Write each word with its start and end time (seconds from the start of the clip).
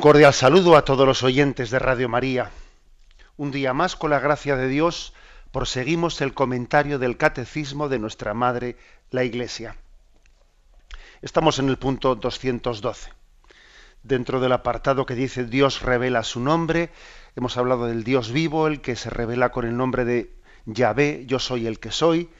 Un 0.00 0.02
cordial 0.02 0.32
saludo 0.32 0.76
a 0.76 0.84
todos 0.86 1.06
los 1.06 1.22
oyentes 1.22 1.68
de 1.68 1.78
Radio 1.78 2.08
María. 2.08 2.50
Un 3.36 3.50
día 3.50 3.74
más, 3.74 3.96
con 3.96 4.08
la 4.08 4.18
gracia 4.18 4.56
de 4.56 4.66
Dios, 4.66 5.12
proseguimos 5.52 6.22
el 6.22 6.32
comentario 6.32 6.98
del 6.98 7.18
Catecismo 7.18 7.90
de 7.90 7.98
nuestra 7.98 8.32
Madre, 8.32 8.78
la 9.10 9.24
Iglesia. 9.24 9.76
Estamos 11.20 11.58
en 11.58 11.68
el 11.68 11.76
punto 11.76 12.14
212. 12.14 13.10
Dentro 14.02 14.40
del 14.40 14.52
apartado 14.52 15.04
que 15.04 15.14
dice 15.14 15.44
Dios 15.44 15.82
revela 15.82 16.22
su 16.22 16.40
nombre, 16.40 16.88
hemos 17.36 17.58
hablado 17.58 17.84
del 17.84 18.02
Dios 18.02 18.32
vivo, 18.32 18.68
el 18.68 18.80
que 18.80 18.96
se 18.96 19.10
revela 19.10 19.52
con 19.52 19.66
el 19.66 19.76
nombre 19.76 20.06
de 20.06 20.30
Yahvé, 20.64 21.24
yo 21.26 21.38
soy 21.38 21.66
el 21.66 21.78
que 21.78 21.90
soy, 21.90 22.30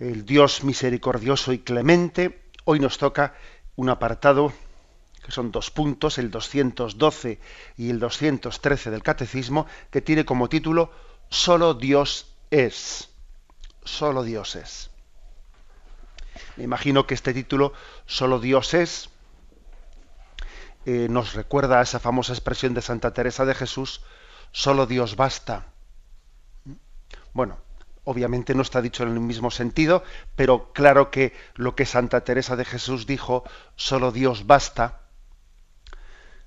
el 0.00 0.26
Dios 0.26 0.64
misericordioso 0.64 1.52
y 1.52 1.60
clemente. 1.60 2.40
Hoy 2.64 2.80
nos 2.80 2.98
toca 2.98 3.34
un 3.76 3.88
apartado 3.88 4.52
que 5.24 5.32
son 5.32 5.52
dos 5.52 5.70
puntos, 5.70 6.18
el 6.18 6.30
212 6.30 7.40
y 7.76 7.90
el 7.90 7.98
213 7.98 8.90
del 8.90 9.02
Catecismo, 9.02 9.66
que 9.90 10.00
tiene 10.02 10.24
como 10.24 10.48
título 10.48 10.90
Solo 11.28 11.74
Dios 11.74 12.34
es. 12.50 13.08
Solo 13.84 14.22
Dios 14.22 14.56
es. 14.56 14.90
Me 16.56 16.64
imagino 16.64 17.06
que 17.06 17.14
este 17.14 17.32
título, 17.32 17.72
Solo 18.06 18.38
Dios 18.38 18.74
es, 18.74 19.10
eh, 20.84 21.06
nos 21.08 21.34
recuerda 21.34 21.78
a 21.78 21.82
esa 21.82 22.00
famosa 22.00 22.32
expresión 22.32 22.74
de 22.74 22.82
Santa 22.82 23.14
Teresa 23.14 23.44
de 23.44 23.54
Jesús, 23.54 24.02
solo 24.50 24.86
Dios 24.86 25.14
basta. 25.14 25.66
Bueno, 27.32 27.58
obviamente 28.04 28.54
no 28.54 28.62
está 28.62 28.82
dicho 28.82 29.04
en 29.04 29.10
el 29.10 29.20
mismo 29.20 29.50
sentido, 29.50 30.02
pero 30.34 30.72
claro 30.72 31.10
que 31.10 31.34
lo 31.54 31.76
que 31.76 31.86
Santa 31.86 32.24
Teresa 32.24 32.56
de 32.56 32.64
Jesús 32.64 33.06
dijo, 33.06 33.44
solo 33.76 34.10
Dios 34.10 34.46
basta, 34.46 35.01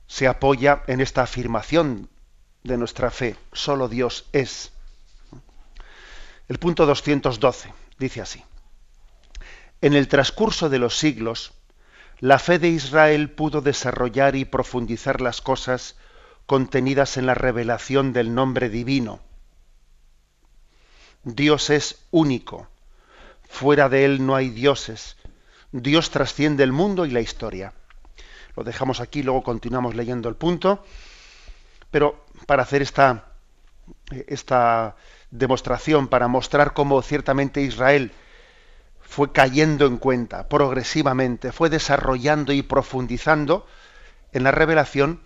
se 0.08 0.28
apoya 0.28 0.84
en 0.88 1.02
esta 1.02 1.24
afirmación 1.24 2.10
de 2.64 2.78
nuestra 2.78 3.12
fe, 3.12 3.36
solo 3.54 3.88
Dios 3.88 4.26
es. 4.32 4.72
El 6.48 6.60
punto 6.60 6.86
212 6.86 7.74
dice 7.98 8.22
así, 8.22 8.44
en 9.82 9.94
el 9.94 10.08
transcurso 10.08 10.70
de 10.70 10.80
los 10.80 10.98
siglos, 10.98 11.54
la 12.20 12.40
fe 12.40 12.60
de 12.60 12.70
Israel 12.70 13.30
pudo 13.30 13.62
desarrollar 13.62 14.36
y 14.36 14.46
profundizar 14.46 15.22
las 15.22 15.42
cosas 15.42 15.96
contenidas 16.46 17.18
en 17.18 17.26
la 17.26 17.34
revelación 17.34 18.14
del 18.14 18.34
nombre 18.34 18.70
divino. 18.70 19.20
Dios 21.24 21.70
es 21.70 22.06
único, 22.12 22.68
fuera 23.50 23.90
de 23.90 24.06
él 24.06 24.26
no 24.26 24.36
hay 24.36 24.50
dioses, 24.50 25.18
Dios 25.72 26.12
trasciende 26.12 26.64
el 26.64 26.72
mundo 26.72 27.06
y 27.06 27.12
la 27.12 27.22
historia. 27.22 27.74
Lo 28.56 28.64
dejamos 28.64 29.00
aquí, 29.02 29.24
luego 29.24 29.44
continuamos 29.44 29.96
leyendo 29.96 30.30
el 30.30 30.36
punto. 30.36 30.84
Pero 31.92 32.26
para 32.46 32.64
hacer 32.64 32.82
esta, 32.82 33.26
esta 34.28 34.96
demostración, 35.32 36.08
para 36.08 36.28
mostrar 36.28 36.74
cómo 36.74 37.02
ciertamente 37.02 37.62
Israel 37.62 38.12
fue 39.02 39.32
cayendo 39.32 39.86
en 39.86 39.98
cuenta 39.98 40.50
progresivamente, 40.50 41.52
fue 41.52 41.70
desarrollando 41.70 42.54
y 42.54 42.64
profundizando 42.64 43.68
en 44.32 44.44
la 44.44 44.52
revelación 44.52 45.22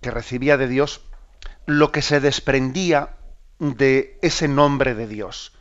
que 0.00 0.10
recibía 0.10 0.56
de 0.56 0.68
Dios 0.68 1.02
lo 1.66 1.92
que 1.92 2.02
se 2.02 2.20
desprendía 2.20 3.16
de 3.58 4.18
ese 4.22 4.48
nombre 4.48 4.94
de 4.94 5.06
Dios. 5.06 5.52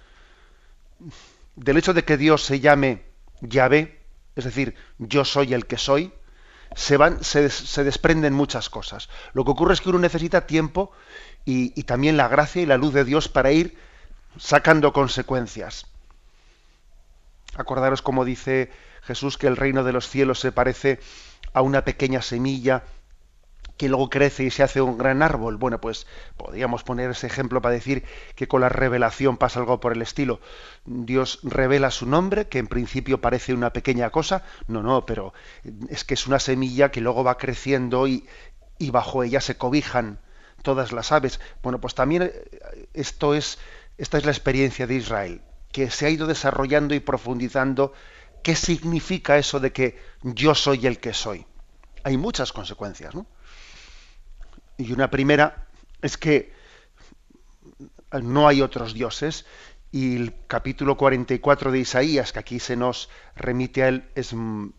Del 1.55 1.77
hecho 1.77 1.93
de 1.93 2.03
que 2.03 2.17
Dios 2.17 2.43
se 2.43 2.59
llame 2.59 3.03
Yahvé, 3.41 4.01
es 4.35 4.45
decir, 4.45 4.75
yo 4.97 5.25
soy 5.25 5.53
el 5.53 5.65
que 5.67 5.77
soy, 5.77 6.11
se, 6.75 6.97
van, 6.97 7.23
se, 7.23 7.83
desprenden 7.83 8.33
muchas 8.33 8.69
cosas. 8.69 9.09
Lo 9.33 9.45
que 9.45 9.51
ocurre 9.51 9.73
es 9.73 9.81
que 9.81 9.89
uno 9.89 9.99
necesita 9.99 10.47
tiempo 10.47 10.91
y, 11.45 11.79
y 11.79 11.83
también 11.83 12.17
la 12.17 12.27
gracia 12.27 12.61
y 12.61 12.65
la 12.65 12.77
luz 12.77 12.93
de 12.93 13.05
Dios 13.05 13.27
para 13.29 13.51
ir 13.51 13.77
sacando 14.37 14.93
consecuencias. 14.93 15.85
Acordaros 17.55 18.01
como 18.01 18.25
dice 18.25 18.71
Jesús 19.03 19.37
que 19.37 19.47
el 19.47 19.57
reino 19.57 19.83
de 19.83 19.93
los 19.93 20.09
cielos 20.09 20.39
se 20.39 20.51
parece 20.51 20.99
a 21.53 21.61
una 21.61 21.85
pequeña 21.85 22.21
semilla 22.21 22.83
que 23.77 23.89
luego 23.89 24.09
crece 24.09 24.43
y 24.43 24.51
se 24.51 24.63
hace 24.63 24.81
un 24.81 24.97
gran 24.97 25.21
árbol. 25.21 25.57
Bueno, 25.57 25.81
pues 25.81 26.05
podríamos 26.37 26.83
poner 26.83 27.09
ese 27.11 27.27
ejemplo 27.27 27.61
para 27.61 27.73
decir 27.73 28.03
que 28.35 28.47
con 28.47 28.61
la 28.61 28.69
revelación 28.69 29.37
pasa 29.37 29.59
algo 29.59 29.79
por 29.79 29.93
el 29.93 30.01
estilo. 30.01 30.39
Dios 30.85 31.39
revela 31.43 31.91
su 31.91 32.05
nombre, 32.05 32.47
que 32.47 32.59
en 32.59 32.67
principio 32.67 33.21
parece 33.21 33.53
una 33.53 33.73
pequeña 33.73 34.09
cosa. 34.11 34.43
No, 34.67 34.83
no, 34.83 35.05
pero 35.05 35.33
es 35.89 36.03
que 36.03 36.13
es 36.13 36.27
una 36.27 36.39
semilla 36.39 36.91
que 36.91 37.01
luego 37.01 37.23
va 37.23 37.37
creciendo 37.37 38.07
y, 38.07 38.25
bajo 38.91 39.23
ella 39.23 39.39
se 39.39 39.57
cobijan 39.57 40.19
todas 40.61 40.91
las 40.91 41.11
aves. 41.11 41.39
Bueno, 41.63 41.79
pues 41.79 41.95
también 41.95 42.23
eh, 42.23 42.87
esto 42.93 43.33
es, 43.33 43.57
esta 43.97 44.17
es 44.17 44.25
la 44.25 44.31
experiencia 44.31 44.87
de 44.87 44.95
Israel, 44.95 45.41
que 45.71 45.89
se 45.89 46.05
ha 46.05 46.09
ido 46.09 46.27
desarrollando 46.27 46.93
y 46.93 46.99
profundizando. 46.99 47.93
¿Qué 48.43 48.55
significa 48.55 49.37
eso 49.37 49.61
de 49.61 49.71
que 49.71 49.97
yo 50.21 50.53
soy 50.53 50.85
el 50.85 50.99
que 50.99 51.13
soy? 51.13 51.45
Hay 52.03 52.17
muchas 52.17 52.51
consecuencias, 52.51 53.15
¿no? 53.15 53.25
Y 54.83 54.91
una 54.91 55.09
primera 55.09 55.69
es 56.01 56.17
que 56.17 56.51
no 58.21 58.49
hay 58.49 58.61
otros 58.61 58.93
dioses 58.93 59.45
y 59.93 60.17
el 60.17 60.35
capítulo 60.45 60.97
44 60.97 61.71
de 61.71 61.79
Isaías, 61.79 62.33
que 62.33 62.39
aquí 62.39 62.59
se 62.59 62.75
nos 62.75 63.09
remite 63.33 63.83
a 63.83 63.87
él, 63.87 64.09
es 64.13 64.33
mm, 64.33 64.71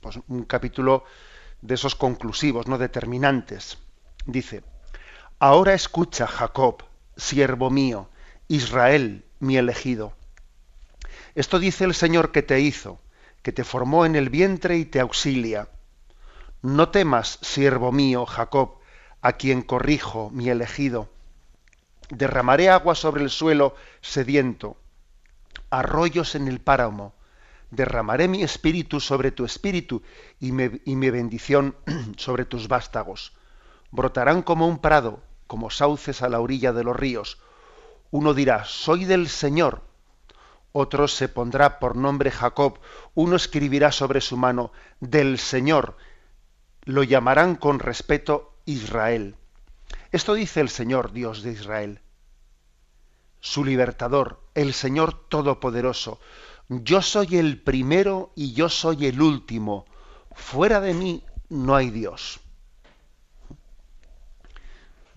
pues, 0.00 0.18
un 0.28 0.44
capítulo 0.44 1.04
de 1.60 1.74
esos 1.74 1.94
conclusivos, 1.94 2.68
no 2.68 2.78
determinantes. 2.78 3.76
Dice, 4.24 4.62
ahora 5.38 5.74
escucha 5.74 6.26
Jacob, 6.26 6.82
siervo 7.18 7.68
mío, 7.68 8.08
Israel, 8.48 9.26
mi 9.40 9.58
elegido. 9.58 10.14
Esto 11.34 11.58
dice 11.58 11.84
el 11.84 11.92
Señor 11.92 12.32
que 12.32 12.40
te 12.40 12.60
hizo, 12.60 12.98
que 13.42 13.52
te 13.52 13.64
formó 13.64 14.06
en 14.06 14.16
el 14.16 14.30
vientre 14.30 14.78
y 14.78 14.86
te 14.86 15.00
auxilia. 15.00 15.68
No 16.62 16.88
temas, 16.88 17.38
siervo 17.42 17.92
mío, 17.92 18.24
Jacob, 18.24 18.79
a 19.22 19.32
quien 19.32 19.62
corrijo, 19.62 20.30
mi 20.30 20.48
elegido. 20.48 21.08
Derramaré 22.08 22.70
agua 22.70 22.94
sobre 22.94 23.22
el 23.22 23.30
suelo 23.30 23.74
sediento, 24.00 24.76
arroyos 25.70 26.34
en 26.34 26.48
el 26.48 26.60
páramo. 26.60 27.14
Derramaré 27.70 28.26
mi 28.26 28.42
espíritu 28.42 28.98
sobre 28.98 29.30
tu 29.30 29.44
espíritu 29.44 30.02
y, 30.40 30.50
mi 30.50 31.10
bendición 31.10 31.76
sobre 32.16 32.44
tus 32.44 32.66
vástagos. 32.66 33.32
Brotarán 33.92 34.42
como 34.42 34.66
un 34.66 34.78
prado, 34.78 35.22
como 35.46 35.70
sauces 35.70 36.22
a 36.22 36.28
la 36.28 36.40
orilla 36.40 36.72
de 36.72 36.84
los 36.84 36.96
ríos. 36.96 37.38
Uno 38.10 38.34
dirá, 38.34 38.64
soy 38.64 39.04
del 39.04 39.28
Señor. 39.28 39.82
Otro 40.72 41.08
se 41.08 41.28
pondrá 41.28 41.78
por 41.78 41.96
nombre 41.96 42.30
Jacob. 42.30 42.78
Uno 43.14 43.36
escribirá 43.36 43.92
sobre 43.92 44.20
su 44.20 44.36
mano, 44.36 44.72
del 44.98 45.38
Señor. 45.38 45.96
Lo 46.84 47.02
llamarán 47.02 47.54
con 47.54 47.78
respeto 47.78 48.50
Israel. 48.70 49.36
Esto 50.12 50.34
dice 50.34 50.60
el 50.60 50.68
Señor 50.68 51.12
Dios 51.12 51.42
de 51.42 51.52
Israel, 51.52 52.00
su 53.40 53.64
libertador, 53.64 54.40
el 54.54 54.74
Señor 54.74 55.28
Todopoderoso. 55.28 56.20
Yo 56.68 57.02
soy 57.02 57.36
el 57.36 57.60
primero 57.60 58.32
y 58.36 58.52
yo 58.52 58.68
soy 58.68 59.06
el 59.06 59.20
último. 59.20 59.86
Fuera 60.32 60.80
de 60.80 60.94
mí 60.94 61.24
no 61.48 61.74
hay 61.74 61.90
Dios. 61.90 62.40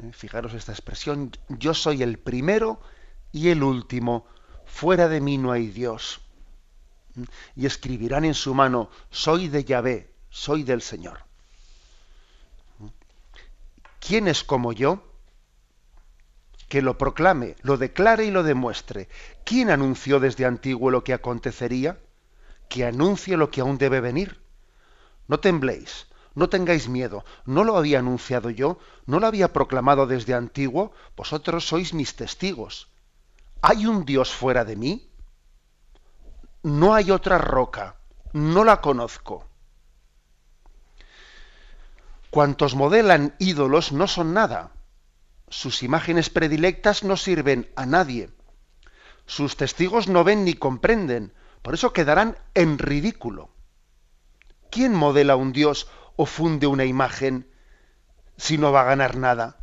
Eh, 0.02 0.12
fijaros 0.12 0.54
esta 0.54 0.72
expresión, 0.72 1.32
yo 1.50 1.74
soy 1.74 2.04
el 2.04 2.18
primero 2.18 2.82
y 3.32 3.50
el 3.50 3.64
último. 3.64 4.26
Fuera 4.66 5.08
de 5.08 5.22
mí 5.22 5.38
no 5.38 5.52
hay 5.52 5.68
Dios. 5.68 6.22
Y 7.56 7.66
escribirán 7.66 8.26
en 8.26 8.34
su 8.34 8.54
mano, 8.56 8.90
soy 9.12 9.48
de 9.48 9.64
Yahvé, 9.64 10.12
soy 10.30 10.64
del 10.64 10.82
Señor. 10.82 11.20
¿Quién 14.06 14.28
es 14.28 14.44
como 14.44 14.74
yo? 14.74 15.02
Que 16.68 16.82
lo 16.82 16.98
proclame, 16.98 17.56
lo 17.62 17.78
declare 17.78 18.26
y 18.26 18.32
lo 18.32 18.44
demuestre. 18.44 19.08
¿Quién 19.46 19.70
anunció 19.70 20.20
desde 20.20 20.46
antiguo 20.46 20.92
lo 20.92 21.04
que 21.04 21.14
acontecería? 21.14 22.00
Que 22.68 22.86
anuncie 22.86 23.38
lo 23.38 23.50
que 23.50 23.62
aún 23.62 23.78
debe 23.78 24.02
venir. 24.02 24.42
No 25.28 25.40
tembléis, 25.40 26.08
no 26.36 26.50
tengáis 26.50 26.90
miedo, 26.90 27.24
¿no 27.46 27.64
lo 27.64 27.78
había 27.78 28.00
anunciado 28.00 28.50
yo? 28.50 28.78
¿No 29.06 29.20
lo 29.20 29.28
había 29.28 29.54
proclamado 29.54 30.06
desde 30.06 30.34
antiguo? 30.34 30.92
Vosotros 31.16 31.66
sois 31.66 31.94
mis 31.94 32.16
testigos. 32.16 32.90
¿Hay 33.62 33.86
un 33.86 34.04
Dios 34.04 34.34
fuera 34.34 34.66
de 34.66 34.76
mí? 34.76 35.10
No 36.64 36.94
hay 36.94 37.12
otra 37.12 37.38
roca, 37.38 37.98
no 38.34 38.64
la 38.64 38.82
conozco. 38.82 39.48
Cuantos 42.34 42.74
modelan 42.74 43.36
ídolos 43.38 43.92
no 43.92 44.08
son 44.08 44.34
nada. 44.34 44.72
Sus 45.50 45.84
imágenes 45.84 46.32
predilectas 46.32 47.04
no 47.04 47.16
sirven 47.16 47.72
a 47.76 47.86
nadie. 47.86 48.32
Sus 49.28 49.56
testigos 49.56 50.08
no 50.08 50.24
ven 50.24 50.44
ni 50.44 50.56
comprenden, 50.56 51.36
por 51.62 51.76
eso 51.76 51.94
quedarán 51.94 52.40
en 52.56 52.80
ridículo. 52.80 53.52
¿Quién 54.72 54.96
modela 54.96 55.36
un 55.36 55.54
Dios 55.54 55.88
o 56.16 56.26
funde 56.26 56.66
una 56.66 56.86
imagen 56.86 57.52
si 58.36 58.58
no 58.58 58.72
va 58.72 58.82
a 58.82 58.86
ganar 58.86 59.16
nada? 59.16 59.60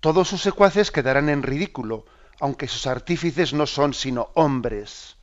Todos 0.00 0.28
sus 0.28 0.42
secuaces 0.42 0.90
quedarán 0.90 1.30
en 1.30 1.42
ridículo, 1.42 2.04
aunque 2.38 2.68
sus 2.68 2.86
artífices 2.86 3.54
no 3.54 3.64
son 3.64 3.94
sino 3.94 4.28
hombres. 4.34 5.15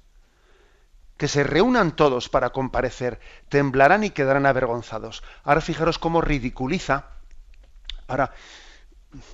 Que 1.18 1.28
se 1.28 1.44
reúnan 1.44 1.96
todos 1.96 2.30
para 2.30 2.52
comparecer, 2.52 3.20
temblarán 3.50 4.04
y 4.04 4.10
quedarán 4.10 4.46
avergonzados. 4.46 5.24
Ahora 5.44 5.62
fijaros 5.62 6.00
cómo 6.00 6.22
ridiculiza. 6.22 7.06
Ahora, 8.08 8.34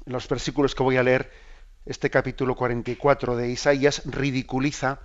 los 0.06 0.28
versículos 0.28 0.76
que 0.76 0.84
voy 0.84 0.98
a 0.98 1.04
leer, 1.04 1.32
este 1.86 2.10
capítulo 2.10 2.56
44 2.56 3.36
de 3.36 3.50
Isaías 3.50 4.04
ridiculiza 4.06 5.00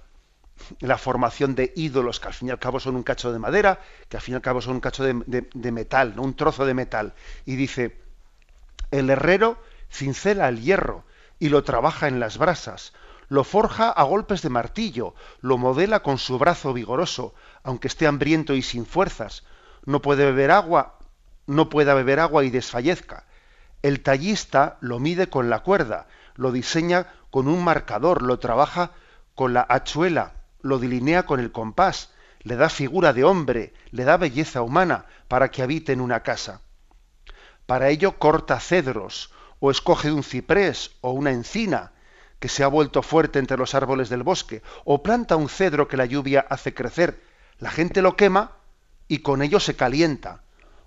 la 0.80 0.98
formación 0.98 1.54
de 1.54 1.72
ídolos, 1.76 2.20
que 2.20 2.28
al 2.28 2.34
fin 2.34 2.48
y 2.48 2.50
al 2.50 2.58
cabo 2.58 2.80
son 2.80 2.96
un 2.96 3.02
cacho 3.02 3.32
de 3.32 3.38
madera, 3.38 3.80
que 4.08 4.16
al 4.16 4.22
fin 4.22 4.34
y 4.34 4.36
al 4.36 4.42
cabo 4.42 4.60
son 4.60 4.74
un 4.74 4.80
cacho 4.80 5.04
de, 5.04 5.72
metal, 5.72 6.18
un 6.18 6.34
trozo 6.34 6.64
de 6.64 6.74
metal. 6.74 7.14
Y 7.44 7.56
dice, 7.56 8.00
el 8.90 9.10
herrero 9.10 9.58
cincela 9.90 10.48
el 10.48 10.60
hierro 10.60 11.04
y 11.38 11.48
lo 11.48 11.64
trabaja 11.64 12.08
en 12.08 12.20
las 12.20 12.38
brasas, 12.38 12.92
lo 13.28 13.44
forja 13.44 13.90
a 13.90 14.02
golpes 14.04 14.42
de 14.42 14.50
martillo, 14.50 15.14
lo 15.40 15.58
modela 15.58 16.02
con 16.02 16.18
su 16.18 16.38
brazo 16.38 16.72
vigoroso, 16.72 17.34
aunque 17.62 17.88
esté 17.88 18.06
hambriento 18.06 18.54
y 18.54 18.62
sin 18.62 18.86
fuerzas, 18.86 19.44
no 19.84 20.00
puede 20.00 20.24
beber 20.24 20.50
agua, 20.50 20.98
no 21.46 21.68
pueda 21.68 21.94
beber 21.94 22.20
agua 22.20 22.44
y 22.44 22.50
desfallezca. 22.50 23.26
El 23.82 24.02
tallista 24.02 24.78
lo 24.80 24.98
mide 24.98 25.28
con 25.28 25.50
la 25.50 25.60
cuerda, 25.60 26.06
lo 26.36 26.52
diseña 26.52 27.06
con 27.30 27.48
un 27.48 27.62
marcador, 27.62 28.22
lo 28.22 28.38
trabaja 28.38 28.92
con 29.34 29.52
la 29.52 29.66
hachuela, 29.68 30.34
lo 30.62 30.78
delinea 30.78 31.26
con 31.26 31.40
el 31.40 31.52
compás, 31.52 32.10
le 32.40 32.56
da 32.56 32.68
figura 32.68 33.12
de 33.12 33.24
hombre, 33.24 33.74
le 33.90 34.04
da 34.04 34.16
belleza 34.16 34.62
humana 34.62 35.06
para 35.28 35.50
que 35.50 35.62
habite 35.62 35.92
en 35.92 36.00
una 36.00 36.20
casa. 36.20 36.60
Para 37.66 37.88
ello 37.88 38.18
corta 38.18 38.60
cedros, 38.60 39.32
o 39.60 39.70
escoge 39.70 40.12
un 40.12 40.22
ciprés 40.22 40.92
o 41.00 41.12
una 41.12 41.30
encina, 41.30 41.92
que 42.44 42.50
se 42.50 42.62
ha 42.62 42.68
vuelto 42.68 43.00
fuerte 43.00 43.38
entre 43.38 43.56
los 43.56 43.74
árboles 43.74 44.10
del 44.10 44.22
bosque, 44.22 44.62
o 44.84 45.02
planta 45.02 45.34
un 45.34 45.48
cedro 45.48 45.88
que 45.88 45.96
la 45.96 46.04
lluvia 46.04 46.44
hace 46.50 46.74
crecer. 46.74 47.22
La 47.58 47.70
gente 47.70 48.02
lo 48.02 48.16
quema 48.16 48.58
y 49.08 49.20
con 49.20 49.40
ello 49.40 49.60
se 49.60 49.76
calienta, 49.76 50.42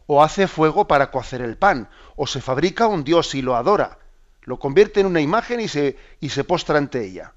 o 0.06 0.21
hace 0.24 0.48
fuego 0.48 0.88
para 0.88 1.09
cocer 1.09 1.42
el 1.42 1.57
pan, 1.57 1.89
o 2.15 2.27
se 2.27 2.42
fabrica 2.42 2.86
un 2.86 3.04
dios 3.04 3.33
y 3.33 3.42
lo 3.42 3.56
adora, 3.56 3.98
lo 4.44 4.59
convierte 4.59 5.00
en 5.00 5.07
una 5.07 5.19
imagen 5.19 5.59
y 5.59 5.68
se, 5.68 5.98
y 6.19 6.30
se 6.30 6.44
postra 6.44 6.77
ante 6.77 7.04
ella. 7.04 7.33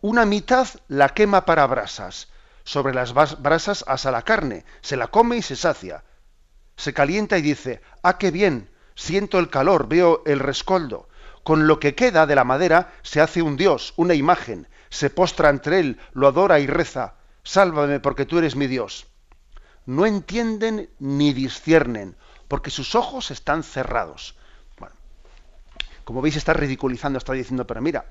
Una 0.00 0.24
mitad 0.24 0.66
la 0.88 1.10
quema 1.10 1.44
para 1.44 1.66
brasas. 1.66 2.28
Sobre 2.64 2.94
las 2.94 3.12
brasas 3.12 3.84
asa 3.86 4.10
la 4.10 4.22
carne, 4.22 4.64
se 4.80 4.96
la 4.96 5.08
come 5.08 5.36
y 5.36 5.42
se 5.42 5.54
sacia. 5.54 6.02
Se 6.76 6.94
calienta 6.94 7.36
y 7.36 7.42
dice, 7.42 7.82
ah, 8.02 8.16
qué 8.16 8.30
bien, 8.30 8.70
siento 8.94 9.38
el 9.38 9.50
calor, 9.50 9.86
veo 9.86 10.22
el 10.24 10.38
rescoldo. 10.38 11.10
Con 11.44 11.66
lo 11.68 11.78
que 11.78 11.94
queda 11.94 12.26
de 12.26 12.34
la 12.34 12.44
madera 12.44 12.92
se 13.02 13.20
hace 13.20 13.42
un 13.42 13.56
dios, 13.56 13.92
una 13.96 14.14
imagen, 14.14 14.66
se 14.88 15.10
postra 15.10 15.50
entre 15.50 15.78
él, 15.78 16.00
lo 16.12 16.26
adora 16.26 16.58
y 16.58 16.66
reza, 16.66 17.14
sálvame 17.42 18.00
porque 18.00 18.24
tú 18.24 18.38
eres 18.38 18.56
mi 18.56 18.66
Dios. 18.66 19.06
No 19.86 20.06
entienden 20.06 20.88
ni 20.98 21.34
disciernen, 21.34 22.16
porque 22.48 22.70
sus 22.70 22.94
ojos 22.94 23.30
están 23.30 23.62
cerrados. 23.62 24.36
Bueno, 24.78 24.94
como 26.04 26.22
veis 26.22 26.36
está 26.36 26.54
ridiculizando, 26.54 27.18
está 27.18 27.34
diciendo, 27.34 27.66
pero 27.66 27.82
mira, 27.82 28.06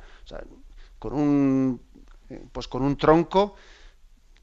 con 1.00 1.14
un, 1.14 1.82
eh, 2.30 2.46
pues 2.52 2.68
con 2.68 2.84
un 2.84 2.96
tronco, 2.98 3.56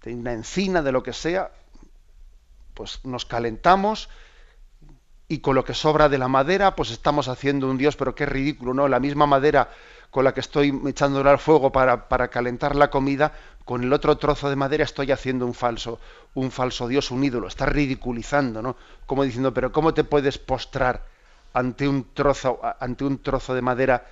de 0.02 0.14
una 0.14 0.32
encina, 0.32 0.82
de 0.82 0.90
lo 0.90 1.04
que 1.04 1.12
sea, 1.12 1.52
pues 2.74 3.04
nos 3.04 3.24
calentamos 3.24 4.08
y 5.30 5.38
con 5.38 5.54
lo 5.54 5.64
que 5.64 5.74
sobra 5.74 6.08
de 6.08 6.18
la 6.18 6.26
madera, 6.26 6.74
pues 6.74 6.90
estamos 6.90 7.28
haciendo 7.28 7.70
un 7.70 7.78
dios, 7.78 7.94
pero 7.94 8.16
qué 8.16 8.26
ridículo, 8.26 8.74
¿no? 8.74 8.88
La 8.88 8.98
misma 8.98 9.26
madera 9.26 9.68
con 10.10 10.24
la 10.24 10.34
que 10.34 10.40
estoy 10.40 10.76
echando 10.88 11.20
al 11.20 11.38
fuego 11.38 11.70
para, 11.70 12.08
para, 12.08 12.26
calentar 12.26 12.74
la 12.74 12.90
comida, 12.90 13.32
con 13.64 13.84
el 13.84 13.92
otro 13.92 14.18
trozo 14.18 14.50
de 14.50 14.56
madera 14.56 14.82
estoy 14.82 15.12
haciendo 15.12 15.46
un 15.46 15.54
falso, 15.54 16.00
un 16.34 16.50
falso 16.50 16.88
dios, 16.88 17.12
un 17.12 17.22
ídolo. 17.22 17.46
Está 17.46 17.64
ridiculizando, 17.64 18.60
¿no? 18.60 18.74
Como 19.06 19.22
diciendo, 19.22 19.54
pero 19.54 19.70
¿cómo 19.70 19.94
te 19.94 20.02
puedes 20.02 20.36
postrar 20.36 21.06
ante 21.52 21.86
un 21.86 22.12
trozo, 22.12 22.58
ante 22.80 23.04
un 23.04 23.22
trozo 23.22 23.54
de 23.54 23.62
madera 23.62 24.08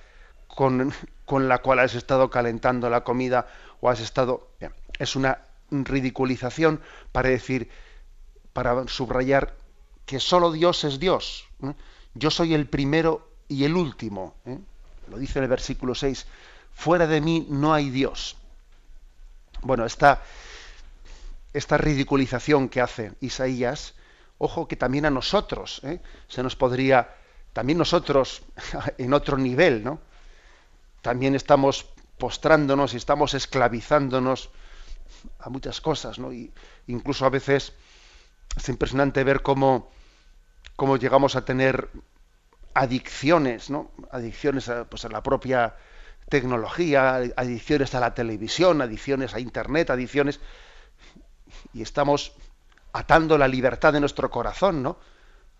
con, 0.47 0.93
con 1.25 1.49
la 1.49 1.57
cual 1.57 1.79
has 1.79 1.95
estado 1.95 2.29
calentando 2.29 2.89
la 2.89 3.03
comida 3.03 3.45
o 3.81 3.89
has 3.89 3.99
estado... 3.99 4.51
es 4.97 5.17
una 5.17 5.39
ridiculización 5.69 6.79
para 7.11 7.27
decir, 7.27 7.69
para 8.53 8.87
subrayar 8.87 9.59
que 10.09 10.19
solo 10.19 10.51
Dios 10.51 10.83
es 10.85 10.99
Dios. 10.99 11.45
Yo 12.15 12.31
soy 12.31 12.55
el 12.55 12.67
primero 12.67 13.29
y 13.47 13.63
el 13.63 13.75
último. 13.75 14.33
¿eh? 14.43 14.57
Lo 15.07 15.19
dice 15.19 15.37
el 15.37 15.47
versículo 15.47 15.93
6. 15.93 16.25
Fuera 16.73 17.05
de 17.05 17.21
mí 17.21 17.45
no 17.47 17.75
hay 17.75 17.91
Dios. 17.91 18.35
Bueno, 19.61 19.85
esta, 19.85 20.23
esta 21.53 21.77
ridiculización 21.77 22.69
que 22.69 22.81
hace 22.81 23.11
Isaías, 23.21 23.93
ojo 24.39 24.67
que 24.67 24.75
también 24.75 25.05
a 25.05 25.11
nosotros 25.11 25.79
¿eh? 25.83 25.99
se 26.27 26.41
nos 26.41 26.55
podría, 26.55 27.15
también 27.53 27.77
nosotros 27.77 28.41
en 28.97 29.13
otro 29.13 29.37
nivel, 29.37 29.83
¿no? 29.83 29.99
también 31.03 31.35
estamos 31.35 31.85
postrándonos 32.17 32.95
y 32.95 32.97
estamos 32.97 33.35
esclavizándonos 33.35 34.49
a 35.37 35.49
muchas 35.51 35.81
cosas, 35.81 36.17
¿no? 36.17 36.33
Y 36.33 36.51
incluso 36.87 37.27
a 37.27 37.29
veces 37.29 37.73
es 38.55 38.69
impresionante 38.69 39.23
ver 39.23 39.41
cómo, 39.41 39.89
cómo 40.79 40.95
llegamos 40.95 41.35
a 41.35 41.43
tener 41.43 41.89
adicciones, 42.73 43.69
¿no? 43.69 43.91
Adicciones 44.11 44.69
a, 44.69 44.85
pues 44.85 45.03
a 45.03 45.09
la 45.09 45.21
propia 45.21 45.75
tecnología, 46.29 47.15
adicciones 47.35 47.93
a 47.95 47.99
la 47.99 48.13
televisión, 48.13 48.81
adicciones 48.81 49.33
a 49.33 49.41
internet, 49.41 49.89
adicciones 49.89 50.39
y 51.73 51.81
estamos 51.81 52.31
atando 52.93 53.37
la 53.37 53.49
libertad 53.49 53.91
de 53.91 53.99
nuestro 53.99 54.31
corazón, 54.31 54.81
¿no? 54.81 54.97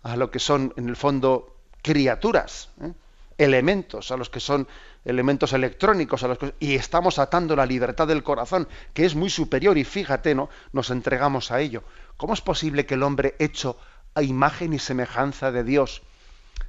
A 0.02 0.16
lo 0.16 0.30
que 0.30 0.38
son 0.38 0.72
en 0.78 0.88
el 0.88 0.96
fondo 0.96 1.54
criaturas, 1.82 2.70
¿eh? 2.80 2.94
elementos, 3.36 4.10
a 4.12 4.16
los 4.16 4.30
que 4.30 4.40
son 4.40 4.68
elementos 5.04 5.52
electrónicos 5.52 6.22
a 6.22 6.28
los 6.28 6.38
y 6.60 6.76
estamos 6.76 7.18
atando 7.18 7.54
la 7.56 7.66
libertad 7.66 8.08
del 8.08 8.22
corazón, 8.22 8.68
que 8.94 9.04
es 9.04 9.14
muy 9.14 9.28
superior 9.28 9.76
y 9.76 9.84
fíjate, 9.84 10.34
¿no? 10.34 10.48
Nos 10.72 10.88
entregamos 10.88 11.50
a 11.50 11.60
ello. 11.60 11.84
¿Cómo 12.16 12.32
es 12.32 12.40
posible 12.40 12.86
que 12.86 12.94
el 12.94 13.02
hombre 13.02 13.36
hecho 13.38 13.76
a 14.14 14.22
imagen 14.22 14.72
y 14.72 14.78
semejanza 14.78 15.52
de 15.52 15.64
Dios 15.64 16.02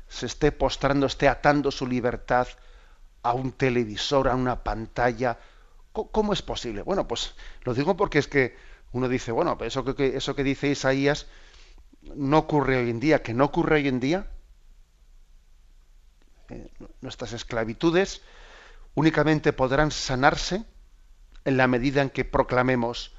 se 0.07 0.25
esté 0.25 0.51
postrando, 0.51 1.05
esté 1.05 1.27
atando 1.27 1.71
su 1.71 1.87
libertad 1.87 2.47
a 3.23 3.33
un 3.33 3.51
televisor, 3.51 4.27
a 4.27 4.35
una 4.35 4.63
pantalla? 4.63 5.39
¿Cómo 5.91 6.33
es 6.33 6.41
posible? 6.41 6.81
Bueno, 6.83 7.07
pues 7.07 7.35
lo 7.63 7.73
digo 7.73 7.97
porque 7.97 8.19
es 8.19 8.27
que 8.27 8.55
uno 8.93 9.07
dice, 9.07 9.31
bueno, 9.31 9.57
eso 9.61 9.83
que, 9.83 10.17
eso 10.17 10.35
que 10.35 10.43
dice 10.43 10.69
Isaías 10.69 11.27
no 12.01 12.39
ocurre 12.39 12.77
hoy 12.77 12.89
en 12.89 12.99
día, 12.99 13.21
que 13.21 13.33
no 13.33 13.45
ocurre 13.45 13.77
hoy 13.77 13.87
en 13.87 13.99
día, 13.99 14.27
eh, 16.49 16.69
nuestras 17.01 17.33
esclavitudes 17.33 18.21
únicamente 18.95 19.53
podrán 19.53 19.91
sanarse 19.91 20.65
en 21.45 21.57
la 21.57 21.67
medida 21.67 22.01
en 22.01 22.09
que 22.09 22.25
proclamemos, 22.25 23.13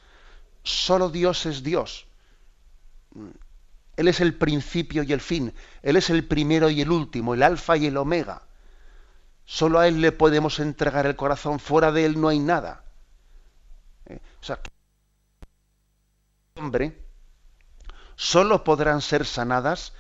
solo 0.63 1.09
Dios 1.09 1.47
es 1.47 1.63
Dios. 1.63 2.07
Él 4.03 4.09
es 4.09 4.21
el 4.21 4.35
principio 4.35 5.05
y 5.05 5.13
el 5.13 5.21
fin, 5.21 5.55
Él 5.81 5.97
es 5.97 6.11
el 6.11 6.27
primero 6.27 6.69
y 6.69 6.81
el 6.81 6.91
último, 6.91 7.35
el 7.35 7.43
alfa 7.45 7.77
y 7.77 7.87
el 7.87 7.97
omega. 7.97 8.43
Solo 9.45 9.79
a 9.79 9.87
Él 9.87 10.01
le 10.01 10.11
podemos 10.11 10.59
entregar 10.59 11.07
el 11.07 11.15
corazón, 11.15 11.61
fuera 11.61 11.93
de 11.93 12.05
Él 12.05 12.21
no 12.21 12.27
hay 12.27 12.41
nada. 12.41 12.85
Eh, 14.07 14.19
o 14.41 14.45
sea, 14.45 14.59
hombre, 16.57 16.99
solo 18.17 18.65
podrán 18.65 19.01
ser 19.01 19.25
sanadas 19.25 19.93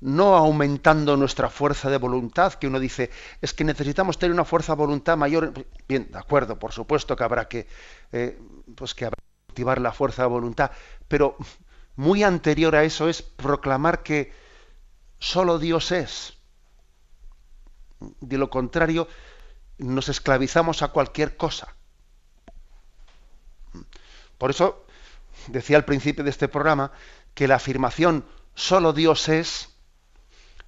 no 0.00 0.36
aumentando 0.36 1.16
nuestra 1.16 1.48
fuerza 1.48 1.90
de 1.90 1.98
voluntad, 1.98 2.54
que 2.54 2.66
uno 2.66 2.80
dice, 2.80 3.10
es 3.40 3.54
que 3.54 3.62
necesitamos 3.62 4.18
tener 4.18 4.32
una 4.32 4.44
fuerza 4.44 4.72
de 4.72 4.78
voluntad 4.78 5.16
mayor. 5.16 5.52
Bien, 5.88 6.10
de 6.10 6.18
acuerdo, 6.18 6.58
por 6.58 6.72
supuesto 6.72 7.14
que 7.14 7.24
habrá 7.24 7.46
que, 7.46 7.68
eh, 8.10 8.36
pues 8.74 8.94
que 8.94 9.04
habrá 9.04 9.16
que 9.16 9.46
cultivar 9.46 9.80
la 9.80 9.92
fuerza 9.92 10.22
de 10.22 10.28
voluntad, 10.28 10.72
pero 11.06 11.36
muy 11.98 12.22
anterior 12.22 12.76
a 12.76 12.84
eso 12.84 13.08
es 13.08 13.22
proclamar 13.22 14.04
que 14.04 14.32
solo 15.18 15.58
Dios 15.58 15.90
es. 15.90 16.34
De 18.20 18.38
lo 18.38 18.50
contrario, 18.50 19.08
nos 19.78 20.08
esclavizamos 20.08 20.82
a 20.82 20.88
cualquier 20.88 21.36
cosa. 21.36 21.74
Por 24.38 24.50
eso 24.50 24.86
decía 25.48 25.76
al 25.76 25.84
principio 25.84 26.22
de 26.22 26.30
este 26.30 26.46
programa 26.46 26.92
que 27.34 27.48
la 27.48 27.56
afirmación 27.56 28.24
solo 28.54 28.92
Dios 28.92 29.28
es 29.28 29.70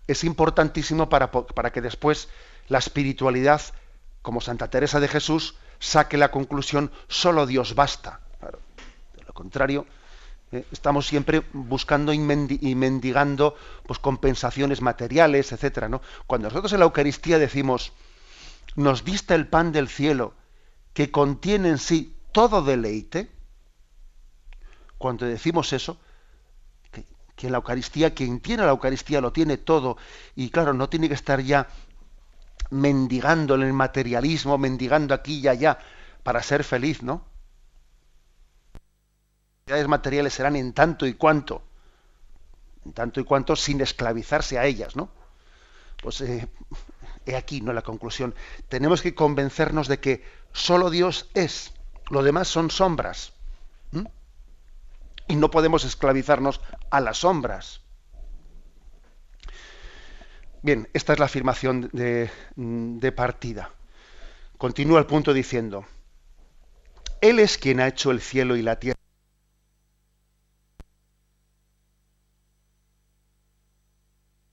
es 0.09 0.25
importantísimo 0.25 1.09
para, 1.09 1.31
para 1.31 1.71
que 1.71 1.81
después 1.81 2.29
la 2.67 2.79
espiritualidad, 2.79 3.63
como 4.23 4.41
Santa 4.41 4.69
Teresa 4.69 4.99
de 4.99 5.07
Jesús, 5.07 5.55
saque 5.79 6.17
la 6.17 6.33
conclusión 6.33 6.91
solo 7.07 7.47
Dios 7.47 7.77
basta. 7.77 8.19
de 9.15 9.23
lo 9.23 9.33
contrario, 9.33 9.87
estamos 10.52 11.07
siempre 11.07 11.42
buscando 11.52 12.12
y, 12.12 12.19
mendigando 12.19 13.54
pues, 13.87 13.99
compensaciones 13.99 14.80
materiales, 14.80 15.52
etcétera, 15.52 15.88
¿no? 15.88 16.02
Cuando 16.26 16.49
nosotros 16.49 16.73
en 16.73 16.80
la 16.80 16.87
Eucaristía 16.87 17.38
decimos, 17.38 17.92
nos 18.75 19.04
dista 19.04 19.35
el 19.35 19.47
pan 19.47 19.73
del 19.73 19.88
cielo, 19.88 20.35
que 20.92 21.11
contiene 21.11 21.69
en 21.69 21.78
sí 21.78 22.16
todo 22.33 22.62
deleite, 22.62 23.30
cuando 24.99 25.25
decimos 25.26 25.73
eso, 25.73 25.99
que, 26.90 27.04
que 27.37 27.49
la 27.49 27.59
Eucaristía, 27.59 28.14
quien 28.14 28.40
tiene 28.40 28.64
la 28.64 28.71
Eucaristía 28.71 29.21
lo 29.21 29.33
tiene 29.33 29.57
todo, 29.57 29.97
y 30.35 30.50
claro, 30.50 30.75
no 30.75 30.88
tiene 30.88 31.09
que 31.09 31.14
estar 31.14 31.40
ya 31.40 31.69
mendigando 32.71 33.54
en 33.54 33.62
el 33.62 33.73
materialismo, 33.73 34.59
mendigando 34.59 35.14
aquí 35.14 35.40
y 35.40 35.49
allá 35.49 35.78
para 36.25 36.42
ser 36.42 36.64
feliz, 36.64 37.02
¿no? 37.02 37.30
Materiales 39.89 40.35
serán 40.35 40.57
en 40.57 40.73
tanto 40.73 41.07
y 41.07 41.15
cuanto, 41.15 41.62
en 42.85 42.93
tanto 42.93 43.21
y 43.21 43.25
cuanto 43.25 43.57
sin 43.57 43.81
esclavizarse 43.81 44.59
a 44.59 44.65
ellas, 44.65 44.97
¿no? 44.97 45.11
Pues 46.03 46.21
eh, 46.23 46.49
he 47.27 47.37
aquí, 47.37 47.61
¿no? 47.61 47.73
La 47.73 47.83
conclusión. 47.83 48.35
Tenemos 48.69 49.03
que 49.03 49.15
convencernos 49.15 49.89
de 49.89 50.00
que 50.00 50.25
solo 50.53 50.91
Dios 50.91 51.31
es, 51.35 51.73
lo 52.09 52.23
demás 52.23 52.49
son 52.49 52.71
sombras. 52.71 53.33
Y 55.29 55.37
no 55.37 55.50
podemos 55.50 55.85
esclavizarnos 55.85 56.61
a 56.91 57.00
las 57.00 57.19
sombras. 57.19 57.83
Bien, 60.62 60.89
esta 60.93 61.12
es 61.12 61.21
la 61.21 61.27
afirmación 61.27 61.89
de, 61.93 62.31
de 62.57 63.12
partida. 63.12 63.71
Continúa 64.59 64.99
el 64.99 65.07
punto 65.07 65.33
diciendo, 65.33 65.87
Él 67.21 67.39
es 67.39 67.57
quien 67.59 67.81
ha 67.81 67.87
hecho 67.87 68.11
el 68.11 68.21
cielo 68.21 68.57
y 68.57 68.62
la 68.62 68.81
tierra. 68.81 69.00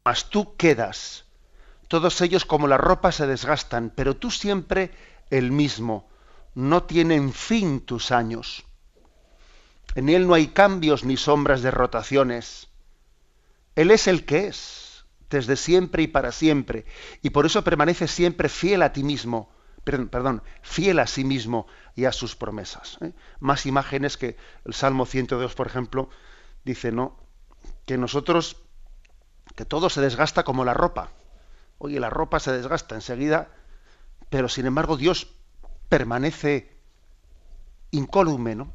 Mas 0.07 0.29
tú 0.29 0.55
quedas. 0.55 1.25
Todos 1.89 2.21
ellos 2.21 2.45
como 2.45 2.69
la 2.69 2.77
ropa 2.77 3.11
se 3.11 3.27
desgastan, 3.27 3.91
pero 3.93 4.15
tú 4.15 4.31
siempre 4.31 4.91
el 5.29 5.51
mismo. 5.51 6.07
No 6.55 6.83
tienen 6.83 7.33
fin 7.33 7.81
tus 7.81 8.11
años. 8.11 8.63
En 9.95 10.07
Él 10.07 10.25
no 10.25 10.33
hay 10.33 10.47
cambios 10.47 11.03
ni 11.03 11.17
sombras 11.17 11.61
de 11.61 11.71
rotaciones. 11.71 12.69
Él 13.75 13.91
es 13.91 14.07
el 14.07 14.23
que 14.23 14.47
es, 14.47 15.03
desde 15.29 15.57
siempre 15.57 16.03
y 16.03 16.07
para 16.07 16.31
siempre, 16.31 16.85
y 17.21 17.31
por 17.31 17.45
eso 17.45 17.65
permanece 17.65 18.07
siempre 18.07 18.47
fiel 18.47 18.83
a 18.83 18.93
ti 18.93 19.03
mismo, 19.03 19.51
perdón, 19.83 20.41
fiel 20.61 20.99
a 20.99 21.07
sí 21.07 21.25
mismo 21.25 21.67
y 21.95 22.05
a 22.05 22.13
sus 22.13 22.37
promesas. 22.37 22.97
¿eh? 23.01 23.11
Más 23.41 23.65
imágenes 23.65 24.15
que 24.15 24.37
el 24.63 24.73
Salmo 24.73 25.05
102, 25.05 25.53
por 25.53 25.67
ejemplo, 25.67 26.09
dice, 26.63 26.93
¿no? 26.93 27.17
Que 27.85 27.97
nosotros, 27.97 28.66
que 29.57 29.65
todo 29.65 29.89
se 29.89 30.01
desgasta 30.01 30.43
como 30.43 30.63
la 30.63 30.75
ropa. 30.75 31.09
Oye, 31.79 31.99
la 31.99 32.11
ropa 32.11 32.39
se 32.39 32.51
desgasta 32.51 32.93
enseguida, 32.93 33.49
pero 34.29 34.49
sin 34.49 34.67
embargo 34.67 34.97
Dios 34.97 35.33
permanece 35.89 36.77
incólume, 37.89 38.53
¿no? 38.53 38.71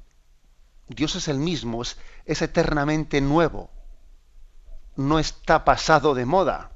Dios 0.88 1.14
es 1.14 1.28
el 1.28 1.38
mismo, 1.38 1.82
es, 1.82 1.98
es 2.26 2.42
eternamente 2.42 3.20
nuevo, 3.20 3.70
no 4.96 5.20
está 5.20 5.64
pasado 5.64 6.14
de 6.14 6.26
moda. 6.26 6.71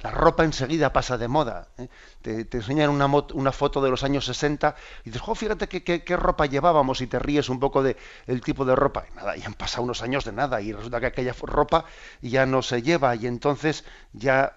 La 0.00 0.10
ropa 0.10 0.44
enseguida 0.44 0.92
pasa 0.92 1.18
de 1.18 1.26
moda. 1.26 1.68
¿eh? 1.76 1.88
Te, 2.22 2.56
enseñan 2.56 2.90
una, 2.90 3.06
una, 3.06 3.52
foto 3.52 3.82
de 3.82 3.90
los 3.90 4.04
años 4.04 4.24
60 4.26 4.76
y 5.04 5.10
dices, 5.10 5.22
oh, 5.26 5.34
fíjate 5.34 5.66
qué, 5.68 6.16
ropa 6.16 6.46
llevábamos 6.46 7.00
y 7.00 7.08
te 7.08 7.18
ríes 7.18 7.48
un 7.48 7.58
poco 7.58 7.82
del 7.82 7.96
el 8.26 8.40
tipo 8.40 8.64
de 8.64 8.76
ropa. 8.76 9.04
Y 9.10 9.16
nada, 9.16 9.36
ya 9.36 9.46
han 9.46 9.54
pasado 9.54 9.82
unos 9.82 10.02
años 10.02 10.24
de 10.24 10.32
nada 10.32 10.60
y 10.60 10.72
resulta 10.72 11.00
que 11.00 11.06
aquella 11.06 11.34
ropa 11.42 11.84
ya 12.22 12.46
no 12.46 12.62
se 12.62 12.82
lleva 12.82 13.16
y 13.16 13.26
entonces 13.26 13.84
ya 14.12 14.56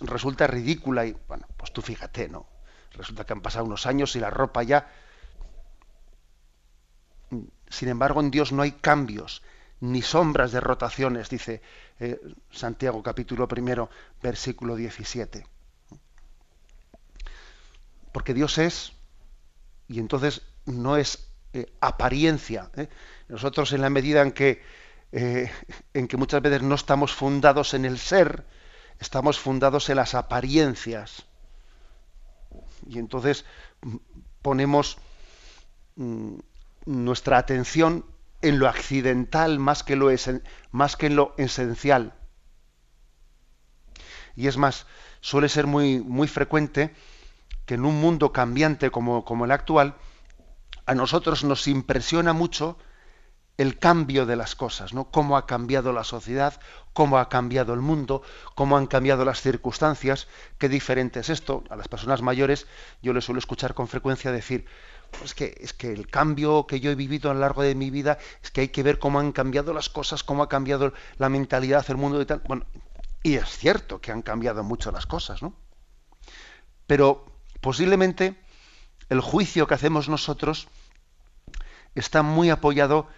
resulta 0.00 0.46
ridícula. 0.46 1.06
Y 1.06 1.16
bueno, 1.28 1.46
pues 1.56 1.72
tú 1.72 1.82
fíjate, 1.82 2.28
¿no? 2.28 2.46
Resulta 2.92 3.24
que 3.24 3.32
han 3.32 3.40
pasado 3.40 3.64
unos 3.64 3.86
años 3.86 4.16
y 4.16 4.20
la 4.20 4.30
ropa 4.30 4.64
ya 4.64 4.88
sin 7.68 7.88
embargo, 7.88 8.20
en 8.20 8.30
Dios 8.30 8.52
no 8.52 8.62
hay 8.62 8.72
cambios 8.72 9.42
ni 9.80 10.02
sombras 10.02 10.52
de 10.52 10.60
rotaciones, 10.60 11.30
dice 11.30 11.62
eh, 11.98 12.20
Santiago 12.50 13.02
capítulo 13.02 13.48
primero, 13.48 13.90
versículo 14.22 14.76
17. 14.76 15.46
Porque 18.12 18.34
Dios 18.34 18.58
es, 18.58 18.92
y 19.88 19.98
entonces 19.98 20.42
no 20.66 20.96
es 20.96 21.30
eh, 21.52 21.66
apariencia. 21.80 22.70
¿eh? 22.76 22.88
Nosotros 23.28 23.72
en 23.72 23.80
la 23.80 23.90
medida 23.90 24.22
en 24.22 24.32
que, 24.32 24.62
en 25.12 26.06
que 26.06 26.16
muchas 26.16 26.42
veces 26.42 26.62
no 26.62 26.74
estamos 26.74 27.12
fundados 27.12 27.74
en 27.74 27.84
el 27.84 27.98
ser, 27.98 28.44
estamos 28.98 29.40
fundados 29.40 29.88
en 29.88 29.96
las 29.96 30.14
apariencias. 30.14 31.24
Y 32.86 32.98
entonces 32.98 33.44
mm, 33.82 33.96
ponemos 34.42 34.98
mm, 35.96 36.38
nuestra 36.86 37.38
atención 37.38 38.04
en 38.42 38.58
lo 38.58 38.68
accidental 38.68 39.58
más 39.58 39.82
que, 39.82 39.96
lo 39.96 40.10
en 40.10 41.16
lo 41.16 41.34
esencial. 41.36 42.14
Y 44.36 44.46
es 44.46 44.56
más, 44.56 44.86
suele 45.20 45.48
ser 45.48 45.66
muy, 45.66 46.00
muy 46.00 46.28
frecuente 46.28 46.94
que 47.66 47.74
en 47.74 47.84
un 47.84 48.00
mundo 48.00 48.32
cambiante 48.32 48.90
como, 48.90 49.24
como 49.24 49.44
el 49.44 49.50
actual, 49.50 49.96
a 50.86 50.94
nosotros 50.94 51.44
nos 51.44 51.68
impresiona 51.68 52.32
mucho 52.32 52.78
el 53.60 53.78
cambio 53.78 54.24
de 54.24 54.36
las 54.36 54.56
cosas, 54.56 54.94
¿no? 54.94 55.10
Cómo 55.10 55.36
ha 55.36 55.46
cambiado 55.46 55.92
la 55.92 56.02
sociedad, 56.02 56.58
cómo 56.94 57.18
ha 57.18 57.28
cambiado 57.28 57.74
el 57.74 57.80
mundo, 57.80 58.22
cómo 58.54 58.78
han 58.78 58.86
cambiado 58.86 59.26
las 59.26 59.42
circunstancias, 59.42 60.28
qué 60.56 60.70
diferente 60.70 61.20
es 61.20 61.28
esto. 61.28 61.64
A 61.68 61.76
las 61.76 61.86
personas 61.86 62.22
mayores 62.22 62.66
yo 63.02 63.12
les 63.12 63.26
suelo 63.26 63.38
escuchar 63.38 63.74
con 63.74 63.86
frecuencia 63.86 64.32
decir, 64.32 64.64
pues 65.18 65.34
que, 65.34 65.56
es 65.60 65.72
que 65.72 65.92
el 65.92 66.08
cambio 66.08 66.66
que 66.66 66.80
yo 66.80 66.90
he 66.90 66.94
vivido 66.94 67.30
a 67.30 67.34
lo 67.34 67.40
largo 67.40 67.62
de 67.62 67.74
mi 67.74 67.90
vida 67.90 68.18
es 68.42 68.50
que 68.50 68.62
hay 68.62 68.68
que 68.68 68.82
ver 68.82 68.98
cómo 68.98 69.20
han 69.20 69.32
cambiado 69.32 69.72
las 69.72 69.88
cosas, 69.88 70.22
cómo 70.24 70.42
ha 70.42 70.48
cambiado 70.48 70.92
la 71.18 71.28
mentalidad, 71.28 71.84
el 71.88 71.96
mundo 71.96 72.20
y 72.20 72.26
tal. 72.26 72.42
Bueno, 72.46 72.66
y 73.22 73.34
es 73.34 73.48
cierto 73.48 74.00
que 74.00 74.12
han 74.12 74.22
cambiado 74.22 74.62
mucho 74.62 74.90
las 74.92 75.06
cosas, 75.06 75.42
¿no? 75.42 75.54
Pero 76.86 77.26
posiblemente 77.60 78.36
el 79.08 79.20
juicio 79.20 79.66
que 79.66 79.74
hacemos 79.74 80.08
nosotros 80.08 80.68
está 81.94 82.22
muy 82.22 82.50
apoyado 82.50 83.08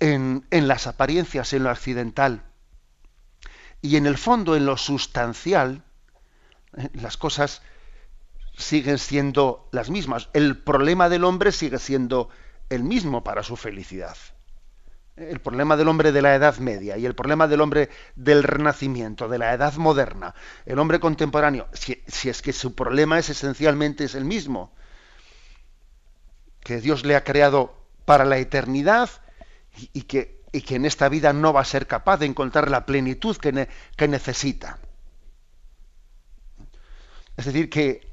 en, 0.00 0.46
en 0.50 0.68
las 0.68 0.86
apariencias, 0.86 1.52
en 1.52 1.64
lo 1.64 1.70
accidental. 1.70 2.44
Y 3.80 3.96
en 3.96 4.06
el 4.06 4.18
fondo, 4.18 4.56
en 4.56 4.66
lo 4.66 4.76
sustancial, 4.76 5.84
eh, 6.76 6.88
las 6.94 7.16
cosas 7.16 7.62
siguen 8.58 8.98
siendo 8.98 9.68
las 9.70 9.88
mismas. 9.88 10.28
El 10.32 10.58
problema 10.58 11.08
del 11.08 11.24
hombre 11.24 11.52
sigue 11.52 11.78
siendo 11.78 12.28
el 12.68 12.82
mismo 12.82 13.24
para 13.24 13.42
su 13.42 13.56
felicidad. 13.56 14.16
El 15.16 15.40
problema 15.40 15.76
del 15.76 15.88
hombre 15.88 16.12
de 16.12 16.22
la 16.22 16.34
Edad 16.34 16.58
Media 16.58 16.96
y 16.96 17.06
el 17.06 17.14
problema 17.14 17.48
del 17.48 17.60
hombre 17.60 17.88
del 18.14 18.42
Renacimiento, 18.42 19.28
de 19.28 19.38
la 19.38 19.54
Edad 19.54 19.74
Moderna, 19.74 20.34
el 20.66 20.78
hombre 20.78 21.00
contemporáneo, 21.00 21.68
si, 21.72 22.02
es 22.28 22.42
que 22.42 22.52
su 22.52 22.74
problema 22.74 23.18
es 23.18 23.30
esencialmente 23.30 24.04
es 24.04 24.14
el 24.14 24.24
mismo, 24.24 24.72
que 26.60 26.80
Dios 26.80 27.04
le 27.04 27.16
ha 27.16 27.24
creado 27.24 27.74
para 28.04 28.24
la 28.24 28.38
eternidad 28.38 29.10
y, 29.92 30.02
que, 30.02 30.42
que, 30.52 30.76
en 30.76 30.84
esta 30.84 31.08
vida 31.08 31.32
no 31.32 31.52
va 31.52 31.62
a 31.62 31.64
ser 31.64 31.86
capaz 31.86 32.18
de 32.18 32.26
encontrar 32.26 32.70
la 32.70 32.86
plenitud 32.86 33.36
que, 33.36 33.68
que 33.96 34.08
necesita. 34.08 34.78
Es 37.36 37.44
decir, 37.44 37.70
que 37.70 38.08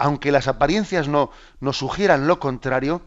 aunque 0.00 0.32
las 0.32 0.48
apariencias 0.48 1.08
no 1.08 1.30
nos 1.60 1.76
sugieran 1.76 2.26
lo 2.26 2.40
contrario, 2.40 3.02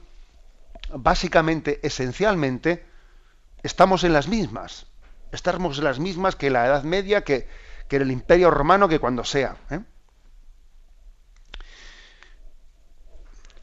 básicamente, 0.94 1.80
esencialmente, 1.82 2.86
estamos 3.64 4.04
en 4.04 4.14
las 4.14 4.28
mismas. 4.28 4.86
Estamos 5.32 5.80
en 5.80 5.86
las 5.86 5.98
mismas 6.00 6.36
que 6.36 6.52
la 6.52 6.68
Edad 6.68 6.84
Media, 6.84 7.24
que, 7.24 7.50
en 7.90 8.02
el 8.02 8.12
Imperio 8.12 8.52
Romano, 8.52 8.88
que 8.88 9.00
cuando 9.00 9.24
sea. 9.24 9.58
¿eh? 9.72 9.80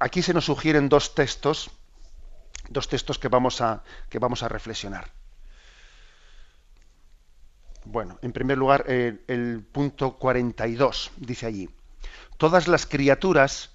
Aquí 0.00 0.22
se 0.22 0.34
nos 0.34 0.46
sugieren 0.46 0.88
dos 0.88 1.14
textos 1.14 1.70
dos 2.68 2.88
textos 2.88 3.18
que 3.18 3.28
vamos 3.28 3.60
a, 3.60 3.82
que 4.08 4.20
vamos 4.20 4.44
a 4.44 4.48
reflexionar. 4.48 5.10
Bueno, 7.84 8.18
en 8.22 8.32
primer 8.32 8.58
lugar, 8.58 8.84
el 8.88 9.64
punto 9.72 10.16
42 10.18 11.10
dice 11.16 11.46
allí, 11.46 11.68
todas 12.40 12.68
las 12.68 12.86
criaturas 12.86 13.68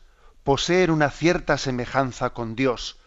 poseen 0.44 0.90
una 0.90 1.12
cierta 1.12 1.60
semejanza 1.60 2.32
con 2.32 2.56
Dios, 2.56 2.98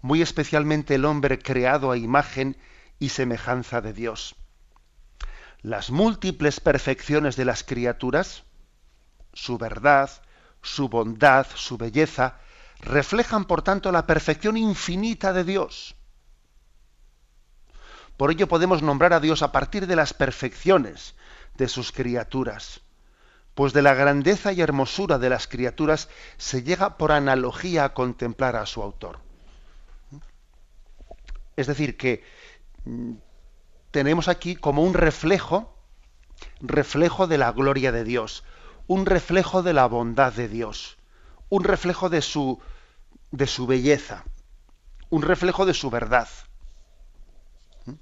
muy 0.00 0.22
especialmente 0.22 0.94
el 0.94 1.04
hombre 1.04 1.38
creado 1.38 1.90
a 1.90 1.98
imagen 1.98 2.56
y 2.98 3.10
semejanza 3.10 3.82
de 3.82 3.92
Dios. 3.92 4.34
Las 5.60 5.90
múltiples 5.90 6.60
perfecciones 6.60 7.36
de 7.36 7.44
las 7.44 7.64
criaturas, 7.64 8.44
su 9.34 9.58
verdad, 9.58 10.10
su 10.62 10.88
bondad, 10.88 11.46
su 11.54 11.76
belleza, 11.76 12.38
reflejan 12.80 13.44
por 13.44 13.60
tanto 13.60 13.92
la 13.92 14.06
perfección 14.06 14.56
infinita 14.56 15.34
de 15.34 15.44
Dios. 15.44 15.96
Por 18.16 18.30
ello 18.30 18.48
podemos 18.48 18.80
nombrar 18.80 19.12
a 19.12 19.20
Dios 19.20 19.42
a 19.42 19.52
partir 19.52 19.86
de 19.86 19.96
las 19.96 20.14
perfecciones 20.14 21.14
de 21.58 21.68
sus 21.68 21.92
criaturas, 21.92 22.80
pues 23.58 23.72
de 23.72 23.82
la 23.82 23.92
grandeza 23.92 24.52
y 24.52 24.60
hermosura 24.60 25.18
de 25.18 25.28
las 25.28 25.48
criaturas 25.48 26.08
se 26.36 26.62
llega 26.62 26.96
por 26.96 27.10
analogía 27.10 27.82
a 27.82 27.92
contemplar 27.92 28.54
a 28.54 28.66
su 28.66 28.80
autor. 28.84 29.18
Es 31.56 31.66
decir, 31.66 31.96
que 31.96 32.22
mm, 32.84 33.14
tenemos 33.90 34.28
aquí 34.28 34.54
como 34.54 34.84
un 34.84 34.94
reflejo, 34.94 35.76
reflejo 36.60 37.26
de 37.26 37.36
la 37.36 37.50
gloria 37.50 37.90
de 37.90 38.04
Dios, 38.04 38.44
un 38.86 39.06
reflejo 39.06 39.64
de 39.64 39.72
la 39.72 39.86
bondad 39.86 40.32
de 40.32 40.46
Dios, 40.46 40.96
un 41.48 41.64
reflejo 41.64 42.08
de 42.08 42.22
su, 42.22 42.60
de 43.32 43.48
su 43.48 43.66
belleza, 43.66 44.22
un 45.10 45.22
reflejo 45.22 45.66
de 45.66 45.74
su 45.74 45.90
verdad. 45.90 46.28
¿Mm? 47.86 47.94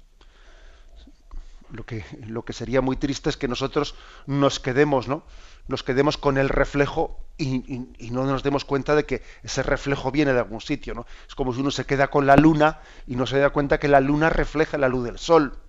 Lo 1.71 1.85
que, 1.85 2.05
lo 2.25 2.45
que, 2.45 2.53
sería 2.53 2.81
muy 2.81 2.95
triste 2.95 3.29
es 3.29 3.37
que 3.37 3.47
nosotros 3.47 3.95
nos 4.25 4.59
quedemos, 4.59 5.07
¿no? 5.07 5.23
Nos 5.67 5.83
quedemos 5.83 6.17
con 6.17 6.37
el 6.37 6.47
reflejo 6.47 7.19
y, 7.37 8.09
no 8.11 8.23
nos 8.23 8.41
demos 8.41 8.63
cuenta 8.63 8.95
de 8.95 9.05
que 9.05 9.21
ese 9.43 9.63
reflejo 9.63 10.11
viene 10.11 10.33
de 10.33 10.39
algún 10.39 10.61
sitio, 10.61 10.93
¿no? 10.93 11.05
Es 11.27 11.35
como 11.35 11.53
si 11.53 11.59
uno 11.59 11.71
se 11.71 11.85
queda 11.85 12.09
con 12.09 12.25
la 12.25 12.37
luna 12.37 12.79
y 13.05 13.15
no 13.15 13.27
se 13.27 13.39
da 13.39 13.49
cuenta 13.49 13.79
que 13.79 13.87
la 13.87 13.99
luna 13.99 14.29
refleja 14.29 14.77
la 14.77 14.87
luz 14.87 15.03
del 15.03 15.19
sol. 15.19 15.59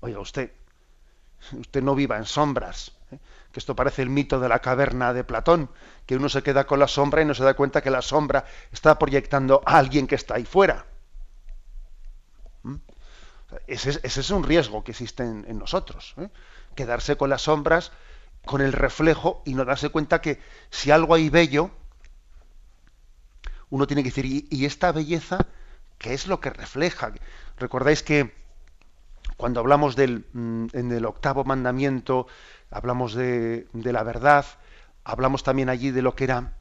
Oiga, 0.00 0.20
usted, 0.20 0.52
usted 1.58 1.82
no 1.82 1.94
viva 1.94 2.16
en 2.16 2.24
sombras. 2.24 2.92
¿eh? 3.10 3.18
Que 3.52 3.60
esto 3.60 3.76
parece 3.76 4.02
el 4.02 4.10
mito 4.10 4.40
de 4.40 4.48
la 4.48 4.60
caverna 4.60 5.12
de 5.12 5.24
Platón, 5.24 5.70
que 6.06 6.16
uno 6.16 6.28
se 6.28 6.42
queda 6.42 6.66
con 6.66 6.78
la 6.78 6.88
sombra 6.88 7.22
y 7.22 7.24
no 7.24 7.34
se 7.34 7.44
da 7.44 7.54
cuenta 7.54 7.82
que 7.82 7.90
la 7.90 8.02
sombra 8.02 8.44
está 8.72 8.98
proyectando 8.98 9.62
a 9.66 9.78
alguien 9.78 10.06
que 10.06 10.14
está 10.14 10.34
ahí 10.34 10.44
fuera. 10.44 10.86
¿Mm? 13.50 13.56
Ese, 13.66 14.00
es 14.02 14.30
un 14.30 14.44
riesgo 14.44 14.84
que 14.84 14.92
existe 14.92 15.22
en, 15.22 15.58
nosotros. 15.58 16.14
¿eh? 16.18 16.28
Quedarse 16.74 17.16
con 17.16 17.30
las 17.30 17.42
sombras, 17.42 17.92
con 18.44 18.60
el 18.60 18.72
reflejo 18.72 19.42
y 19.44 19.54
no 19.54 19.64
darse 19.64 19.90
cuenta 19.90 20.20
que 20.20 20.40
si 20.70 20.90
algo 20.90 21.14
hay 21.14 21.28
bello, 21.28 21.70
uno 23.70 23.86
tiene 23.86 24.02
que 24.02 24.10
decir, 24.10 24.46
¿y, 24.50 24.64
esta 24.64 24.92
belleza 24.92 25.46
qué 25.98 26.14
es 26.14 26.26
lo 26.26 26.40
que 26.40 26.50
refleja? 26.50 27.12
Recordáis 27.58 28.02
que 28.02 28.34
cuando 29.36 29.60
hablamos 29.60 29.94
del, 29.96 30.26
mm, 30.32 30.68
en 30.72 30.92
el 30.92 31.04
octavo 31.04 31.44
mandamiento, 31.44 32.26
hablamos 32.70 33.14
de 33.14 33.66
la 33.72 34.02
verdad, 34.02 34.46
hablamos 35.04 35.42
también 35.42 35.68
allí 35.68 35.90
de 35.90 36.02
lo 36.02 36.14
que 36.14 36.24
era 36.24 36.58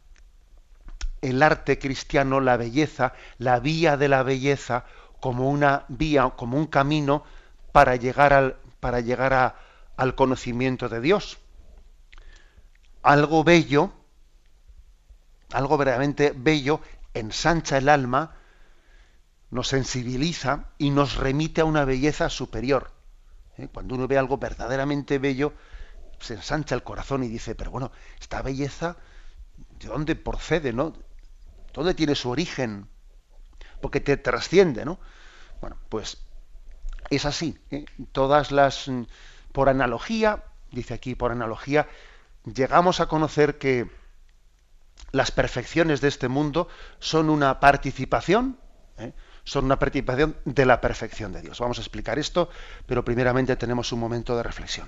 el 1.21 1.41
arte 1.41 1.79
cristiano, 1.79 2.39
la 2.39 2.57
belleza, 2.57 3.13
la 3.37 3.59
vía 3.59 3.97
de 3.97 4.07
la 4.07 4.23
belleza, 4.23 4.85
como 5.19 5.49
una 5.49 5.85
vía, 5.87 6.29
como 6.35 6.57
un 6.57 6.67
camino 6.67 7.23
para 7.71 7.95
llegar 7.95 8.33
al, 8.33 8.57
para 8.79 8.99
llegar 8.99 9.33
a, 9.33 9.55
al 9.95 10.15
conocimiento 10.15 10.89
de 10.89 11.01
Dios. 11.01 11.37
Algo 13.01 13.43
bello, 13.43 13.91
algo 15.51 15.77
verdaderamente 15.77 16.33
bello, 16.35 16.81
ensancha 17.13 17.77
el 17.77 17.89
alma, 17.89 18.35
nos 19.49 19.69
sensibiliza 19.69 20.65
y 20.77 20.89
nos 20.89 21.15
remite 21.15 21.61
a 21.61 21.65
una 21.65 21.85
belleza 21.85 22.29
superior. 22.29 22.91
¿Eh? 23.57 23.69
Cuando 23.73 23.95
uno 23.95 24.07
ve 24.07 24.17
algo 24.17 24.37
verdaderamente 24.37 25.19
bello, 25.19 25.53
se 26.19 26.35
ensancha 26.35 26.75
el 26.75 26.83
corazón 26.83 27.23
y 27.23 27.27
dice, 27.27 27.55
pero 27.55 27.71
bueno, 27.71 27.91
esta 28.19 28.41
belleza, 28.41 28.97
¿de 29.79 29.87
dónde 29.87 30.15
procede, 30.15 30.73
no? 30.73 30.93
¿Dónde 31.73 31.93
tiene 31.93 32.15
su 32.15 32.29
origen? 32.29 32.89
Porque 33.81 33.99
te 33.99 34.17
trasciende, 34.17 34.85
¿no? 34.85 34.99
Bueno, 35.61 35.77
pues 35.89 36.17
es 37.09 37.25
así. 37.25 37.57
¿eh? 37.71 37.85
Todas 38.11 38.51
las, 38.51 38.89
por 39.51 39.69
analogía, 39.69 40.43
dice 40.71 40.93
aquí, 40.93 41.15
por 41.15 41.31
analogía, 41.31 41.87
llegamos 42.45 42.99
a 42.99 43.07
conocer 43.07 43.57
que 43.57 43.89
las 45.11 45.31
perfecciones 45.31 46.01
de 46.01 46.09
este 46.09 46.27
mundo 46.27 46.67
son 46.99 47.29
una 47.29 47.59
participación, 47.59 48.59
¿eh? 48.97 49.13
son 49.43 49.65
una 49.65 49.79
participación 49.79 50.35
de 50.45 50.65
la 50.65 50.81
perfección 50.81 51.31
de 51.31 51.41
Dios. 51.41 51.59
Vamos 51.59 51.77
a 51.77 51.81
explicar 51.81 52.19
esto, 52.19 52.49
pero 52.85 53.05
primeramente 53.05 53.55
tenemos 53.55 53.91
un 53.91 53.99
momento 53.99 54.35
de 54.35 54.43
reflexión. 54.43 54.87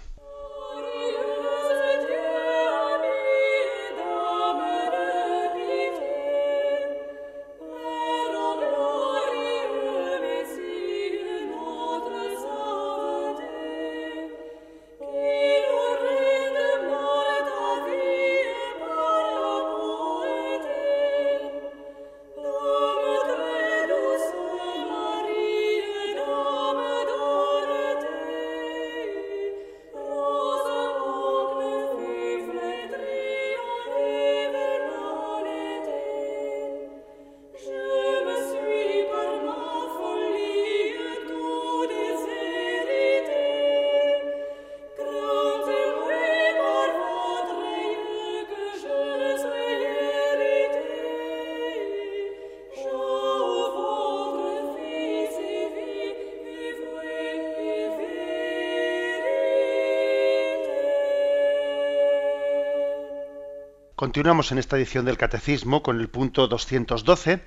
Continuamos 63.99 64.53
en 64.53 64.59
esta 64.59 64.77
edición 64.77 65.03
del 65.03 65.17
Catecismo 65.17 65.83
con 65.83 65.99
el 65.99 66.07
punto 66.07 66.47
212, 66.47 67.41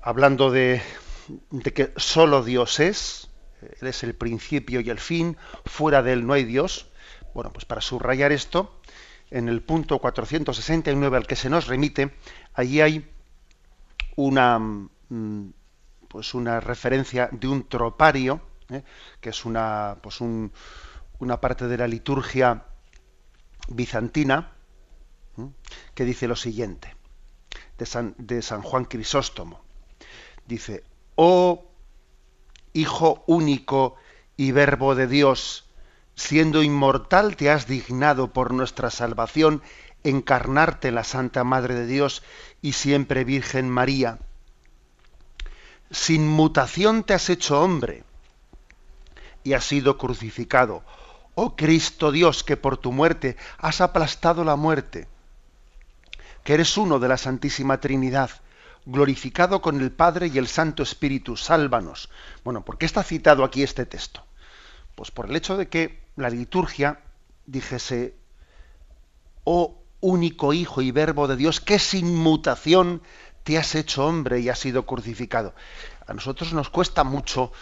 hablando 0.00 0.50
de, 0.50 0.80
que 1.74 1.92
solo 1.98 2.42
Dios 2.42 2.80
es, 2.80 3.28
Él 3.82 3.88
es 3.88 4.02
el 4.02 4.14
principio 4.14 4.80
y 4.80 4.88
el 4.88 4.98
fin, 4.98 5.36
fuera 5.66 6.02
de 6.02 6.14
Él 6.14 6.26
no 6.26 6.32
hay 6.32 6.44
Dios. 6.44 6.88
Bueno, 7.34 7.52
pues 7.52 7.66
para 7.66 7.82
subrayar 7.82 8.32
esto, 8.32 8.80
en 9.30 9.50
el 9.50 9.60
punto 9.60 9.98
469 9.98 11.18
al 11.18 11.26
que 11.26 11.36
se 11.36 11.50
nos 11.50 11.66
remite, 11.66 12.14
allí 12.54 12.80
hay 12.80 13.06
una, 14.16 14.58
mm, 14.58 15.52
pues 16.08 16.32
una 16.32 16.60
referencia 16.60 17.28
de 17.30 17.46
un 17.46 17.68
tropario, 17.68 18.40
¿eh? 18.70 18.82
que 19.20 19.28
es 19.28 19.44
una, 19.44 19.98
pues 20.00 20.22
una 20.22 21.40
parte 21.42 21.68
de 21.68 21.76
la 21.76 21.88
liturgia 21.88 22.64
bizantina, 23.68 24.53
que 25.94 26.04
dice 26.04 26.28
lo 26.28 26.36
siguiente, 26.36 26.94
de 27.78 28.42
San, 28.42 28.62
Juan 28.62 28.84
Crisóstomo. 28.84 29.62
Dice, 30.46 30.84
oh 31.16 31.70
Hijo 32.72 33.22
único 33.26 33.94
y 34.36 34.50
Verbo 34.50 34.94
de 34.94 35.06
Dios, 35.06 35.64
siendo 36.16 36.62
inmortal 36.62 37.36
te 37.36 37.50
has 37.50 37.66
dignado 37.66 38.32
por 38.32 38.52
nuestra 38.52 38.90
salvación 38.90 39.62
encarnarte 40.02 40.90
la 40.90 41.04
Santa 41.04 41.44
Madre 41.44 41.74
de 41.74 41.86
Dios 41.86 42.22
y 42.60 42.72
siempre 42.72 43.24
Virgen 43.24 43.70
María. 43.70 44.18
Sin 45.90 46.26
mutación 46.26 47.04
te 47.04 47.14
has 47.14 47.30
hecho 47.30 47.62
hombre 47.62 48.02
y 49.44 49.52
has 49.52 49.64
sido 49.64 49.96
crucificado. 49.96 50.82
Oh 51.36 51.54
Cristo 51.54 52.10
Dios, 52.10 52.42
que 52.42 52.56
por 52.56 52.76
tu 52.76 52.90
muerte 52.90 53.36
has 53.58 53.80
aplastado 53.80 54.44
la 54.44 54.56
muerte 54.56 55.08
que 56.44 56.54
eres 56.54 56.76
uno 56.76 56.98
de 57.00 57.08
la 57.08 57.16
Santísima 57.16 57.80
Trinidad, 57.80 58.30
glorificado 58.86 59.62
con 59.62 59.80
el 59.80 59.90
Padre 59.90 60.28
y 60.28 60.38
el 60.38 60.46
Santo 60.46 60.82
Espíritu, 60.82 61.36
sálvanos. 61.36 62.10
Bueno, 62.44 62.64
¿por 62.64 62.78
qué 62.78 62.86
está 62.86 63.02
citado 63.02 63.44
aquí 63.44 63.62
este 63.62 63.86
texto? 63.86 64.24
Pues 64.94 65.10
por 65.10 65.28
el 65.28 65.34
hecho 65.34 65.56
de 65.56 65.68
que 65.68 66.04
la 66.16 66.30
liturgia 66.30 67.00
dijese, 67.46 68.14
oh 69.44 69.80
único 70.00 70.52
Hijo 70.52 70.82
y 70.82 70.90
Verbo 70.90 71.26
de 71.26 71.36
Dios, 71.36 71.60
que 71.60 71.78
sin 71.78 72.14
mutación 72.14 73.02
te 73.42 73.56
has 73.56 73.74
hecho 73.74 74.06
hombre 74.06 74.40
y 74.40 74.50
has 74.50 74.58
sido 74.58 74.84
crucificado. 74.84 75.54
A 76.06 76.12
nosotros 76.12 76.52
nos 76.52 76.68
cuesta 76.68 77.04
mucho, 77.04 77.52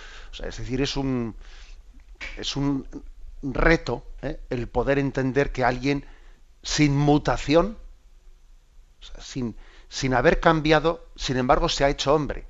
es 0.42 0.56
decir, 0.56 0.82
es 0.82 0.96
un, 0.96 1.36
es 2.36 2.56
un 2.56 2.86
reto 3.42 4.04
¿eh? 4.22 4.40
el 4.50 4.68
poder 4.68 4.98
entender 4.98 5.52
que 5.52 5.64
alguien 5.64 6.04
sin 6.62 6.96
mutación, 6.96 7.78
sin, 9.18 9.56
sin 9.88 10.14
haber 10.14 10.40
cambiado, 10.40 11.06
sin 11.16 11.36
embargo 11.36 11.68
se 11.68 11.84
ha 11.84 11.88
hecho 11.88 12.14
hombre. 12.14 12.46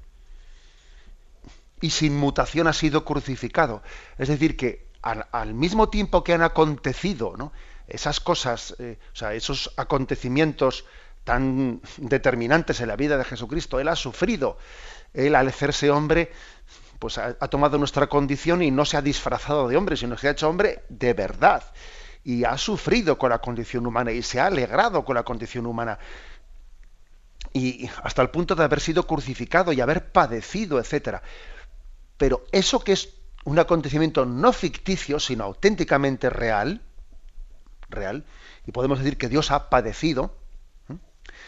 Y 1.80 1.90
sin 1.90 2.16
mutación 2.16 2.68
ha 2.68 2.72
sido 2.72 3.04
crucificado. 3.04 3.82
Es 4.18 4.28
decir, 4.28 4.56
que 4.56 4.86
al, 5.02 5.54
mismo 5.54 5.88
tiempo 5.88 6.22
que 6.22 6.32
han 6.32 6.42
acontecido 6.42 7.52
esas 7.88 8.20
cosas, 8.20 8.76
eh, 8.78 8.98
o 9.12 9.16
sea, 9.16 9.34
esos 9.34 9.72
acontecimientos 9.76 10.84
tan 11.24 11.80
determinantes 11.98 12.80
en 12.80 12.88
la 12.88 12.96
vida 12.96 13.18
de 13.18 13.24
Jesucristo, 13.24 13.80
Él 13.80 13.88
ha 13.88 13.96
sufrido. 13.96 14.58
Él 15.12 15.34
al 15.34 15.48
hacerse 15.48 15.90
hombre, 15.90 16.32
pues 16.98 17.18
ha, 17.18 17.34
tomado 17.34 17.78
nuestra 17.78 18.06
condición 18.06 18.62
y 18.62 18.70
no 18.70 18.84
se 18.84 18.96
ha 18.96 19.02
disfrazado 19.02 19.68
de 19.68 19.76
hombre, 19.76 19.96
sino 19.96 20.14
que 20.14 20.22
se 20.22 20.28
ha 20.28 20.32
hecho 20.32 20.48
hombre 20.48 20.84
de 20.88 21.12
verdad. 21.14 21.64
Y 22.24 22.44
ha 22.44 22.56
sufrido 22.56 23.18
con 23.18 23.30
la 23.30 23.40
condición 23.40 23.86
humana 23.86 24.12
y 24.12 24.22
se 24.22 24.40
ha 24.40 24.46
alegrado 24.46 25.04
con 25.04 25.16
la 25.16 25.24
condición 25.24 25.66
humana. 25.66 25.98
Y 27.52 27.88
hasta 28.02 28.22
el 28.22 28.30
punto 28.30 28.54
de 28.54 28.64
haber 28.64 28.80
sido 28.80 29.06
crucificado 29.06 29.72
y 29.72 29.80
haber 29.80 30.10
padecido, 30.10 30.78
etcétera. 30.78 31.22
Pero 32.16 32.44
eso 32.52 32.80
que 32.80 32.92
es 32.92 33.10
un 33.44 33.58
acontecimiento 33.58 34.24
no 34.24 34.52
ficticio, 34.52 35.18
sino 35.20 35.44
auténticamente 35.44 36.30
real, 36.30 36.80
real, 37.88 38.24
y 38.66 38.72
podemos 38.72 38.98
decir 38.98 39.18
que 39.18 39.28
Dios 39.28 39.50
ha 39.50 39.68
padecido, 39.68 40.36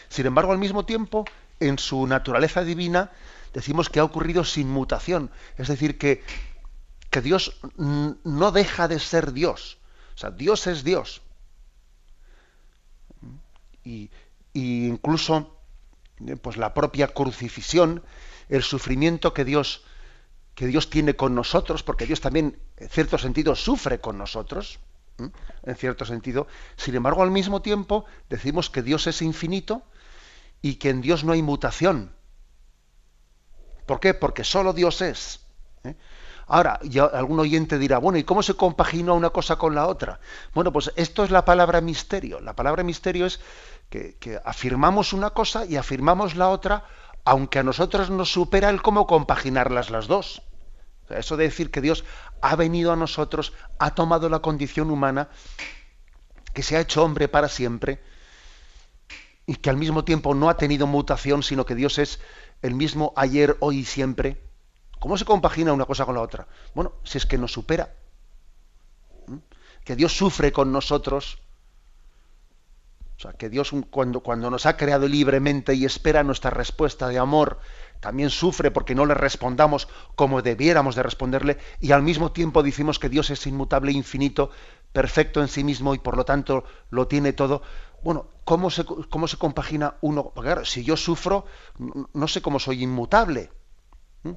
sin 0.09 0.25
embargo, 0.25 0.51
al 0.51 0.57
mismo 0.57 0.85
tiempo, 0.85 1.25
en 1.59 1.79
su 1.79 2.05
naturaleza 2.07 2.63
divina, 2.63 3.11
decimos 3.53 3.89
que 3.89 3.99
ha 3.99 4.03
ocurrido 4.03 4.43
sin 4.43 4.69
mutación, 4.69 5.31
es 5.57 5.67
decir, 5.67 5.97
que, 5.97 6.23
que 7.09 7.21
Dios 7.21 7.59
no 7.77 8.51
deja 8.51 8.87
de 8.87 8.99
ser 8.99 9.33
Dios. 9.33 9.77
O 10.15 10.17
sea, 10.17 10.31
Dios 10.31 10.67
es 10.67 10.83
Dios. 10.83 11.21
Y, 13.83 14.09
incluso 14.53 15.54
pues 16.41 16.57
la 16.57 16.73
propia 16.73 17.07
crucifixión, 17.07 18.03
el 18.49 18.63
sufrimiento 18.63 19.33
que 19.33 19.45
Dios 19.45 19.83
que 20.55 20.67
Dios 20.67 20.89
tiene 20.89 21.17
con 21.17 21.35
nosotros, 21.35 21.83
porque 21.83 22.05
Dios 22.05 22.21
también 22.21 22.57
en 22.77 22.89
cierto 22.89 23.17
sentido 23.17 23.55
sufre 23.55 23.99
con 23.99 24.17
nosotros, 24.17 24.79
en 25.17 25.75
cierto 25.75 26.05
sentido. 26.05 26.47
Sin 26.77 26.95
embargo, 26.95 27.21
al 27.23 27.31
mismo 27.31 27.61
tiempo 27.61 28.05
decimos 28.29 28.69
que 28.69 28.81
Dios 28.81 29.05
es 29.07 29.21
infinito 29.21 29.83
y 30.61 30.75
que 30.75 30.89
en 30.89 31.01
Dios 31.01 31.25
no 31.25 31.33
hay 31.33 31.41
mutación. 31.41 32.15
¿Por 33.85 33.99
qué? 33.99 34.13
Porque 34.13 34.45
solo 34.45 34.71
Dios 34.71 35.01
es. 35.01 35.41
¿eh? 35.83 35.95
Ahora, 36.47 36.79
ya 36.83 37.05
algún 37.05 37.39
oyente 37.39 37.77
dirá, 37.77 37.97
bueno, 37.97 38.17
¿y 38.17 38.23
cómo 38.23 38.43
se 38.43 38.53
compagina 38.53 39.13
una 39.13 39.31
cosa 39.31 39.57
con 39.57 39.75
la 39.75 39.87
otra? 39.87 40.19
Bueno, 40.53 40.71
pues 40.71 40.91
esto 40.95 41.23
es 41.23 41.31
la 41.31 41.43
palabra 41.43 41.81
misterio. 41.81 42.39
La 42.39 42.55
palabra 42.55 42.83
misterio 42.83 43.25
es 43.25 43.39
que, 43.89 44.39
afirmamos 44.43 45.13
una 45.13 45.29
cosa 45.29 45.65
y 45.65 45.77
afirmamos 45.77 46.35
la 46.35 46.49
otra, 46.49 46.85
aunque 47.23 47.59
a 47.59 47.63
nosotros 47.63 48.09
nos 48.09 48.31
supera 48.31 48.69
el 48.69 48.81
cómo 48.81 49.07
compaginarlas 49.07 49.89
las 49.89 50.07
dos. 50.07 50.41
eso 51.09 51.37
de 51.37 51.45
decir 51.45 51.71
que 51.71 51.81
Dios 51.81 52.03
ha 52.41 52.55
venido 52.55 52.91
a 52.91 52.95
nosotros, 52.95 53.53
ha 53.79 53.93
tomado 53.95 54.27
la 54.29 54.39
condición 54.39 54.91
humana, 54.91 55.29
que 56.53 56.63
se 56.63 56.77
ha 56.77 56.81
hecho 56.81 57.03
hombre 57.03 57.27
para 57.27 57.47
siempre, 57.47 58.01
y 59.45 59.55
que 59.55 59.69
al 59.69 59.77
mismo 59.77 60.03
tiempo 60.03 60.33
no 60.33 60.49
ha 60.49 60.57
tenido 60.57 60.87
mutación, 60.87 61.43
sino 61.43 61.65
que 61.65 61.75
Dios 61.75 61.99
es 61.99 62.19
el 62.61 62.73
mismo 62.73 63.13
ayer, 63.15 63.57
hoy 63.59 63.79
y 63.79 63.85
siempre. 63.85 64.41
¿Cómo 64.99 65.17
se 65.17 65.25
compagina 65.25 65.73
una 65.73 65.85
cosa 65.85 66.05
con 66.05 66.15
la 66.15 66.21
otra? 66.21 66.47
Bueno, 66.73 66.93
si 67.03 67.17
es 67.17 67.25
que 67.25 67.37
nos 67.37 67.51
supera. 67.51 67.93
Que 69.83 69.95
Dios 69.95 70.17
sufre 70.17 70.51
con 70.51 70.71
nosotros. 70.71 71.44
O 73.17 73.21
sea, 73.21 73.33
que 73.33 73.49
Dios 73.49 73.71
cuando, 73.89 74.19
cuando 74.19 74.49
nos 74.49 74.65
ha 74.65 74.75
creado 74.75 75.07
libremente 75.07 75.73
y 75.73 75.85
espera 75.85 76.23
nuestra 76.23 76.51
respuesta 76.51 77.07
de 77.07 77.17
amor, 77.17 77.59
también 78.01 78.29
sufre 78.29 78.71
porque 78.71 78.93
no 78.93 79.05
le 79.05 79.13
respondamos 79.13 79.87
como 80.15 80.41
debiéramos 80.41 80.95
de 80.95 81.03
responderle 81.03 81.57
y 81.79 81.93
al 81.93 82.03
mismo 82.03 82.33
tiempo 82.33 82.61
decimos 82.61 82.99
que 82.99 83.09
Dios 83.09 83.29
es 83.29 83.47
inmutable, 83.47 83.93
infinito, 83.93 84.51
perfecto 84.91 85.41
en 85.41 85.47
sí 85.47 85.63
mismo 85.63 85.95
y 85.95 85.99
por 85.99 86.17
lo 86.17 86.25
tanto 86.25 86.65
lo 86.89 87.07
tiene 87.07 87.31
todo. 87.31 87.61
Bueno, 88.03 88.27
¿cómo 88.43 88.69
se, 88.69 88.83
cómo 88.85 89.27
se 89.27 89.37
compagina 89.37 89.95
uno? 90.01 90.31
Porque 90.33 90.47
claro, 90.47 90.65
si 90.65 90.83
yo 90.83 90.97
sufro, 90.97 91.45
no 92.13 92.27
sé 92.27 92.41
cómo 92.41 92.59
soy 92.59 92.83
inmutable. 92.83 93.49
¿Mm? 94.23 94.33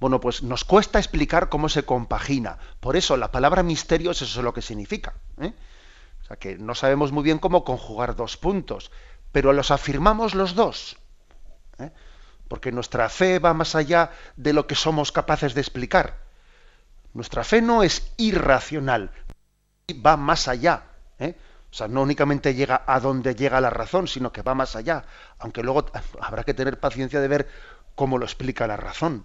Bueno, 0.00 0.20
pues 0.20 0.42
nos 0.42 0.64
cuesta 0.64 0.98
explicar 0.98 1.48
cómo 1.48 1.68
se 1.68 1.84
compagina. 1.84 2.58
Por 2.80 2.96
eso 2.96 3.16
la 3.16 3.30
palabra 3.30 3.62
misterio 3.62 4.10
es 4.10 4.20
eso 4.20 4.42
lo 4.42 4.52
que 4.52 4.62
significa. 4.62 5.14
¿eh? 5.40 5.54
Que 6.38 6.56
no 6.56 6.74
sabemos 6.74 7.12
muy 7.12 7.24
bien 7.24 7.38
cómo 7.38 7.64
conjugar 7.64 8.14
dos 8.14 8.36
puntos, 8.36 8.90
pero 9.32 9.52
los 9.52 9.70
afirmamos 9.70 10.34
los 10.34 10.54
dos. 10.54 10.96
¿eh? 11.78 11.90
Porque 12.48 12.72
nuestra 12.72 13.08
fe 13.08 13.38
va 13.38 13.54
más 13.54 13.74
allá 13.74 14.10
de 14.36 14.52
lo 14.52 14.66
que 14.66 14.74
somos 14.74 15.12
capaces 15.12 15.54
de 15.54 15.60
explicar. 15.60 16.18
Nuestra 17.14 17.42
fe 17.42 17.60
no 17.60 17.82
es 17.82 18.12
irracional, 18.16 19.10
va 20.04 20.16
más 20.16 20.46
allá. 20.46 20.84
¿eh? 21.18 21.36
O 21.70 21.74
sea, 21.74 21.88
no 21.88 22.02
únicamente 22.02 22.54
llega 22.54 22.82
a 22.86 23.00
donde 23.00 23.34
llega 23.34 23.60
la 23.60 23.70
razón, 23.70 24.08
sino 24.08 24.32
que 24.32 24.42
va 24.42 24.54
más 24.54 24.76
allá. 24.76 25.04
Aunque 25.38 25.62
luego 25.62 25.86
habrá 26.20 26.44
que 26.44 26.54
tener 26.54 26.78
paciencia 26.78 27.20
de 27.20 27.28
ver 27.28 27.48
cómo 27.94 28.18
lo 28.18 28.24
explica 28.24 28.66
la 28.66 28.76
razón. 28.76 29.24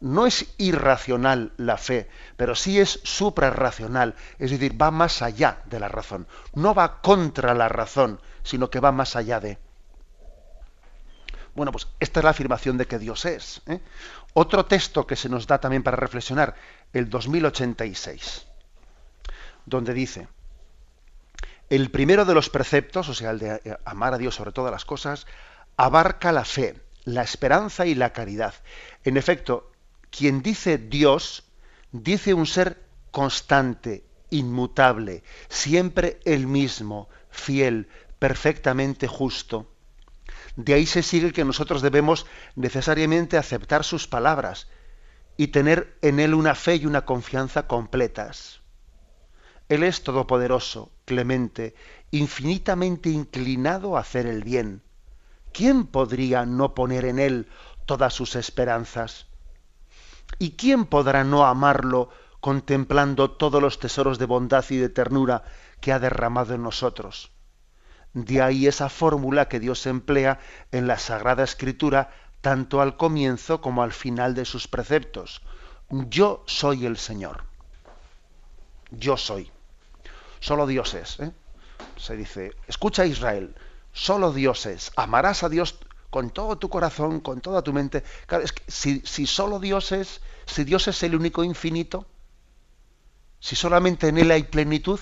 No 0.00 0.26
es 0.26 0.52
irracional 0.58 1.52
la 1.56 1.78
fe, 1.78 2.08
pero 2.36 2.54
sí 2.54 2.78
es 2.78 3.00
suprarracional, 3.04 4.14
es 4.38 4.50
decir, 4.50 4.80
va 4.80 4.90
más 4.90 5.22
allá 5.22 5.62
de 5.66 5.80
la 5.80 5.88
razón. 5.88 6.26
No 6.54 6.74
va 6.74 7.00
contra 7.00 7.54
la 7.54 7.68
razón, 7.68 8.20
sino 8.42 8.70
que 8.70 8.80
va 8.80 8.92
más 8.92 9.16
allá 9.16 9.40
de. 9.40 9.58
Bueno, 11.54 11.72
pues 11.72 11.86
esta 12.00 12.20
es 12.20 12.24
la 12.24 12.30
afirmación 12.30 12.76
de 12.76 12.86
que 12.86 12.98
Dios 12.98 13.24
es. 13.24 13.62
¿eh? 13.66 13.80
Otro 14.34 14.66
texto 14.66 15.06
que 15.06 15.16
se 15.16 15.28
nos 15.28 15.46
da 15.46 15.58
también 15.58 15.82
para 15.82 15.96
reflexionar, 15.96 16.54
el 16.92 17.08
2086, 17.08 18.46
donde 19.64 19.94
dice, 19.94 20.28
el 21.70 21.90
primero 21.90 22.24
de 22.24 22.34
los 22.34 22.50
preceptos, 22.50 23.08
o 23.08 23.14
sea, 23.14 23.30
el 23.30 23.38
de 23.38 23.60
eh, 23.64 23.76
amar 23.84 24.14
a 24.14 24.18
Dios 24.18 24.34
sobre 24.34 24.52
todas 24.52 24.72
las 24.72 24.84
cosas, 24.84 25.26
abarca 25.76 26.32
la 26.32 26.44
fe, 26.44 26.80
la 27.04 27.22
esperanza 27.22 27.86
y 27.86 27.94
la 27.94 28.12
caridad. 28.12 28.54
En 29.04 29.16
efecto, 29.16 29.70
quien 30.16 30.42
dice 30.42 30.78
Dios, 30.78 31.44
dice 31.90 32.34
un 32.34 32.46
ser 32.46 32.84
constante, 33.10 34.04
inmutable, 34.30 35.24
siempre 35.48 36.20
el 36.24 36.46
mismo, 36.46 37.08
fiel, 37.30 37.88
perfectamente 38.18 39.08
justo. 39.08 39.70
De 40.56 40.74
ahí 40.74 40.86
se 40.86 41.02
sigue 41.02 41.32
que 41.32 41.44
nosotros 41.44 41.82
debemos 41.82 42.26
necesariamente 42.54 43.36
aceptar 43.36 43.82
sus 43.82 44.06
palabras 44.06 44.68
y 45.36 45.48
tener 45.48 45.98
en 46.00 46.20
él 46.20 46.34
una 46.34 46.54
fe 46.54 46.76
y 46.76 46.86
una 46.86 47.04
confianza 47.04 47.66
completas. 47.66 48.60
Él 49.68 49.82
es 49.82 50.02
todopoderoso, 50.02 50.92
clemente, 51.06 51.74
infinitamente 52.10 53.08
inclinado 53.08 53.96
a 53.96 54.00
hacer 54.00 54.26
el 54.26 54.44
bien. 54.44 54.82
¿Quién 55.52 55.86
podría 55.86 56.44
no 56.46 56.74
poner 56.74 57.04
en 57.04 57.18
Él 57.18 57.48
todas 57.86 58.12
sus 58.12 58.36
esperanzas? 58.36 59.26
¿Y 60.38 60.52
quién 60.52 60.84
podrá 60.86 61.24
no 61.24 61.44
amarlo 61.46 62.10
contemplando 62.40 63.30
todos 63.30 63.62
los 63.62 63.78
tesoros 63.78 64.18
de 64.18 64.26
bondad 64.26 64.64
y 64.70 64.76
de 64.76 64.88
ternura 64.88 65.44
que 65.80 65.92
ha 65.92 65.98
derramado 65.98 66.54
en 66.54 66.62
nosotros? 66.62 67.30
De 68.12 68.42
ahí 68.42 68.66
esa 68.66 68.88
fórmula 68.88 69.48
que 69.48 69.60
Dios 69.60 69.86
emplea 69.86 70.38
en 70.70 70.86
la 70.86 70.98
Sagrada 70.98 71.42
Escritura 71.42 72.10
tanto 72.40 72.80
al 72.80 72.96
comienzo 72.96 73.60
como 73.60 73.82
al 73.82 73.92
final 73.92 74.34
de 74.34 74.44
sus 74.44 74.68
preceptos. 74.68 75.42
Yo 75.90 76.44
soy 76.46 76.86
el 76.86 76.96
Señor. 76.96 77.44
Yo 78.90 79.16
soy. 79.16 79.50
Solo 80.40 80.66
Dios 80.66 80.94
es. 80.94 81.20
¿eh? 81.20 81.32
Se 81.96 82.16
dice, 82.16 82.52
escucha 82.66 83.06
Israel, 83.06 83.56
solo 83.92 84.32
Dios 84.32 84.66
es. 84.66 84.92
Amarás 84.96 85.42
a 85.42 85.48
Dios 85.48 85.78
con 86.14 86.30
todo 86.30 86.56
tu 86.58 86.68
corazón, 86.68 87.18
con 87.18 87.40
toda 87.40 87.60
tu 87.60 87.72
mente. 87.72 88.04
Claro, 88.26 88.44
es 88.44 88.52
que 88.52 88.62
si, 88.70 89.26
solo 89.26 89.58
Dios 89.58 89.90
es, 89.90 90.20
si 90.46 90.62
Dios 90.62 90.86
es 90.86 91.02
el 91.02 91.16
único 91.16 91.42
infinito, 91.42 92.06
si 93.40 93.56
solamente 93.56 94.06
en 94.06 94.18
Él 94.18 94.30
hay 94.30 94.44
plenitud, 94.44 95.00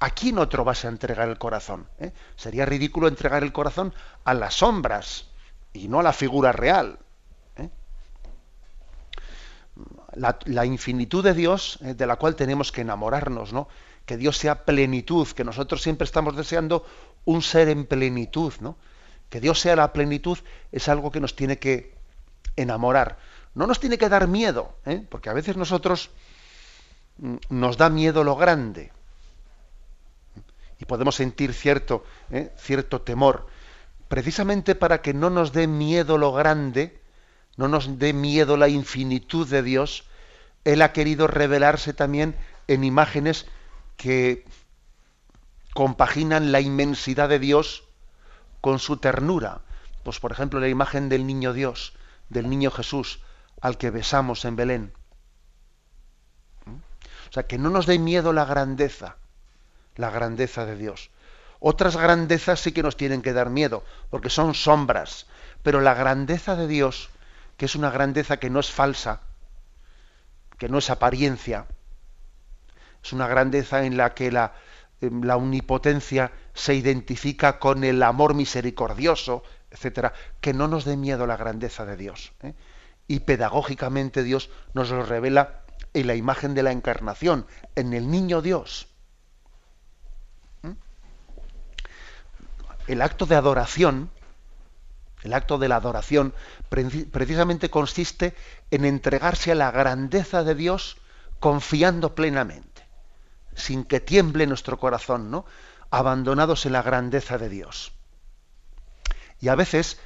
¿A 0.00 0.10
quién 0.10 0.38
otro 0.38 0.64
vas 0.64 0.84
a 0.84 0.88
entregar 0.88 1.28
el 1.28 1.38
corazón? 1.38 1.86
¿Eh? 2.00 2.10
Sería 2.34 2.66
ridículo 2.66 3.06
entregar 3.06 3.44
el 3.44 3.52
corazón 3.52 3.94
a 4.24 4.34
las 4.34 4.54
sombras 4.54 5.28
y 5.72 5.86
no 5.86 6.00
a 6.00 6.02
la 6.02 6.12
figura 6.12 6.50
real. 6.50 6.98
¿eh? 7.56 7.70
La, 10.14 10.66
infinitud 10.66 11.22
de 11.22 11.34
Dios, 11.34 11.78
¿eh? 11.82 11.94
de 11.94 12.06
la 12.08 12.16
cual 12.16 12.34
tenemos 12.34 12.72
que 12.72 12.80
enamorarnos, 12.80 13.52
¿no? 13.52 13.68
Que 14.04 14.16
Dios 14.16 14.36
sea 14.36 14.64
plenitud, 14.64 15.28
que 15.28 15.44
nosotros 15.44 15.80
siempre 15.80 16.04
estamos 16.04 16.34
deseando 16.34 16.84
un 17.24 17.40
ser 17.40 17.68
en 17.68 17.86
plenitud, 17.86 18.54
¿no? 18.58 18.76
Que 19.32 19.40
Dios 19.40 19.60
sea 19.60 19.76
la 19.76 19.94
plenitud 19.94 20.36
es 20.72 20.90
algo 20.90 21.10
que 21.10 21.18
nos 21.18 21.34
tiene 21.34 21.58
que 21.58 21.94
enamorar. 22.54 23.16
No 23.54 23.66
nos 23.66 23.80
tiene 23.80 23.96
que 23.96 24.10
dar 24.10 24.28
miedo, 24.28 24.76
porque 25.08 25.30
a 25.30 25.32
veces 25.32 25.56
nosotros 25.56 26.10
mm, 27.16 27.36
nos 27.48 27.78
da 27.78 27.88
miedo 27.88 28.24
lo 28.24 28.36
grande 28.36 28.92
y 30.78 30.84
podemos 30.84 31.14
sentir 31.14 31.54
cierto, 31.54 32.04
¿eh? 32.30 32.52
cierto 32.58 33.00
temor, 33.00 33.46
precisamente 34.08 34.74
para 34.74 35.00
que 35.00 35.14
no 35.14 35.30
nos 35.30 35.54
dé 35.54 35.66
miedo 35.66 36.18
lo 36.18 36.34
grande, 36.34 37.00
no 37.56 37.68
nos 37.68 37.98
dé 37.98 38.12
miedo 38.12 38.58
la 38.58 38.68
infinitud 38.68 39.48
de 39.48 39.62
Dios, 39.62 40.04
Él 40.64 40.82
ha 40.82 40.92
querido 40.92 41.26
revelarse 41.26 41.94
también 41.94 42.36
en 42.68 42.84
imágenes 42.84 43.46
que 43.96 44.44
compaginan 45.72 46.52
la 46.52 46.60
inmensidad 46.60 47.30
de 47.30 47.38
Dios 47.38 47.84
con 48.62 48.78
su 48.78 48.96
ternura. 48.96 49.60
Pues 50.04 50.18
por 50.18 50.32
ejemplo 50.32 50.58
la 50.58 50.68
imagen 50.68 51.10
del 51.10 51.26
niño 51.26 51.52
Dios, 51.52 51.92
del 52.30 52.48
niño 52.48 52.70
Jesús, 52.70 53.20
al 53.60 53.76
que 53.76 53.90
besamos 53.90 54.46
en 54.46 54.56
Belén. 54.56 54.92
¿Mm? 56.64 56.76
O 56.76 57.32
sea, 57.32 57.46
que 57.46 57.58
no 57.58 57.68
nos 57.68 57.84
dé 57.84 57.98
miedo 57.98 58.32
la 58.32 58.46
grandeza, 58.46 59.16
la 59.96 60.10
grandeza 60.10 60.64
de 60.64 60.76
Dios. 60.76 61.10
Otras 61.60 61.96
grandezas 61.96 62.60
sí 62.60 62.72
que 62.72 62.82
nos 62.82 62.96
tienen 62.96 63.20
que 63.20 63.32
dar 63.32 63.50
miedo, 63.50 63.84
porque 64.10 64.30
son 64.30 64.54
sombras, 64.54 65.26
pero 65.62 65.80
la 65.80 65.94
grandeza 65.94 66.56
de 66.56 66.66
Dios, 66.66 67.10
que 67.56 67.66
es 67.66 67.76
una 67.76 67.90
grandeza 67.90 68.38
que 68.38 68.50
no 68.50 68.58
es 68.58 68.70
falsa, 68.70 69.20
que 70.58 70.68
no 70.68 70.78
es 70.78 70.90
apariencia, 70.90 71.66
es 73.02 73.12
una 73.12 73.26
grandeza 73.26 73.84
en 73.84 73.96
la 73.96 74.14
que 74.14 74.30
la, 74.30 74.54
em, 75.00 75.22
la 75.22 75.36
omnipotencia 75.36 76.32
se 76.54 76.74
identifica 76.74 77.58
con 77.58 77.84
el 77.84 78.02
amor 78.02 78.34
misericordioso, 78.34 79.42
etcétera, 79.70 80.12
que 80.40 80.52
no 80.52 80.68
nos 80.68 80.84
dé 80.84 80.96
miedo 80.96 81.26
la 81.26 81.36
grandeza 81.36 81.84
de 81.86 81.96
Dios. 81.96 82.32
¿eh? 82.42 82.54
Y 83.08 83.20
pedagógicamente 83.20 84.22
Dios 84.22 84.50
nos 84.74 84.90
lo 84.90 85.04
revela 85.04 85.62
en 85.94 86.06
la 86.06 86.14
imagen 86.14 86.54
de 86.54 86.62
la 86.62 86.72
encarnación, 86.72 87.46
en 87.74 87.92
el 87.92 88.10
niño 88.10 88.42
Dios. 88.42 88.88
el 92.86 93.02
acto 93.02 93.26
de 93.26 93.36
adoración, 93.36 94.10
el 95.22 95.32
acto 95.34 95.58
de 95.58 95.68
la 95.68 95.76
adoración, 95.76 96.34
precisamente 96.68 97.70
consiste 97.70 98.34
en 98.70 98.84
entregarse 98.84 99.52
a 99.52 99.54
la 99.56 99.70
grandeza 99.70 100.42
de 100.42 100.54
Dios 100.54 100.96
confiando 101.38 102.14
plenamente, 102.14 102.82
sin 103.54 103.84
que 103.84 104.00
tiemble 104.00 104.46
nuestro 104.46 104.78
corazón, 104.78 105.30
¿no? 105.30 105.44
Abandonados 105.92 106.66
en 106.66 106.72
la 106.72 106.82
grandeza 106.82 107.38
de 107.38 107.48
Dios. 107.48 107.92
Y 109.40 109.48
a 109.48 109.54
veces, 109.54 110.00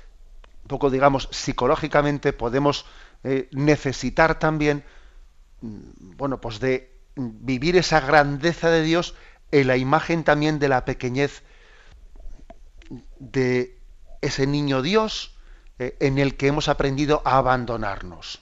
un 0.65 0.69
poco 0.69 0.91
digamos, 0.91 1.29
psicológicamente 1.31 2.33
podemos 2.33 2.85
eh, 3.25 3.49
necesitar 3.53 4.39
también, 4.39 4.85
mm, 5.61 6.17
bueno, 6.17 6.41
pues 6.41 6.61
de 6.61 6.93
vivir 7.17 7.77
esa 7.77 8.01
grandeza 8.01 8.69
de 8.69 8.83
Dios 8.83 9.15
en 9.51 9.69
la 9.69 9.77
imagen 9.77 10.25
también 10.25 10.59
de 10.59 10.69
la 10.69 10.85
pequeñez 10.85 11.43
de 13.19 13.79
ese 14.21 14.47
niño 14.47 14.83
Dios 14.83 15.37
eh, 15.79 15.97
en 16.01 16.19
el 16.19 16.37
que 16.37 16.49
hemos 16.49 16.69
aprendido 16.69 17.23
a 17.25 17.39
abandonarnos. 17.39 18.41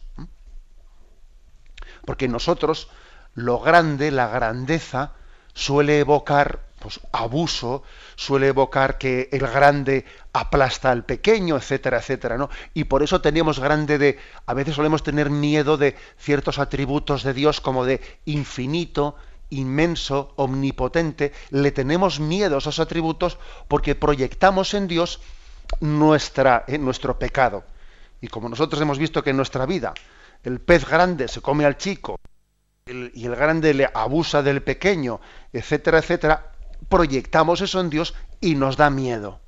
Porque 2.05 2.29
nosotros 2.29 2.89
lo 3.35 3.61
grande, 3.61 4.11
la 4.11 4.29
grandeza, 4.29 5.13
suele 5.53 5.99
evocar 5.99 6.61
pues, 6.85 7.01
abuso, 7.13 7.83
suele 8.15 8.49
evocar 8.49 8.99
que 8.99 9.31
el 9.33 9.47
grande 9.47 10.05
aplasta 10.35 10.91
al 10.91 11.07
pequeño, 11.07 11.57
etcétera, 11.57 11.97
etcétera, 11.97 12.37
¿no? 12.37 12.51
Y 12.75 12.85
por 12.85 13.03
eso 13.03 13.23
tenemos 13.23 13.59
grande 13.59 13.97
de, 13.97 14.19
a 14.45 14.53
veces 14.53 14.75
solemos 14.75 15.03
tener 15.03 15.31
miedo 15.31 15.79
de 15.79 15.97
ciertos 16.19 16.59
atributos 16.59 17.23
de 17.23 17.33
Dios 17.33 17.63
como 17.63 17.87
de 17.87 18.03
infinito, 18.27 19.17
inmenso, 19.49 20.35
omnipotente, 20.37 21.33
le 21.49 21.73
tenemos 21.73 22.21
miedo 22.21 22.57
a 22.57 22.59
esos 22.59 22.79
atributos 22.79 23.39
porque 23.67 23.95
proyectamos 23.95 24.75
en 24.75 24.87
Dios 24.87 25.23
nuestra, 25.81 26.65
eh, 26.67 26.77
nuestro 26.77 27.19
pecado. 27.19 27.65
Y 28.21 28.29
como 28.29 28.51
nosotros 28.51 28.83
hemos 28.83 28.99
visto 28.99 29.25
que 29.25 29.31
en 29.31 29.39
nuestra 29.39 29.65
vida 29.65 29.95
el 30.43 30.61
pez 30.61 30.87
grande 30.87 31.29
se 31.29 31.41
come 31.41 31.65
al 31.65 31.79
chico 31.79 32.17
y 32.87 33.25
el 33.25 33.37
grande 33.37 33.73
le 33.73 33.89
abusa 33.95 34.43
del 34.43 34.63
pequeño, 34.63 35.19
etcétera, 35.51 36.01
etcétera, 36.01 36.54
proyectamos 36.89 37.61
eso 37.61 37.81
en 37.81 37.91
Dios 37.91 38.15
y 38.41 38.55
nos 38.55 38.77
da 38.77 38.91
miedo. 38.91 39.41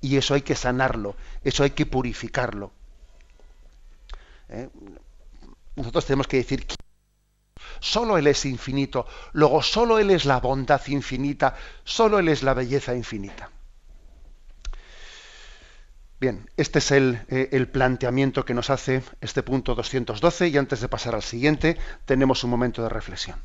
Y 0.00 0.16
eso 0.16 0.34
hay 0.34 0.42
que 0.42 0.56
sanarlo, 0.56 1.16
eso 1.44 1.62
hay 1.62 1.70
que 1.70 1.86
purificarlo. 1.86 2.72
¿Eh? 4.48 4.68
Nosotros 5.76 6.04
tenemos 6.06 6.26
que 6.26 6.38
decir 6.38 6.66
Solo 7.78 8.18
Él 8.18 8.26
es 8.26 8.44
infinito. 8.44 9.06
Luego, 9.32 9.62
solo 9.62 9.98
Él 9.98 10.10
es 10.10 10.24
la 10.24 10.40
bondad 10.40 10.80
infinita. 10.88 11.54
Solo 11.84 12.18
Él 12.18 12.28
es 12.28 12.42
la 12.42 12.54
belleza 12.54 12.94
infinita. 12.94 13.50
Bien, 16.20 16.50
este 16.58 16.80
es 16.80 16.90
el, 16.90 17.22
eh, 17.28 17.48
el, 17.52 17.68
planteamiento 17.68 18.44
que 18.44 18.52
nos 18.52 18.68
hace 18.68 19.02
este 19.22 19.42
punto 19.42 19.74
212 19.74 20.48
y 20.48 20.58
antes 20.58 20.80
de 20.80 20.88
pasar 20.88 21.14
al 21.14 21.22
siguiente 21.22 21.78
tenemos 22.04 22.44
un 22.44 22.50
momento 22.50 22.82
de 22.82 22.90
reflexión. 22.90 23.38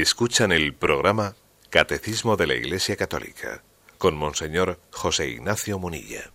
Escuchan 0.00 0.52
el 0.52 0.74
programa 0.74 1.34
Catecismo 1.70 2.36
de 2.36 2.46
la 2.46 2.54
Iglesia 2.54 2.94
Católica 2.94 3.64
con 3.98 4.16
Monseñor 4.16 4.78
José 4.92 5.28
Ignacio 5.28 5.80
Munilla. 5.80 6.30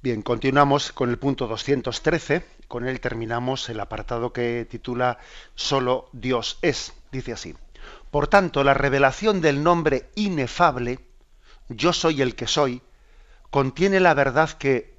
Bien, 0.00 0.22
continuamos 0.22 0.92
con 0.92 1.10
el 1.10 1.18
punto 1.18 1.48
213. 1.48 2.44
Con 2.68 2.86
él 2.86 3.00
terminamos 3.00 3.68
el 3.68 3.80
apartado 3.80 4.32
que 4.32 4.64
titula 4.70 5.18
Solo 5.56 6.08
Dios 6.12 6.60
es. 6.62 6.92
Dice 7.10 7.32
así. 7.32 7.56
Por 8.12 8.28
tanto, 8.28 8.62
la 8.62 8.74
revelación 8.74 9.40
del 9.40 9.64
nombre 9.64 10.08
inefable, 10.14 11.00
yo 11.68 11.92
soy 11.92 12.22
el 12.22 12.36
que 12.36 12.46
soy, 12.46 12.80
contiene 13.50 13.98
la 13.98 14.14
verdad 14.14 14.50
que 14.50 14.94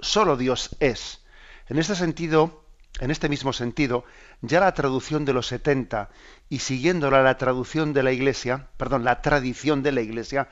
solo 0.00 0.36
Dios 0.36 0.76
es. 0.80 1.24
En 1.66 1.78
este 1.78 1.94
sentido, 1.94 2.63
en 3.00 3.10
este 3.10 3.28
mismo 3.28 3.52
sentido, 3.52 4.04
ya 4.40 4.60
la 4.60 4.74
traducción 4.74 5.24
de 5.24 5.32
los 5.32 5.48
70 5.48 6.10
y 6.48 6.60
siguiéndola 6.60 7.22
la 7.22 7.38
traducción 7.38 7.92
de 7.92 8.02
la 8.02 8.12
Iglesia, 8.12 8.68
perdón, 8.76 9.04
la 9.04 9.20
tradición 9.22 9.82
de 9.82 9.92
la 9.92 10.00
Iglesia, 10.00 10.48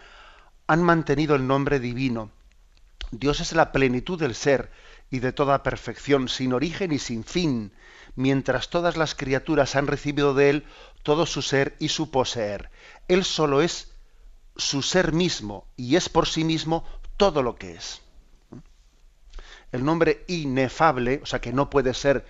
han 0.67 0.83
mantenido 0.83 1.35
el 1.35 1.47
nombre 1.47 1.79
divino 1.79 2.31
Dios 3.13 3.41
es 3.41 3.53
la 3.53 3.73
plenitud 3.73 4.19
del 4.19 4.35
ser 4.35 4.71
y 5.11 5.19
de 5.19 5.33
toda 5.33 5.63
perfección, 5.63 6.31
sin 6.31 6.55
origen 6.55 6.93
y 6.93 6.99
sin 6.99 7.25
fin, 7.25 7.73
mientras 8.17 8.71
todas 8.71 8.97
las 8.97 9.15
criaturas 9.15 9.77
han 9.77 9.87
recibido 9.87 10.33
de 10.33 10.49
Él 10.49 10.65
todo 11.03 11.27
su 11.27 11.43
ser 11.43 11.77
y 11.79 11.89
su 11.89 12.11
poseer. 12.11 12.71
Él 13.09 13.25
solo 13.25 13.61
es 13.61 13.93
su 14.57 14.81
ser 14.81 15.13
mismo 15.13 15.67
y 15.77 15.97
es 15.97 16.09
por 16.09 16.27
sí 16.27 16.43
mismo 16.43 16.85
todo 17.19 17.43
lo 17.43 17.57
que 17.57 17.73
es. 17.73 18.01
El 19.73 19.85
nombre 19.85 20.25
inefable, 20.29 21.21
o 21.23 21.27
sea 21.27 21.41
que 21.41 21.53
no 21.53 21.71
puede 21.71 21.95
ser, 21.95 22.27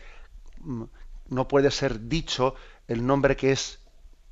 no 1.28 1.48
puede 1.48 1.70
ser 1.70 2.08
dicho, 2.08 2.54
el 2.88 3.04
nombre 3.04 3.36
que 3.36 3.52
es 3.52 3.80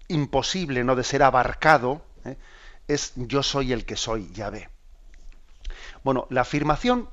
imposible 0.09 0.85
no 0.85 0.97
de 0.97 1.05
ser 1.05 1.23
abarcado, 1.23 2.05
¿eh? 2.25 2.37
es 2.89 3.13
yo 3.17 3.43
soy 3.43 3.73
el 3.73 3.85
que 3.85 3.97
soy, 3.97 4.31
ya 4.33 4.51
ve. 4.51 4.69
Bueno, 6.03 6.27
la 6.31 6.43
afirmación 6.43 7.09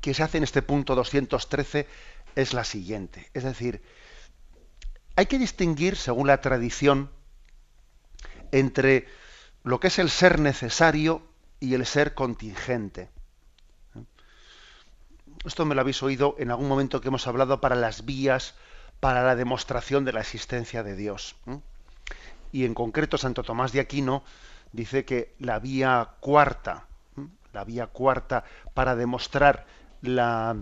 que 0.00 0.14
se 0.14 0.22
hace 0.22 0.38
en 0.38 0.44
este 0.44 0.62
punto 0.62 0.94
213 0.94 1.86
es 2.34 2.52
la 2.52 2.64
siguiente. 2.64 3.30
Es 3.34 3.44
decir, 3.44 3.82
hay 5.16 5.26
que 5.26 5.38
distinguir, 5.38 5.96
según 5.96 6.26
la 6.26 6.40
tradición, 6.40 7.10
entre 8.52 9.06
lo 9.64 9.80
que 9.80 9.88
es 9.88 9.98
el 9.98 10.10
ser 10.10 10.38
necesario 10.38 11.22
y 11.58 11.74
el 11.74 11.86
ser 11.86 12.14
contingente. 12.14 13.10
Esto 15.46 15.64
me 15.64 15.74
lo 15.74 15.80
habéis 15.80 16.02
oído 16.02 16.34
en 16.38 16.50
algún 16.50 16.68
momento 16.68 17.00
que 17.00 17.08
hemos 17.08 17.26
hablado 17.26 17.60
para 17.60 17.76
las 17.76 18.04
vías 18.04 18.54
para 19.00 19.22
la 19.22 19.36
demostración 19.36 20.04
de 20.04 20.12
la 20.12 20.20
existencia 20.20 20.82
de 20.82 20.96
Dios. 20.96 21.36
Y 22.52 22.64
en 22.64 22.74
concreto 22.74 23.18
Santo 23.18 23.42
Tomás 23.42 23.72
de 23.72 23.80
Aquino 23.80 24.24
dice 24.72 25.04
que 25.04 25.34
la 25.38 25.58
vía 25.58 26.10
cuarta 26.20 26.86
la 27.56 27.64
vía 27.64 27.86
cuarta 27.86 28.44
para 28.74 28.94
demostrar 28.96 29.66
la, 30.02 30.56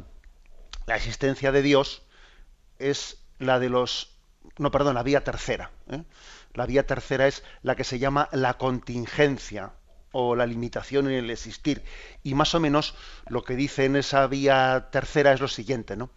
existencia 0.86 1.50
de 1.50 1.60
Dios 1.60 2.02
es 2.78 3.18
la 3.40 3.58
de 3.58 3.68
los 3.68 4.16
no 4.58 4.70
perdón 4.70 4.94
la 4.94 5.02
vía 5.02 5.24
tercera 5.24 5.72
¿eh? 5.90 6.04
la 6.52 6.66
vía 6.66 6.86
tercera 6.86 7.26
es 7.26 7.42
la 7.62 7.74
que 7.74 7.82
se 7.82 7.98
llama 7.98 8.28
la 8.30 8.58
contingencia 8.58 9.72
o 10.14 10.34
la 10.34 10.46
limitación 10.46 11.08
en 11.08 11.12
el 11.12 11.30
existir 11.30 11.82
y 12.22 12.34
más 12.34 12.54
o 12.54 12.60
menos 12.60 12.94
lo 13.28 13.44
que 13.44 13.56
dice 13.56 13.84
en 13.84 13.96
esa 13.96 14.26
vía 14.26 14.88
tercera 14.90 15.32
es 15.32 15.40
lo 15.40 15.48
siguiente 15.48 15.96
no 15.96 16.08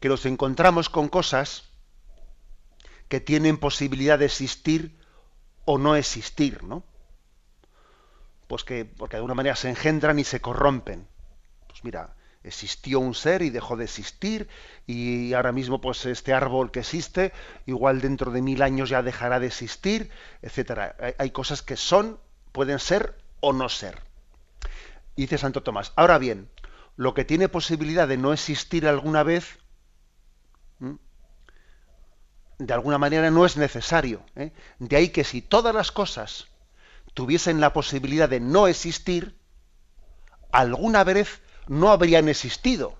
que 0.00 0.10
nos 0.10 0.26
encontramos 0.26 0.90
con 0.90 1.08
cosas 1.08 1.70
que 3.08 3.20
tienen 3.20 3.56
posibilidad 3.56 4.18
de 4.18 4.26
existir 4.26 4.98
o 5.64 5.78
no 5.78 5.96
existir 5.96 6.62
no 6.62 6.84
pues 8.52 8.64
que, 8.64 8.84
porque 8.84 9.16
de 9.16 9.20
alguna 9.20 9.32
manera 9.32 9.56
se 9.56 9.70
engendran 9.70 10.18
y 10.18 10.24
se 10.24 10.42
corrompen. 10.42 11.08
Pues 11.68 11.82
mira, 11.84 12.14
existió 12.44 13.00
un 13.00 13.14
ser 13.14 13.40
y 13.40 13.48
dejó 13.48 13.78
de 13.78 13.84
existir 13.84 14.46
y 14.86 15.32
ahora 15.32 15.52
mismo 15.52 15.80
pues 15.80 16.04
este 16.04 16.34
árbol 16.34 16.70
que 16.70 16.80
existe 16.80 17.32
igual 17.64 18.02
dentro 18.02 18.30
de 18.30 18.42
mil 18.42 18.60
años 18.60 18.90
ya 18.90 19.02
dejará 19.02 19.40
de 19.40 19.46
existir, 19.46 20.10
etcétera. 20.42 20.96
Hay, 21.16 21.30
cosas 21.30 21.62
que 21.62 21.78
son, 21.78 22.20
pueden 22.52 22.78
ser 22.78 23.18
o 23.40 23.52
no 23.52 23.68
ser. 23.68 24.00
dice 25.16 25.38
Santo 25.38 25.62
Tomás. 25.62 25.92
Ahora 25.96 26.18
bien, 26.18 26.48
lo 26.96 27.14
que 27.14 27.24
tiene 27.24 27.48
posibilidad 27.48 28.06
de 28.06 28.16
no 28.16 28.32
existir 28.32 28.86
alguna 28.86 29.22
vez, 29.22 29.58
de 32.58 32.74
alguna 32.74 32.98
manera 32.98 33.30
no 33.30 33.44
es 33.44 33.56
necesario. 33.56 34.22
¿eh? 34.36 34.52
De 34.78 34.96
ahí 34.96 35.08
que 35.08 35.24
si 35.24 35.42
todas 35.42 35.74
las 35.74 35.90
cosas 35.90 36.46
tuviesen 37.14 37.60
la 37.60 37.72
posibilidad 37.72 38.28
de 38.28 38.40
no 38.40 38.68
existir, 38.68 39.38
alguna 40.52 41.04
vez 41.04 41.40
no 41.66 41.90
habrían 41.90 42.28
existido. 42.28 42.98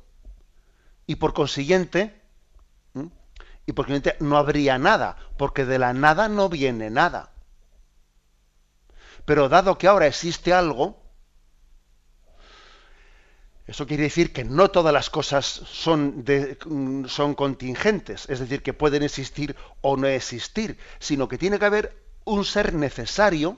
Y 1.07 1.17
por 1.17 1.35
consiguiente, 1.35 2.21
y 3.67 3.73
por 3.73 3.87
consiguiente 3.87 4.17
no 4.21 4.37
habría 4.37 4.79
nada, 4.79 5.17
porque 5.37 5.65
de 5.65 5.79
la 5.79 5.93
nada 5.93 6.29
no 6.29 6.49
viene 6.49 6.91
nada. 6.91 7.32
Pero 9.25 9.49
dado 9.49 9.79
que 9.79 9.87
ahora 9.87 10.07
existe 10.07 10.53
algo, 10.53 11.03
eso 13.67 13.87
quiere 13.87 14.03
decir 14.03 14.33
que 14.33 14.45
no 14.45 14.71
todas 14.71 14.93
las 14.93 15.09
cosas 15.09 15.47
son, 15.47 16.25
son 17.07 17.35
contingentes, 17.35 18.29
es 18.29 18.41
decir, 18.41 18.63
que 18.63 18.73
pueden 18.73 19.03
existir 19.03 19.57
o 19.81 19.97
no 19.97 20.09
existir, 20.09 20.79
sino 20.99 21.29
que 21.29 21.39
tiene 21.39 21.59
que 21.59 21.65
haber 21.65 22.03
un 22.25 22.45
ser 22.45 22.75
necesario, 22.75 23.57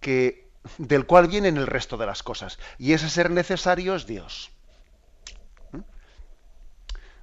que, 0.00 0.50
del 0.78 1.06
cual 1.06 1.28
vienen 1.28 1.56
el 1.56 1.66
resto 1.66 1.96
de 1.96 2.06
las 2.06 2.22
cosas. 2.22 2.58
Y 2.78 2.92
ese 2.92 3.08
ser 3.08 3.30
necesario 3.30 3.94
es 3.94 4.06
Dios. 4.06 4.50
¿Mm? 5.72 5.80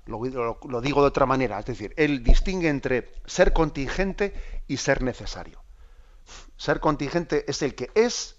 Lo, 0.08 0.82
digo 0.82 1.02
de 1.02 1.08
otra 1.08 1.25
manera, 1.25 1.60
es 1.60 1.65
decir, 1.65 1.93
él 1.95 2.23
distingue 2.23 2.69
entre 2.69 3.13
ser 3.25 3.54
contingente 3.54 4.34
y 4.67 4.78
ser 4.78 5.04
necesario. 5.04 5.62
Ser 6.60 6.82
contingente 6.82 7.45
es 7.48 7.62
el 7.62 7.74
que 7.74 7.89
es, 7.95 8.36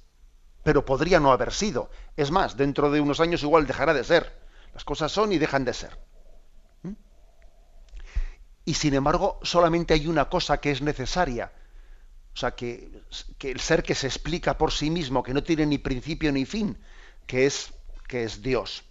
pero 0.63 0.85
podría 0.85 1.21
no 1.21 1.33
haber 1.33 1.55
sido. 1.55 1.91
Es 2.19 2.31
más, 2.31 2.59
dentro 2.59 2.91
de 2.91 3.01
unos 3.01 3.19
años 3.19 3.43
igual 3.43 3.67
dejará 3.67 3.95
de 3.95 4.05
ser. 4.05 4.39
Las 4.75 4.85
cosas 4.85 5.11
son 5.11 5.33
y 5.33 5.39
dejan 5.39 5.65
de 5.65 5.73
ser. 5.73 5.99
¿Mm? 6.83 6.93
Y 8.67 8.75
sin 8.75 8.93
embargo, 8.93 9.41
solamente 9.43 9.95
hay 9.95 10.07
una 10.07 10.29
cosa 10.29 10.61
que 10.61 10.71
es 10.71 10.83
necesaria, 10.83 11.51
o 12.35 12.37
sea, 12.37 12.51
que, 12.51 12.91
el 13.41 13.59
ser 13.59 13.83
que 13.83 13.95
se 13.95 14.07
explica 14.07 14.59
por 14.59 14.71
sí 14.71 14.91
mismo, 14.91 15.23
que 15.23 15.33
no 15.33 15.43
tiene 15.43 15.65
ni 15.65 15.79
principio 15.79 16.31
ni 16.31 16.45
fin, 16.45 16.77
que 17.27 17.47
es, 17.47 17.73
que 18.07 18.25
es 18.25 18.43
Dios. 18.43 18.85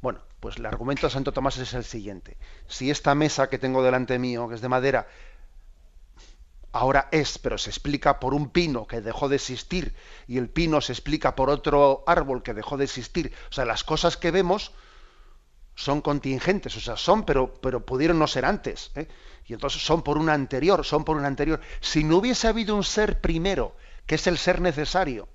Bueno, 0.00 0.20
pues 0.40 0.56
el 0.56 0.64
argumento 0.64 1.06
de 1.06 1.12
Santo 1.12 1.34
Tomás 1.34 1.58
es 1.58 1.74
el 1.74 1.84
siguiente. 1.84 2.38
Si 2.66 2.90
esta 2.90 3.14
mesa 3.14 3.50
que 3.50 3.58
tengo 3.58 3.82
delante 3.82 4.18
mío, 4.18 4.48
que 4.48 4.54
es 4.54 4.62
de 4.62 4.70
madera, 4.70 5.06
ahora 6.72 7.08
es, 7.12 7.38
pero 7.38 7.58
se 7.58 7.70
explica 7.70 8.20
por 8.20 8.34
un 8.34 8.50
pino 8.50 8.86
que 8.86 9.00
dejó 9.00 9.28
de 9.28 9.36
existir, 9.36 9.94
y 10.26 10.38
el 10.38 10.48
pino 10.48 10.80
se 10.80 10.92
explica 10.92 11.34
por 11.34 11.50
otro 11.50 12.04
árbol 12.06 12.42
que 12.42 12.54
dejó 12.54 12.76
de 12.76 12.84
existir, 12.84 13.32
o 13.50 13.52
sea, 13.52 13.64
las 13.64 13.84
cosas 13.84 14.16
que 14.16 14.30
vemos 14.30 14.72
son 15.74 16.02
contingentes, 16.02 16.76
o 16.76 16.80
sea, 16.80 16.96
son, 16.96 17.24
pero, 17.24 17.54
pero 17.54 17.86
pudieron 17.86 18.18
no 18.18 18.26
ser 18.26 18.44
antes. 18.44 18.90
¿eh? 18.96 19.08
Y 19.46 19.54
entonces 19.54 19.82
son 19.82 20.02
por 20.02 20.18
una 20.18 20.34
anterior, 20.34 20.84
son 20.84 21.04
por 21.04 21.16
una 21.16 21.26
anterior. 21.26 21.60
Si 21.80 22.04
no 22.04 22.18
hubiese 22.18 22.48
habido 22.48 22.76
un 22.76 22.84
ser 22.84 23.20
primero, 23.20 23.74
que 24.06 24.16
es 24.16 24.26
el 24.26 24.36
ser 24.36 24.60
necesario, 24.60 25.28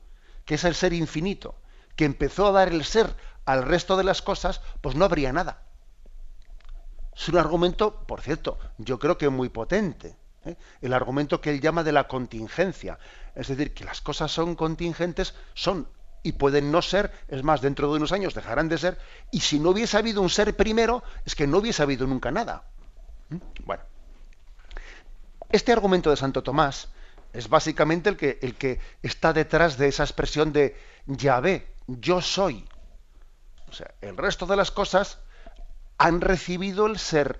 que 0.45 0.55
es 0.55 0.63
el 0.63 0.75
ser 0.75 0.93
infinito, 0.93 1.55
que 1.95 2.05
empezó 2.05 2.47
a 2.47 2.51
dar 2.51 2.67
el 2.67 2.85
ser 2.85 3.15
al 3.45 3.63
resto 3.63 3.97
de 3.97 4.03
las 4.03 4.21
cosas, 4.21 4.61
pues 4.81 4.95
no 4.95 5.05
habría 5.05 5.33
nada. 5.33 5.63
Es 7.15 7.27
un 7.29 7.37
argumento, 7.37 8.05
por 8.05 8.21
cierto, 8.21 8.59
yo 8.77 8.99
creo 8.99 9.17
que 9.17 9.29
muy 9.29 9.49
potente. 9.49 10.15
¿Eh? 10.45 10.55
El 10.81 10.93
argumento 10.93 11.41
que 11.41 11.49
él 11.49 11.61
llama 11.61 11.83
de 11.83 11.91
la 11.91 12.07
contingencia. 12.07 12.97
Es 13.35 13.47
decir, 13.47 13.73
que 13.73 13.83
las 13.83 14.01
cosas 14.01 14.31
son 14.31 14.55
contingentes, 14.55 15.33
son 15.53 15.87
y 16.25 16.31
pueden 16.31 16.71
no 16.71 16.81
ser, 16.81 17.11
es 17.27 17.43
más, 17.43 17.61
dentro 17.61 17.87
de 17.91 17.97
unos 17.97 18.11
años 18.11 18.33
dejarán 18.33 18.67
de 18.67 18.79
ser, 18.79 18.97
y 19.29 19.41
si 19.41 19.59
no 19.59 19.69
hubiese 19.69 19.95
habido 19.95 20.23
un 20.23 20.31
ser 20.31 20.55
primero, 20.57 21.03
es 21.23 21.35
que 21.35 21.45
no 21.45 21.59
hubiese 21.59 21.83
habido 21.83 22.07
nunca 22.07 22.31
nada. 22.31 22.63
¿Mm? 23.29 23.37
Bueno, 23.63 23.83
este 25.51 25.71
argumento 25.71 26.09
de 26.09 26.17
Santo 26.17 26.41
Tomás 26.41 26.89
es 27.31 27.47
básicamente 27.47 28.09
el 28.09 28.17
que, 28.17 28.39
el 28.41 28.55
que 28.55 28.79
está 29.03 29.33
detrás 29.33 29.77
de 29.77 29.87
esa 29.87 30.03
expresión 30.03 30.51
de 30.51 30.75
Yahvé, 31.05 31.67
yo 31.85 32.21
soy. 32.21 32.67
O 33.69 33.73
sea, 33.73 33.93
el 34.01 34.17
resto 34.17 34.47
de 34.47 34.55
las 34.55 34.71
cosas 34.71 35.19
han 35.99 36.21
recibido 36.21 36.87
el 36.87 36.97
ser 36.97 37.39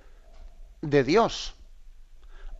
de 0.81 1.03
Dios, 1.03 1.55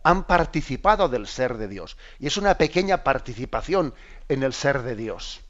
han 0.06 0.22
participado 0.22 1.08
del 1.08 1.26
ser 1.26 1.56
de 1.56 1.66
Dios, 1.66 1.96
y 2.20 2.28
es 2.28 2.36
una 2.36 2.56
pequeña 2.56 3.02
participación 3.02 3.92
en 4.28 4.44
el 4.44 4.52
ser 4.52 4.82
de 4.82 4.94
Dios. 4.94 5.40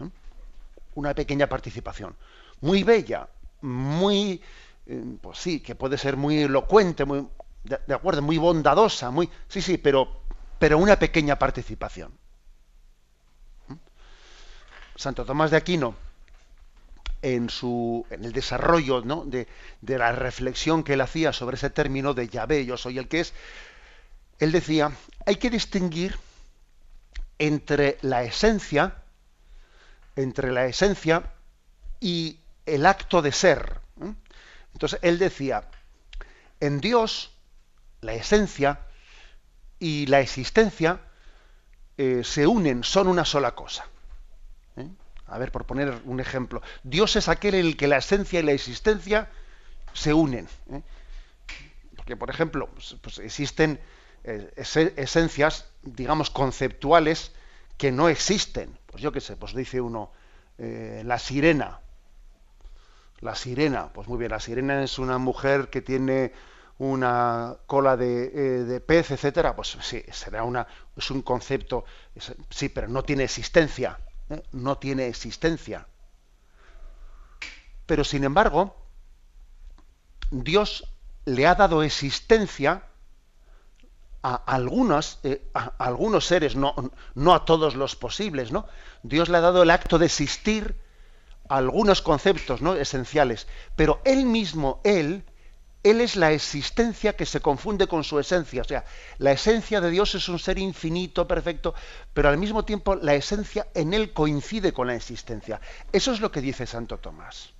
¿Eh? 0.00 0.08
Una 0.96 1.14
pequeña 1.14 1.46
participación. 1.46 2.16
Muy 2.60 2.82
bella, 2.82 3.28
muy, 3.60 4.42
eh, 4.86 5.04
pues 5.22 5.38
sí, 5.38 5.60
que 5.60 5.76
puede 5.76 5.98
ser 5.98 6.16
muy 6.16 6.42
elocuente, 6.42 7.04
muy, 7.04 7.28
de, 7.62 7.94
acuerdo, 7.94 8.22
muy 8.22 8.38
bondadosa, 8.38 9.12
muy, 9.12 9.30
sí, 9.46 9.62
sí, 9.62 9.78
pero, 9.78 10.22
pero 10.58 10.76
una 10.76 10.98
pequeña 10.98 11.38
participación. 11.38 12.10
¿Mm? 13.68 13.74
Santo 14.96 15.24
Tomás 15.24 15.52
de 15.52 15.58
Aquino, 15.58 15.94
en, 17.22 17.50
su, 17.50 18.06
en 18.10 18.24
el 18.24 18.32
desarrollo 18.32 19.02
¿no? 19.02 19.24
de, 19.24 19.48
de, 19.80 19.98
la 19.98 20.12
reflexión 20.12 20.84
que 20.84 20.94
él 20.94 21.00
hacía 21.00 21.32
sobre 21.32 21.56
ese 21.56 21.70
término 21.70 22.14
de 22.14 22.28
Yahvé, 22.28 22.64
yo 22.64 22.76
soy 22.76 22.98
el 22.98 23.08
que 23.08 23.20
es, 23.20 23.32
él 24.38 24.52
decía, 24.52 24.92
hay 25.26 25.36
que 25.36 25.50
distinguir 25.50 26.16
entre 27.38 27.98
la 28.02 28.22
esencia, 28.22 28.94
entre 30.16 30.52
la 30.52 30.66
esencia 30.66 31.32
y 32.00 32.38
el 32.66 32.86
acto 32.86 33.22
de 33.22 33.32
ser. 33.32 33.80
Entonces 34.72 35.00
él 35.02 35.18
decía, 35.18 35.64
en 36.60 36.80
Dios 36.80 37.32
la 38.00 38.14
esencia 38.14 38.80
y 39.78 40.06
la 40.06 40.20
existencia 40.20 41.00
eh, 41.96 42.22
se 42.24 42.46
unen, 42.46 42.84
son 42.84 43.08
una 43.08 43.24
sola 43.24 43.52
cosa. 43.52 43.86
¿Eh? 45.28 45.34
A 45.34 45.38
ver, 45.38 45.52
por 45.52 45.64
poner 45.64 46.00
un 46.04 46.20
ejemplo, 46.20 46.62
Dios 46.82 47.16
es 47.16 47.28
aquel 47.28 47.54
en 47.54 47.66
el 47.66 47.76
que 47.76 47.86
la 47.86 47.98
esencia 47.98 48.40
y 48.40 48.42
la 48.42 48.52
existencia 48.52 49.30
se 49.92 50.14
unen. 50.14 50.48
¿eh? 50.72 50.82
Porque, 51.96 52.16
por 52.16 52.30
ejemplo, 52.30 52.68
pues, 52.74 52.96
pues 53.00 53.18
existen 53.18 53.80
esencias, 54.56 55.66
digamos, 55.82 56.30
conceptuales 56.30 57.32
que 57.76 57.92
no 57.92 58.08
existen. 58.08 58.76
Pues 58.86 59.02
yo 59.02 59.12
qué 59.12 59.20
sé, 59.20 59.36
pues 59.36 59.54
dice 59.54 59.80
uno, 59.80 60.10
la 60.58 61.18
sirena. 61.18 61.80
La 63.20 63.34
sirena, 63.34 63.92
pues 63.92 64.06
muy 64.06 64.18
bien, 64.18 64.30
la 64.30 64.40
sirena 64.40 64.82
es 64.82 64.98
una 64.98 65.18
mujer 65.18 65.70
que 65.70 65.80
tiene 65.80 66.32
una 66.78 67.56
cola 67.66 67.96
de, 67.96 68.26
eh, 68.26 68.64
de, 68.64 68.80
pez, 68.80 69.10
etcétera, 69.10 69.56
pues 69.56 69.76
sí, 69.80 70.02
será 70.12 70.44
una, 70.44 70.66
es 70.96 71.10
un 71.10 71.22
concepto, 71.22 71.84
sí, 72.50 72.68
pero 72.68 72.86
no 72.88 73.02
tiene 73.02 73.24
existencia, 73.24 73.98
¿eh? 74.30 74.42
no 74.52 74.78
tiene 74.78 75.08
existencia. 75.08 75.86
Pero 77.86 78.04
sin 78.04 78.24
embargo, 78.24 78.76
Dios 80.30 80.84
le 81.24 81.46
ha 81.46 81.54
dado 81.54 81.82
existencia 81.82 82.82
a 84.22 84.34
algunos, 84.34 85.20
eh, 85.22 85.42
a 85.54 85.72
algunos 85.78 86.26
seres, 86.26 86.56
no, 86.56 86.74
no, 87.14 87.34
a 87.34 87.44
todos 87.44 87.76
los 87.76 87.96
posibles, 87.96 88.50
¿no? 88.52 88.66
Dios 89.02 89.28
le 89.28 89.38
ha 89.38 89.40
dado 89.40 89.62
el 89.62 89.70
acto 89.70 89.98
de 89.98 90.06
existir 90.06 90.76
a 91.48 91.56
algunos 91.56 92.02
conceptos 92.02 92.60
¿no? 92.60 92.74
esenciales, 92.74 93.46
pero 93.76 94.00
él 94.04 94.24
mismo, 94.24 94.80
él, 94.84 95.24
él 95.82 96.00
es 96.00 96.16
la 96.16 96.32
existencia 96.32 97.14
que 97.14 97.26
se 97.26 97.40
confunde 97.40 97.86
con 97.86 98.02
su 98.02 98.18
esencia. 98.18 98.62
O 98.62 98.64
sea, 98.64 98.84
la 99.18 99.32
esencia 99.32 99.80
de 99.80 99.90
Dios 99.90 100.14
es 100.14 100.28
un 100.28 100.38
ser 100.38 100.58
infinito, 100.58 101.28
perfecto, 101.28 101.74
pero 102.12 102.28
al 102.28 102.36
mismo 102.36 102.64
tiempo 102.64 102.96
la 102.96 103.14
esencia 103.14 103.68
en 103.74 103.94
Él 103.94 104.12
coincide 104.12 104.72
con 104.72 104.88
la 104.88 104.96
existencia. 104.96 105.60
Eso 105.92 106.12
es 106.12 106.20
lo 106.20 106.32
que 106.32 106.40
dice 106.40 106.66
Santo 106.66 106.98
Tomás. 106.98 107.50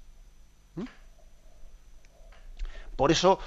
¿Mm? 0.74 0.84
Por 2.96 3.12
eso 3.12 3.38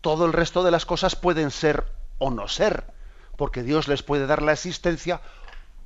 todo 0.00 0.24
el 0.26 0.32
resto 0.32 0.62
de 0.62 0.70
las 0.70 0.86
cosas 0.86 1.16
pueden 1.16 1.50
ser 1.50 1.84
o 2.18 2.30
no 2.30 2.48
ser, 2.48 2.84
porque 3.36 3.62
Dios 3.62 3.88
les 3.88 4.02
puede 4.02 4.26
dar 4.26 4.42
la 4.42 4.52
existencia 4.52 5.20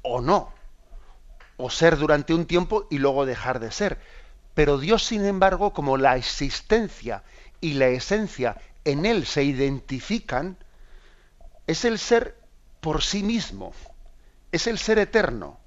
o 0.03 0.21
no, 0.21 0.53
o 1.57 1.71
ser 1.71 1.97
durante 1.97 2.35
un 2.35 2.47
tiempo 2.47 2.87
y 2.89 2.99
luego 2.99 3.27
dejar 3.27 3.59
de 3.59 3.73
ser. 3.73 3.99
Pero 4.55 4.79
Dios, 4.79 5.05
sin 5.05 5.25
embargo, 5.25 5.73
como 5.73 5.97
la 5.97 6.17
existencia 6.17 7.25
y 7.61 7.75
la 7.75 7.89
esencia 7.89 8.57
en 8.85 9.07
él 9.07 9.27
se 9.27 9.45
identifican, 9.45 10.57
es 11.67 11.85
el 11.85 11.99
ser 11.99 12.37
por 12.81 13.03
sí 13.03 13.23
mismo, 13.23 13.73
es 14.53 14.67
el 14.67 14.79
ser 14.79 14.99
eterno. 14.99 15.59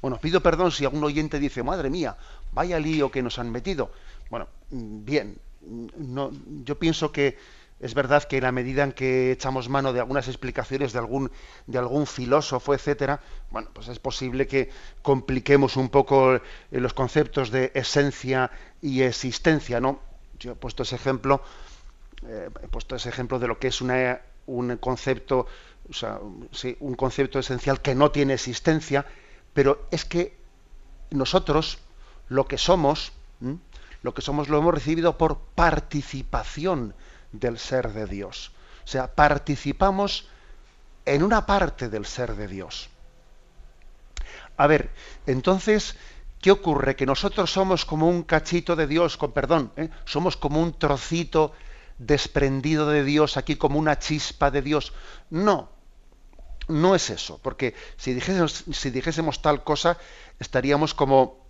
Bueno, 0.00 0.18
pido 0.18 0.40
perdón 0.40 0.72
si 0.72 0.84
algún 0.84 1.04
oyente 1.04 1.38
dice, 1.38 1.62
madre 1.62 1.90
mía, 1.90 2.16
vaya 2.52 2.78
lío 2.78 3.10
que 3.10 3.22
nos 3.22 3.38
han 3.38 3.50
metido. 3.50 3.92
Bueno, 4.30 4.48
bien, 4.70 5.38
no, 5.60 6.30
yo 6.64 6.78
pienso 6.78 7.12
que 7.12 7.36
es 7.80 7.94
verdad 7.94 8.24
que 8.24 8.36
en 8.36 8.42
la 8.42 8.52
medida 8.52 8.84
en 8.84 8.92
que 8.92 9.32
echamos 9.32 9.70
mano 9.70 9.94
de 9.94 10.00
algunas 10.00 10.28
explicaciones 10.28 10.92
de 10.92 10.98
algún, 10.98 12.06
filósofo, 12.06 12.74
etcétera, 12.74 13.20
bueno, 13.50 13.70
pues 13.72 13.88
es 13.88 13.98
posible 13.98 14.46
que 14.46 14.70
compliquemos 15.00 15.76
un 15.76 15.88
poco 15.88 16.34
eh, 16.34 16.40
los 16.72 16.92
conceptos 16.92 17.50
de 17.50 17.72
esencia 17.74 18.50
y 18.82 19.00
existencia, 19.00 19.80
¿no? 19.80 20.00
Yo 20.38 20.52
he 20.52 20.54
puesto 20.56 20.82
ese 20.82 20.96
ejemplo, 20.96 21.42
eh, 22.26 22.50
he 22.62 22.68
puesto 22.68 22.96
ese 22.96 23.08
ejemplo 23.08 23.38
de 23.38 23.48
lo 23.48 23.58
que 23.58 23.68
es 23.68 23.80
una, 23.80 24.20
un 24.46 24.76
concepto, 24.76 25.46
o 25.88 25.94
sea, 25.94 26.20
sí, 26.52 26.76
un 26.80 26.94
concepto 26.94 27.38
esencial 27.38 27.80
que 27.80 27.94
no 27.94 28.10
tiene 28.10 28.34
existencia, 28.34 29.06
pero 29.54 29.86
es 29.90 30.04
que 30.04 30.36
nosotros 31.10 31.78
lo 32.28 32.46
que 32.46 32.58
somos, 32.58 33.12
lo 34.02 34.12
que 34.12 34.20
somos 34.20 34.50
lo 34.50 34.58
hemos 34.58 34.74
recibido 34.74 35.16
por 35.16 35.38
participación 35.54 36.94
del 37.32 37.58
ser 37.58 37.92
de 37.92 38.06
Dios. 38.06 38.52
O 38.84 38.88
sea, 38.88 39.14
participamos 39.14 40.28
en 41.04 41.22
una 41.22 41.46
parte 41.46 41.88
del 41.88 42.06
ser 42.06 42.34
de 42.34 42.48
Dios. 42.48 42.88
A 44.56 44.66
ver, 44.66 44.90
entonces, 45.26 45.96
¿qué 46.40 46.50
ocurre? 46.50 46.96
Que 46.96 47.06
nosotros 47.06 47.50
somos 47.50 47.84
como 47.84 48.08
un 48.08 48.22
cachito 48.22 48.76
de 48.76 48.86
Dios, 48.86 49.16
con 49.16 49.32
perdón, 49.32 49.72
¿eh? 49.76 49.88
somos 50.04 50.36
como 50.36 50.60
un 50.60 50.78
trocito 50.78 51.52
desprendido 51.98 52.88
de 52.88 53.04
Dios, 53.04 53.36
aquí 53.36 53.56
como 53.56 53.78
una 53.78 53.98
chispa 53.98 54.50
de 54.50 54.62
Dios. 54.62 54.92
No, 55.30 55.70
no 56.68 56.94
es 56.94 57.10
eso, 57.10 57.38
porque 57.42 57.74
si 57.96 58.14
dijésemos, 58.14 59.42
tal 59.42 59.64
cosa, 59.64 59.98
estaríamos 60.38 60.94
como, 60.94 61.46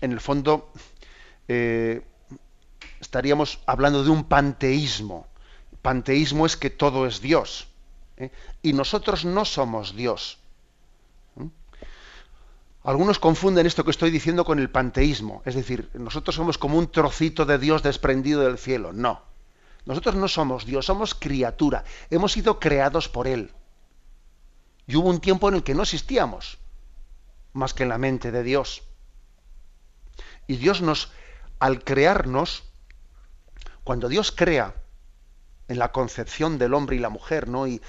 en 0.00 0.12
el 0.12 0.20
fondo, 0.20 0.72
eh, 1.48 2.02
estaríamos 3.02 3.58
hablando 3.66 4.04
de 4.04 4.10
un 4.10 4.24
panteísmo. 4.24 5.26
Panteísmo 5.82 6.46
es 6.46 6.56
que 6.56 6.70
todo 6.70 7.06
es 7.06 7.20
Dios. 7.20 7.66
¿eh? 8.16 8.30
Y 8.62 8.72
nosotros 8.72 9.24
no 9.24 9.44
somos 9.44 9.96
Dios. 9.96 10.38
¿eh? 11.38 11.48
Algunos 12.84 13.18
confunden 13.18 13.66
esto 13.66 13.84
que 13.84 13.90
estoy 13.90 14.10
diciendo 14.10 14.44
con 14.44 14.60
el 14.60 14.70
panteísmo. 14.70 15.42
Es 15.44 15.56
decir, 15.56 15.90
nosotros 15.94 16.36
somos 16.36 16.58
como 16.58 16.78
un 16.78 16.90
trocito 16.90 17.44
de 17.44 17.58
Dios 17.58 17.82
desprendido 17.82 18.42
del 18.42 18.56
cielo. 18.56 18.92
No. 18.92 19.22
Nosotros 19.84 20.14
no 20.14 20.28
somos 20.28 20.64
Dios, 20.64 20.86
somos 20.86 21.16
criatura. 21.16 21.84
Hemos 22.08 22.32
sido 22.32 22.60
creados 22.60 23.08
por 23.08 23.26
Él. 23.26 23.52
Y 24.86 24.94
hubo 24.94 25.10
un 25.10 25.20
tiempo 25.20 25.48
en 25.48 25.56
el 25.56 25.64
que 25.64 25.74
no 25.74 25.82
existíamos, 25.82 26.58
más 27.52 27.74
que 27.74 27.82
en 27.82 27.88
la 27.88 27.98
mente 27.98 28.30
de 28.30 28.44
Dios. 28.44 28.84
Y 30.46 30.56
Dios 30.56 30.82
nos, 30.82 31.10
al 31.58 31.82
crearnos, 31.82 32.71
cuando 33.84 34.08
Dios 34.08 34.32
crea 34.32 34.74
en 35.68 35.78
la 35.78 35.92
concepción 35.92 36.58
del 36.58 36.74
hombre 36.74 36.96
y 36.96 37.00
la 37.00 37.08
mujer, 37.08 37.48
¿no? 37.48 37.66
Y 37.66 37.80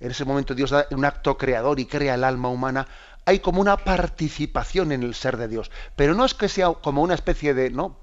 en 0.00 0.10
ese 0.10 0.24
momento 0.24 0.54
Dios 0.54 0.70
da 0.70 0.86
un 0.90 1.04
acto 1.04 1.36
creador 1.36 1.80
y 1.80 1.86
crea 1.86 2.14
el 2.14 2.24
alma 2.24 2.48
humana, 2.48 2.86
hay 3.24 3.38
como 3.38 3.60
una 3.60 3.76
participación 3.76 4.92
en 4.92 5.02
el 5.02 5.14
ser 5.14 5.36
de 5.36 5.48
Dios. 5.48 5.70
Pero 5.96 6.14
no 6.14 6.24
es 6.24 6.34
que 6.34 6.48
sea 6.48 6.72
como 6.72 7.02
una 7.02 7.14
especie 7.14 7.54
de, 7.54 7.70
¿no? 7.70 8.02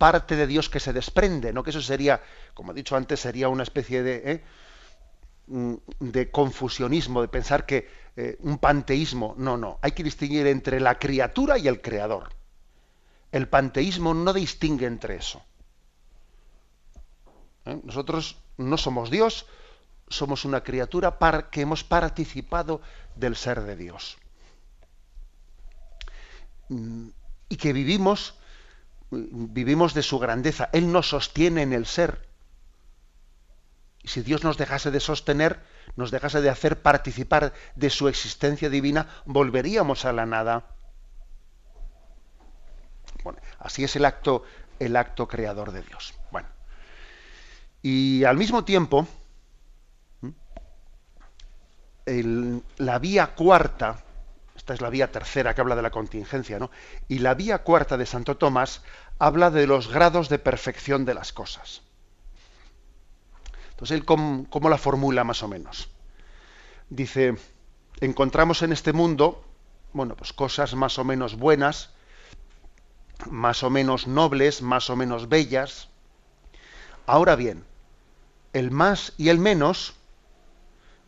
parte 0.00 0.34
de 0.34 0.46
Dios 0.46 0.70
que 0.70 0.80
se 0.80 0.94
desprende, 0.94 1.52
¿no? 1.52 1.62
Que 1.62 1.70
eso 1.70 1.82
sería, 1.82 2.22
como 2.54 2.72
he 2.72 2.74
dicho 2.74 2.96
antes, 2.96 3.20
sería 3.20 3.50
una 3.50 3.64
especie 3.64 4.02
de, 4.02 4.32
¿eh? 4.32 4.44
mm, 5.46 5.74
de 6.00 6.30
confusionismo, 6.30 7.20
de 7.20 7.28
pensar 7.28 7.66
que 7.66 7.86
eh, 8.16 8.38
un 8.40 8.56
panteísmo. 8.56 9.34
No, 9.36 9.58
no. 9.58 9.78
Hay 9.82 9.92
que 9.92 10.02
distinguir 10.02 10.46
entre 10.46 10.80
la 10.80 10.98
criatura 10.98 11.58
y 11.58 11.68
el 11.68 11.82
creador. 11.82 12.30
El 13.30 13.46
panteísmo 13.46 14.14
no 14.14 14.32
distingue 14.32 14.86
entre 14.86 15.16
eso. 15.16 15.42
¿Eh? 17.66 17.80
Nosotros 17.84 18.38
no 18.56 18.76
somos 18.76 19.10
Dios, 19.10 19.46
somos 20.08 20.44
una 20.44 20.62
criatura 20.62 21.18
que 21.50 21.62
hemos 21.62 21.84
participado 21.84 22.80
del 23.16 23.36
ser 23.36 23.62
de 23.62 23.76
Dios. 23.76 24.18
Mm, 26.68 27.08
y 27.48 27.56
que 27.56 27.72
vivimos, 27.72 28.34
vivimos 29.10 29.94
de 29.94 30.02
su 30.02 30.18
grandeza. 30.18 30.68
Él 30.72 30.92
nos 30.92 31.08
sostiene 31.08 31.62
en 31.62 31.72
el 31.72 31.86
ser. 31.86 32.28
Y 34.02 34.08
si 34.08 34.22
Dios 34.22 34.44
nos 34.44 34.56
dejase 34.56 34.90
de 34.90 35.00
sostener, 35.00 35.60
nos 35.96 36.10
dejase 36.10 36.40
de 36.40 36.48
hacer 36.48 36.80
participar 36.80 37.52
de 37.74 37.90
su 37.90 38.08
existencia 38.08 38.70
divina, 38.70 39.08
volveríamos 39.26 40.04
a 40.04 40.12
la 40.12 40.26
nada. 40.26 40.64
Bueno, 43.24 43.40
así 43.58 43.84
es 43.84 43.96
el 43.96 44.04
acto, 44.04 44.44
el 44.78 44.96
acto 44.96 45.28
creador 45.28 45.72
de 45.72 45.82
Dios. 45.82 46.14
Bueno. 46.30 46.59
Y 47.82 48.24
al 48.24 48.36
mismo 48.36 48.64
tiempo, 48.64 49.06
la 52.06 52.98
vía 52.98 53.34
cuarta, 53.34 54.02
esta 54.56 54.74
es 54.74 54.80
la 54.80 54.90
vía 54.90 55.10
tercera 55.10 55.54
que 55.54 55.60
habla 55.60 55.76
de 55.76 55.82
la 55.82 55.90
contingencia, 55.90 56.58
¿no? 56.58 56.70
Y 57.08 57.18
la 57.18 57.34
vía 57.34 57.62
cuarta 57.62 57.96
de 57.96 58.06
Santo 58.06 58.36
Tomás 58.36 58.82
habla 59.18 59.50
de 59.50 59.66
los 59.66 59.88
grados 59.88 60.28
de 60.28 60.38
perfección 60.38 61.04
de 61.04 61.14
las 61.14 61.32
cosas. 61.32 61.82
Entonces, 63.70 63.96
él 63.96 64.04
cómo, 64.04 64.46
cómo 64.50 64.68
la 64.68 64.78
formula 64.78 65.24
más 65.24 65.42
o 65.42 65.48
menos. 65.48 65.88
Dice, 66.90 67.36
encontramos 68.00 68.62
en 68.62 68.72
este 68.72 68.92
mundo, 68.92 69.44
bueno, 69.92 70.16
pues 70.16 70.32
cosas 70.32 70.74
más 70.74 70.98
o 70.98 71.04
menos 71.04 71.36
buenas, 71.36 71.90
más 73.30 73.62
o 73.62 73.70
menos 73.70 74.06
nobles, 74.06 74.60
más 74.60 74.90
o 74.90 74.96
menos 74.96 75.28
bellas. 75.28 75.88
Ahora 77.06 77.36
bien, 77.36 77.64
el 78.52 78.70
más 78.70 79.12
y 79.16 79.28
el 79.28 79.38
menos 79.38 79.94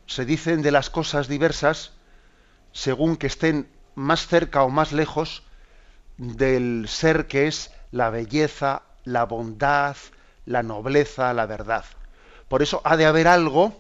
se 0.07 0.25
dicen 0.25 0.63
de 0.63 0.71
las 0.71 0.91
cosas 0.91 1.29
diversas 1.29 1.93
según 2.73 3.17
que 3.17 3.27
estén 3.27 3.69
más 3.95 4.27
cerca 4.27 4.63
o 4.63 4.71
más 4.71 4.93
lejos 4.93 5.43
del 6.17 6.87
ser 6.89 7.27
que 7.27 7.47
es 7.47 7.71
la 7.91 8.11
belleza, 8.11 8.83
la 9.05 9.25
bondad, 9.25 9.97
la 10.47 10.63
nobleza, 10.63 11.33
la 11.35 11.47
verdad. 11.47 11.85
Por 12.49 12.63
eso 12.63 12.81
ha 12.85 12.97
de 12.97 13.07
haber 13.07 13.29
algo 13.29 13.77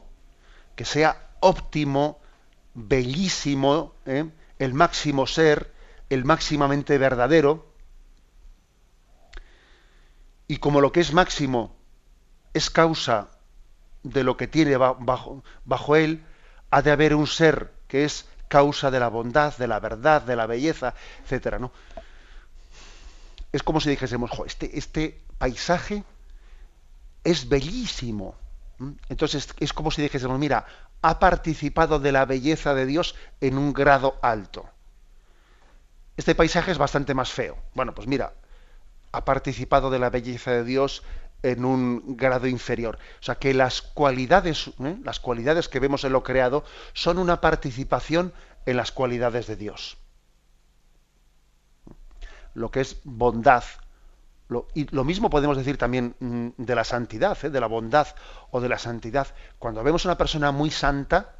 que 0.76 0.84
sea 0.84 1.30
óptimo, 1.40 2.20
bellísimo, 2.74 3.94
¿eh? 4.06 4.28
el 4.58 4.74
máximo 4.74 5.26
ser, 5.26 5.72
el 6.10 6.24
máximamente 6.24 6.98
verdadero. 6.98 7.66
Y 10.48 10.58
como 10.58 10.80
lo 10.80 10.92
que 10.92 11.00
es 11.00 11.12
máximo 11.12 11.74
es 12.52 12.68
causa 12.68 13.30
de 14.03 14.24
lo 14.24 14.36
que 14.36 14.46
tiene 14.46 14.76
bajo, 14.76 15.42
bajo 15.64 15.96
él, 15.96 16.24
ha 16.70 16.82
de 16.82 16.90
haber 16.90 17.14
un 17.14 17.26
ser 17.26 17.72
que 17.88 18.05
es 18.05 18.26
causa 18.48 18.90
de 18.90 19.00
la 19.00 19.09
bondad, 19.09 19.57
de 19.57 19.66
la 19.66 19.80
verdad, 19.80 20.22
de 20.22 20.36
la 20.36 20.46
belleza, 20.46 20.94
etcétera, 21.24 21.59
¿no? 21.59 21.72
Es 23.53 23.62
como 23.62 23.80
si 23.80 23.90
dijésemos, 23.90 24.30
este, 24.46 24.78
este 24.78 25.20
paisaje 25.38 26.05
es 27.24 27.48
bellísimo. 27.48 28.34
Entonces 29.09 29.48
es 29.59 29.72
como 29.72 29.90
si 29.90 30.03
dijésemos, 30.03 30.38
mira, 30.38 30.66
ha 31.03 31.18
participado 31.18 31.98
de 31.98 32.12
la 32.12 32.24
belleza 32.24 32.74
de 32.74 32.86
Dios 32.86 33.14
en 33.40 33.59
un 33.59 33.72
grado 33.72 34.18
alto. 34.22 34.68
Este 36.16 36.34
paisaje 36.34 36.72
es 36.72 36.78
bastante 36.78 37.14
más 37.14 37.30
feo. 37.30 37.57
Bueno, 37.74 37.94
pues 37.94 38.07
mira, 38.07 38.34
ha 39.12 39.24
participado 39.24 39.90
de 39.90 39.98
la 39.98 40.11
belleza 40.11 40.53
de 40.53 40.64
Dios 40.64 41.03
en 41.43 41.64
un 41.64 42.16
grado 42.16 42.47
inferior. 42.47 42.99
O 43.20 43.22
sea 43.22 43.36
que 43.36 43.53
las 43.55 43.82
cualidades, 43.82 44.68
¿eh? 44.80 44.97
las 45.03 45.20
cualidades 45.20 45.68
que 45.68 45.80
vemos 45.80 46.05
en 46.05 46.12
lo 46.12 46.22
creado 46.22 46.64
son 46.93 47.18
una 47.18 47.40
participación 47.40 48.32
en 48.66 48.76
las 48.76 48.93
cualidades 48.93 49.47
de 49.47 49.57
Dios. 49.57 49.99
Lo 52.55 52.70
que 52.70 52.80
es 52.80 52.99
bondad. 53.05 53.64
Y 54.74 54.95
lo 54.95 55.05
mismo 55.05 55.30
podemos 55.30 55.57
decir 55.57 55.78
también 55.78 56.14
mm, 56.20 56.49
de 56.59 56.74
la 56.74 56.84
santidad, 56.84 57.38
¿eh? 57.43 57.51
de 57.51 57.61
la 57.61 57.66
bondad 57.66 58.09
o 58.51 58.61
de 58.61 58.68
la 58.68 58.78
santidad. 58.78 59.28
Cuando 59.59 59.82
vemos 59.82 60.05
una 60.05 60.18
persona 60.18 60.53
muy 60.53 60.70
santa, 60.70 61.36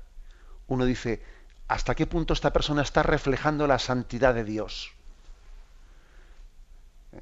uno 0.67 0.85
dice, 0.85 1.23
¿hasta 1.69 1.95
qué 1.95 2.07
punto 2.07 2.33
esta 2.33 2.53
persona 2.53 2.83
está 2.83 3.03
reflejando 3.03 3.67
la 3.67 3.79
santidad 3.79 4.35
de 4.35 4.45
Dios? 4.45 4.93
Eh, 7.13 7.21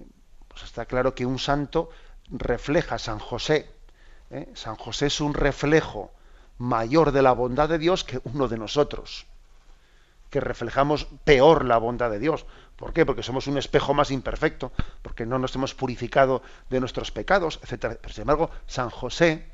pues 0.49 0.63
está 0.63 0.87
claro 0.87 1.15
que 1.15 1.27
un 1.27 1.39
santo 1.39 1.91
refleja 2.31 2.99
San 2.99 3.19
José. 3.19 3.71
¿eh? 4.31 4.49
San 4.55 4.77
José 4.77 5.07
es 5.07 5.21
un 5.21 5.35
reflejo 5.35 6.11
mayor 6.59 7.13
de 7.13 7.23
la 7.23 7.33
bondad 7.33 7.69
de 7.69 7.79
Dios 7.79 8.05
que 8.05 8.21
uno 8.25 8.49
de 8.49 8.59
nosotros, 8.59 9.27
que 10.31 10.41
reflejamos 10.41 11.07
peor 11.25 11.65
la 11.65 11.79
bondad 11.79 12.11
de 12.11 12.19
Dios. 12.19 12.47
¿Por 12.77 12.93
qué? 12.93 13.05
Porque 13.05 13.23
somos 13.23 13.47
un 13.47 13.59
espejo 13.59 13.95
más 13.95 14.11
imperfecto, 14.11 14.73
porque 15.03 15.27
no 15.27 15.39
nos 15.39 15.55
hemos 15.55 15.75
purificado 15.75 16.43
de 16.71 16.81
nuestros 16.81 17.11
pecados, 17.11 17.61
etc. 17.63 17.99
Pero 18.01 18.15
sin 18.15 18.23
embargo, 18.23 18.51
San 18.67 18.91
José, 18.91 19.47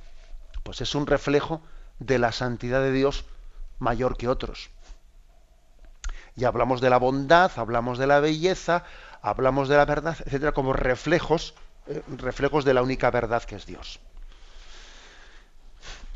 pues 0.62 0.80
es 0.80 0.94
un 0.94 1.06
reflejo 1.06 1.60
de 1.98 2.18
la 2.18 2.32
santidad 2.32 2.80
de 2.80 2.92
Dios 2.92 3.24
mayor 3.78 4.16
que 4.16 4.28
otros. 4.28 4.70
Y 6.36 6.44
hablamos 6.44 6.80
de 6.80 6.90
la 6.90 6.98
bondad, 6.98 7.50
hablamos 7.56 7.98
de 7.98 8.06
la 8.06 8.20
belleza, 8.20 8.84
hablamos 9.22 9.68
de 9.68 9.76
la 9.76 9.86
verdad, 9.86 10.16
etcétera, 10.24 10.52
como 10.52 10.72
reflejos 10.72 11.54
reflejos 12.18 12.64
de 12.64 12.74
la 12.74 12.82
única 12.82 13.10
verdad 13.10 13.42
que 13.44 13.56
es 13.56 13.66
Dios. 13.66 14.00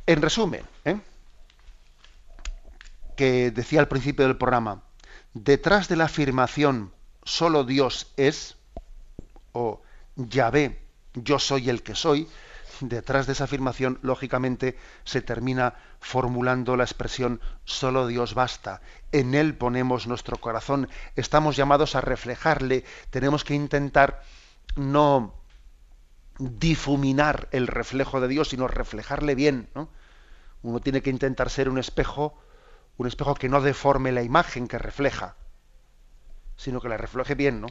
En 0.06 0.22
resumen, 0.22 0.62
¿eh? 0.84 0.98
que 3.16 3.50
decía 3.50 3.80
al 3.80 3.88
principio 3.88 4.26
del 4.26 4.36
programa, 4.36 4.82
detrás 5.34 5.88
de 5.88 5.96
la 5.96 6.04
afirmación 6.04 6.92
solo 7.22 7.64
Dios 7.64 8.12
es, 8.16 8.56
o 9.52 9.82
Yahvé, 10.16 10.80
yo 11.14 11.38
soy 11.38 11.70
el 11.70 11.82
que 11.82 11.94
soy, 11.94 12.28
detrás 12.80 13.26
de 13.26 13.34
esa 13.34 13.44
afirmación, 13.44 13.98
lógicamente, 14.02 14.78
se 15.04 15.22
termina 15.22 15.74
formulando 16.00 16.76
la 16.76 16.84
expresión 16.84 17.40
solo 17.64 18.06
Dios 18.06 18.34
basta. 18.34 18.80
En 19.12 19.34
Él 19.34 19.54
ponemos 19.54 20.06
nuestro 20.06 20.38
corazón, 20.38 20.88
estamos 21.14 21.56
llamados 21.56 21.94
a 21.94 22.00
reflejarle, 22.00 22.84
tenemos 23.10 23.44
que 23.44 23.54
intentar 23.54 24.22
no 24.76 25.39
difuminar 26.40 27.48
el 27.52 27.66
reflejo 27.66 28.20
de 28.20 28.28
Dios, 28.28 28.48
sino 28.48 28.66
reflejarle 28.66 29.34
bien. 29.34 29.68
Uno 30.62 30.80
tiene 30.80 31.02
que 31.02 31.10
intentar 31.10 31.50
ser 31.50 31.68
un 31.68 31.78
espejo, 31.78 32.38
un 32.96 33.06
espejo 33.06 33.34
que 33.34 33.48
no 33.48 33.60
deforme 33.60 34.10
la 34.10 34.22
imagen 34.22 34.66
que 34.66 34.78
refleja, 34.78 35.36
sino 36.56 36.80
que 36.80 36.88
la 36.88 36.96
refleje 36.96 37.34
bien, 37.34 37.60
¿no? 37.60 37.68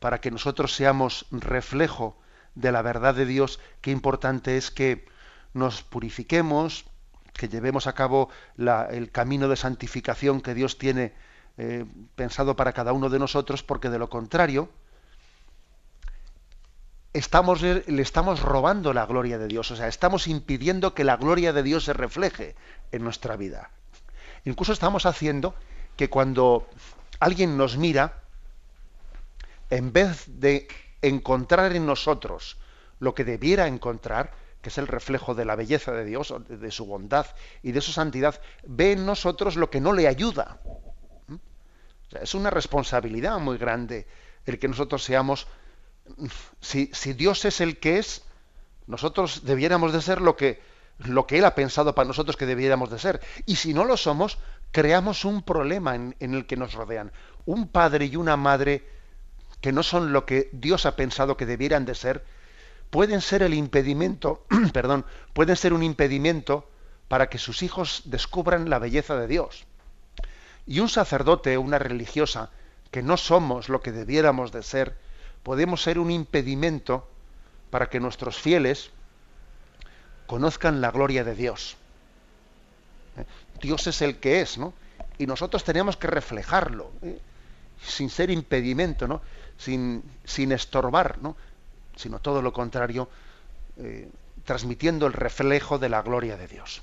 Para 0.00 0.20
que 0.20 0.30
nosotros 0.30 0.74
seamos 0.74 1.26
reflejo 1.30 2.16
de 2.54 2.72
la 2.72 2.82
verdad 2.82 3.14
de 3.14 3.26
Dios, 3.26 3.60
qué 3.80 3.90
importante 3.90 4.56
es 4.56 4.70
que 4.70 5.06
nos 5.54 5.82
purifiquemos, 5.82 6.84
que 7.32 7.48
llevemos 7.48 7.86
a 7.86 7.94
cabo 7.94 8.28
el 8.56 9.10
camino 9.12 9.48
de 9.48 9.56
santificación 9.56 10.40
que 10.40 10.54
Dios 10.54 10.78
tiene 10.78 11.12
eh, 11.56 11.84
pensado 12.16 12.56
para 12.56 12.72
cada 12.72 12.92
uno 12.92 13.08
de 13.08 13.18
nosotros, 13.18 13.62
porque 13.62 13.90
de 13.90 13.98
lo 13.98 14.10
contrario, 14.10 14.68
estamos, 17.12 17.62
le 17.62 18.02
estamos 18.02 18.40
robando 18.40 18.92
la 18.92 19.06
gloria 19.06 19.38
de 19.38 19.48
Dios, 19.48 19.70
o 19.70 19.76
sea, 19.76 19.88
estamos 19.88 20.26
impidiendo 20.26 20.94
que 20.94 21.04
la 21.04 21.16
gloria 21.16 21.52
de 21.52 21.62
Dios 21.62 21.84
se 21.84 21.92
refleje 21.92 22.54
en 22.92 23.04
nuestra 23.04 23.36
vida. 23.36 23.70
Incluso 24.44 24.72
estamos 24.72 25.06
haciendo 25.06 25.54
que 25.96 26.10
cuando 26.10 26.68
alguien 27.18 27.56
nos 27.56 27.76
mira, 27.76 28.22
en 29.70 29.92
vez 29.92 30.24
de 30.26 30.68
encontrar 31.02 31.74
en 31.74 31.86
nosotros 31.86 32.56
lo 33.00 33.14
que 33.14 33.24
debiera 33.24 33.66
encontrar, 33.66 34.32
que 34.62 34.70
es 34.70 34.78
el 34.78 34.86
reflejo 34.86 35.34
de 35.34 35.44
la 35.44 35.54
belleza 35.54 35.92
de 35.92 36.04
Dios, 36.04 36.34
de 36.48 36.70
su 36.70 36.86
bondad 36.86 37.26
y 37.62 37.72
de 37.72 37.80
su 37.80 37.92
santidad, 37.92 38.40
ve 38.64 38.92
en 38.92 39.06
nosotros 39.06 39.56
lo 39.56 39.70
que 39.70 39.80
no 39.80 39.92
le 39.92 40.08
ayuda. 40.08 40.60
¿Mm? 41.26 41.36
es 42.22 42.34
una 42.34 42.50
responsabilidad 42.50 43.38
muy 43.38 43.58
grande 43.58 44.06
el 44.46 44.58
que 44.58 44.68
nosotros 44.68 45.04
seamos 45.04 45.46
si, 46.60 46.86
Dios 47.14 47.44
es 47.44 47.60
el 47.60 47.78
que 47.78 47.98
es, 47.98 48.22
nosotros 48.86 49.42
debiéramos 49.44 49.92
de 49.92 50.00
ser 50.00 50.20
lo 50.20 50.36
que, 50.36 50.60
lo 50.98 51.26
que 51.26 51.38
Él 51.38 51.44
ha 51.44 51.54
pensado 51.54 51.94
para 51.94 52.08
nosotros 52.08 52.36
que 52.36 52.46
debiéramos 52.46 52.90
de 52.90 52.98
ser. 52.98 53.20
Y 53.46 53.56
si 53.56 53.74
no 53.74 53.84
lo 53.84 53.96
somos, 53.96 54.38
creamos 54.72 55.24
un 55.24 55.42
problema 55.42 55.94
en, 55.94 56.16
en, 56.20 56.34
el 56.34 56.46
que 56.46 56.56
nos 56.56 56.74
rodean. 56.74 57.12
Un 57.46 57.68
padre 57.68 58.06
y 58.06 58.16
una 58.16 58.36
madre 58.36 58.86
que 59.60 59.72
no 59.72 59.82
son 59.82 60.12
lo 60.12 60.24
que 60.24 60.48
Dios 60.52 60.86
ha 60.86 60.96
pensado 60.96 61.36
que 61.36 61.46
debieran 61.46 61.84
de 61.84 61.94
ser, 61.94 62.24
pueden 62.90 63.20
ser 63.20 63.42
el 63.42 63.54
impedimento, 63.54 64.44
perdón, 64.72 65.04
pueden 65.32 65.56
ser 65.56 65.72
un 65.72 65.82
impedimento 65.82 66.68
para 67.08 67.28
que 67.28 67.38
sus 67.38 67.62
hijos 67.62 68.02
descubran 68.04 68.70
la 68.70 68.78
belleza 68.78 69.16
de 69.16 69.26
Dios. 69.26 69.66
Y 70.66 70.80
un 70.80 70.88
sacerdote 70.88 71.56
o 71.56 71.62
una 71.62 71.78
religiosa 71.78 72.50
que 72.90 73.02
no 73.02 73.16
somos 73.16 73.68
lo 73.68 73.80
que 73.80 73.92
debiéramos 73.92 74.52
de 74.52 74.62
ser, 74.62 74.96
podemos 75.42 75.82
ser 75.82 75.98
un 75.98 76.10
impedimento 76.10 77.08
para 77.70 77.88
que 77.88 78.00
nuestros 78.00 78.38
fieles 78.38 78.90
conozcan 80.26 80.80
la 80.80 80.90
gloria 80.90 81.24
de 81.24 81.34
Dios. 81.34 81.76
¿Eh? 83.16 83.24
Dios 83.60 83.86
es 83.86 84.02
el 84.02 84.18
que 84.18 84.40
es, 84.40 84.58
¿no? 84.58 84.74
Y 85.18 85.26
nosotros 85.26 85.64
tenemos 85.64 85.96
que 85.96 86.06
reflejarlo, 86.06 86.92
¿eh? 87.02 87.18
sin 87.82 88.10
ser 88.10 88.30
impedimento, 88.30 89.08
¿no? 89.08 89.20
Sin, 89.56 90.02
sin 90.24 90.52
estorbar, 90.52 91.18
¿no? 91.20 91.36
Sino 91.96 92.20
todo 92.20 92.42
lo 92.42 92.52
contrario, 92.52 93.08
eh, 93.78 94.08
transmitiendo 94.44 95.06
el 95.06 95.12
reflejo 95.12 95.78
de 95.78 95.88
la 95.88 96.02
gloria 96.02 96.36
de 96.36 96.46
Dios. 96.46 96.82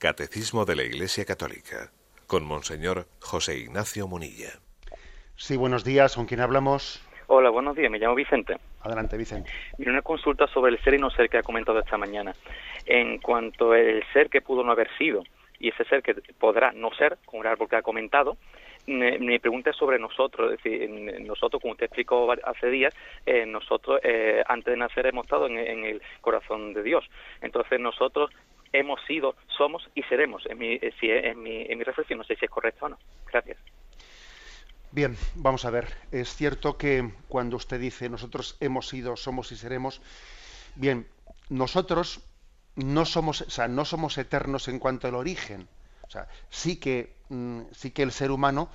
Catecismo 0.00 0.64
de 0.64 0.76
la 0.76 0.82
Iglesia 0.82 1.26
Católica 1.26 1.92
con 2.26 2.42
Monseñor 2.42 3.04
José 3.20 3.58
Ignacio 3.58 4.08
Munilla. 4.08 4.48
Sí, 5.36 5.58
buenos 5.58 5.84
días. 5.84 6.16
¿Con 6.16 6.24
quién 6.24 6.40
hablamos? 6.40 7.06
Hola, 7.26 7.50
buenos 7.50 7.76
días. 7.76 7.90
Me 7.90 7.98
llamo 7.98 8.14
Vicente. 8.14 8.56
Adelante, 8.80 9.18
Vicente. 9.18 9.50
Mira, 9.76 9.92
una 9.92 10.00
consulta 10.00 10.46
sobre 10.46 10.72
el 10.72 10.82
ser 10.82 10.94
y 10.94 10.98
no 10.98 11.10
ser 11.10 11.28
que 11.28 11.36
ha 11.36 11.42
comentado 11.42 11.78
esta 11.78 11.98
mañana. 11.98 12.34
En 12.86 13.18
cuanto 13.18 13.72
al 13.72 14.02
ser 14.14 14.30
que 14.30 14.40
pudo 14.40 14.64
no 14.64 14.72
haber 14.72 14.88
sido 14.96 15.22
y 15.58 15.68
ese 15.68 15.84
ser 15.84 16.02
que 16.02 16.14
podrá 16.38 16.72
no 16.72 16.90
ser, 16.94 17.18
como 17.26 17.42
el 17.42 17.48
árbol 17.48 17.68
que 17.68 17.76
ha 17.76 17.82
comentado, 17.82 18.38
mi 18.86 19.38
pregunta 19.38 19.68
es 19.68 19.76
sobre 19.76 19.98
nosotros, 19.98 20.50
es 20.50 20.62
decir, 20.62 20.88
nosotros, 21.26 21.60
como 21.60 21.72
usted 21.72 21.84
explicó 21.84 22.26
hace 22.44 22.70
días, 22.70 22.94
eh, 23.26 23.44
nosotros 23.44 24.00
eh, 24.02 24.42
antes 24.46 24.72
de 24.72 24.78
nacer 24.78 25.06
hemos 25.06 25.26
estado 25.26 25.46
en, 25.46 25.58
el 25.58 26.00
corazón 26.22 26.72
de 26.72 26.82
Dios. 26.82 27.04
Entonces 27.42 27.78
nosotros 27.78 28.30
hemos 28.72 29.00
sido, 29.06 29.36
somos 29.56 29.88
y 29.94 30.02
seremos, 30.04 30.44
en 30.46 30.58
mi, 30.58 30.74
eh, 30.74 30.92
si, 31.00 31.10
en, 31.10 31.42
mi, 31.42 31.62
en 31.62 31.78
mi 31.78 31.84
reflexión, 31.84 32.18
no 32.18 32.24
sé 32.24 32.36
si 32.36 32.44
es 32.44 32.50
correcto 32.50 32.86
o 32.86 32.88
no. 32.90 32.98
Gracias. 33.30 33.58
Bien, 34.92 35.16
vamos 35.36 35.64
a 35.64 35.70
ver. 35.70 35.86
Es 36.10 36.34
cierto 36.34 36.76
que 36.76 37.12
cuando 37.28 37.56
usted 37.56 37.80
dice 37.80 38.08
nosotros 38.08 38.56
hemos 38.60 38.88
sido, 38.88 39.16
somos 39.16 39.52
y 39.52 39.56
seremos, 39.56 40.02
bien, 40.74 41.06
nosotros 41.48 42.24
no 42.74 43.04
somos, 43.04 43.42
o 43.42 43.50
sea, 43.50 43.68
no 43.68 43.84
somos 43.84 44.18
eternos 44.18 44.68
en 44.68 44.78
cuanto 44.78 45.06
al 45.06 45.14
origen. 45.14 45.68
O 46.02 46.10
sea, 46.10 46.26
sí 46.48 46.80
que, 46.80 47.14
mm, 47.28 47.62
sí 47.72 47.92
que 47.92 48.02
el 48.02 48.10
ser 48.10 48.32
humano 48.32 48.68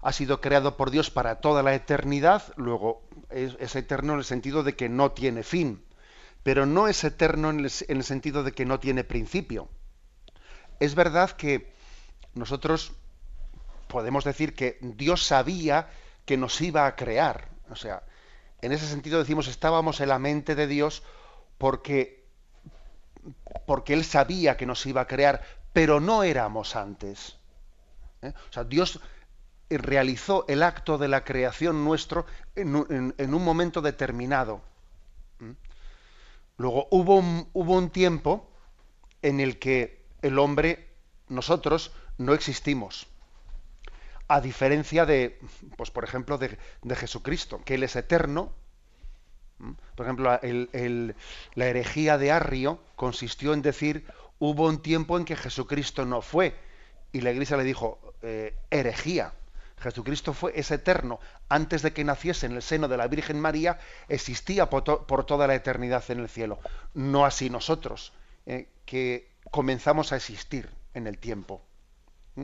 ha 0.00 0.12
sido 0.12 0.40
creado 0.40 0.76
por 0.76 0.90
Dios 0.90 1.10
para 1.10 1.40
toda 1.40 1.62
la 1.62 1.74
eternidad, 1.74 2.54
luego 2.56 3.02
es 3.30 3.76
eterno 3.76 4.14
en 4.14 4.18
el 4.18 4.24
sentido 4.24 4.62
de 4.62 4.74
que 4.74 4.88
no 4.88 5.12
tiene 5.12 5.42
fin 5.42 5.82
pero 6.42 6.66
no 6.66 6.88
es 6.88 7.04
eterno 7.04 7.50
en 7.50 7.60
el, 7.60 8.04
sentido 8.04 8.42
de 8.42 8.52
que 8.52 8.64
no 8.64 8.80
tiene 8.80 9.04
principio. 9.04 9.68
Es 10.80 10.94
verdad 10.94 11.30
que 11.30 11.72
nosotros 12.34 12.92
podemos 13.88 14.24
decir 14.24 14.54
que 14.54 14.78
Dios 14.80 15.24
sabía 15.24 15.88
que 16.24 16.36
nos 16.36 16.60
iba 16.60 16.86
a 16.86 16.96
crear. 16.96 17.48
O 17.70 17.76
sea, 17.76 18.02
en 18.60 18.72
ese 18.72 18.86
sentido 18.86 19.18
decimos 19.18 19.48
estábamos 19.48 20.00
en 20.00 20.08
la 20.08 20.18
mente 20.18 20.54
de 20.54 20.66
Dios 20.66 21.02
porque, 21.58 22.24
porque 23.66 23.92
Él 23.94 24.04
sabía 24.04 24.56
que 24.56 24.66
nos 24.66 24.84
iba 24.86 25.02
a 25.02 25.06
crear, 25.06 25.42
pero 25.72 26.00
no 26.00 26.22
éramos 26.24 26.74
antes. 26.74 27.36
¿eh? 28.22 28.32
O 28.50 28.52
sea, 28.52 28.64
Dios 28.64 29.00
realizó 29.78 30.44
el 30.48 30.62
acto 30.62 30.98
de 30.98 31.08
la 31.08 31.24
creación 31.24 31.84
nuestro 31.84 32.26
en, 32.54 32.74
un 32.76 33.44
momento 33.44 33.80
determinado. 33.80 34.62
Luego 36.62 36.86
hubo 36.92 37.16
un, 37.16 37.90
tiempo 37.90 38.48
en 39.20 39.40
el 39.40 39.58
que 39.58 40.04
el 40.22 40.38
hombre, 40.38 40.90
nosotros, 41.28 41.90
no 42.18 42.34
existimos. 42.34 43.08
A 44.28 44.40
diferencia 44.40 45.04
de, 45.04 45.40
pues 45.76 45.90
por 45.90 46.04
ejemplo, 46.04 46.38
de, 46.38 46.56
Jesucristo, 46.94 47.60
que 47.64 47.74
Él 47.74 47.82
es 47.82 47.96
eterno. 47.96 48.52
Por 49.96 50.06
ejemplo, 50.06 50.38
la 50.40 51.66
herejía 51.66 52.16
de 52.16 52.30
Arrio 52.30 52.78
consistió 52.94 53.54
en 53.54 53.62
decir, 53.62 54.06
hubo 54.38 54.68
un 54.68 54.80
tiempo 54.82 55.18
en 55.18 55.24
que 55.24 55.34
Jesucristo 55.34 56.06
no 56.06 56.22
fue. 56.22 56.54
Y 57.10 57.22
la 57.22 57.32
iglesia 57.32 57.56
le 57.56 57.64
dijo, 57.64 58.14
eh, 58.22 58.54
herejía. 58.70 59.32
Jesucristo 59.82 60.32
fue, 60.32 60.52
es 60.54 60.70
eterno. 60.70 61.20
Antes 61.48 61.82
de 61.82 61.92
que 61.92 62.04
naciese 62.04 62.46
en 62.46 62.52
el 62.52 62.62
seno 62.62 62.88
de 62.88 62.96
la 62.96 63.08
Virgen 63.08 63.40
María, 63.40 63.78
existía 64.08 64.70
por, 64.70 64.84
toda 65.26 65.46
la 65.46 65.54
eternidad 65.54 66.04
en 66.08 66.20
el 66.20 66.28
cielo. 66.28 66.58
No 66.94 67.26
así 67.26 67.50
nosotros, 67.50 68.12
eh, 68.46 68.68
que 68.86 69.30
comenzamos 69.50 70.12
a 70.12 70.16
existir 70.16 70.70
en 70.94 71.06
el 71.06 71.18
tiempo. 71.18 71.62
¿Mm? 72.36 72.42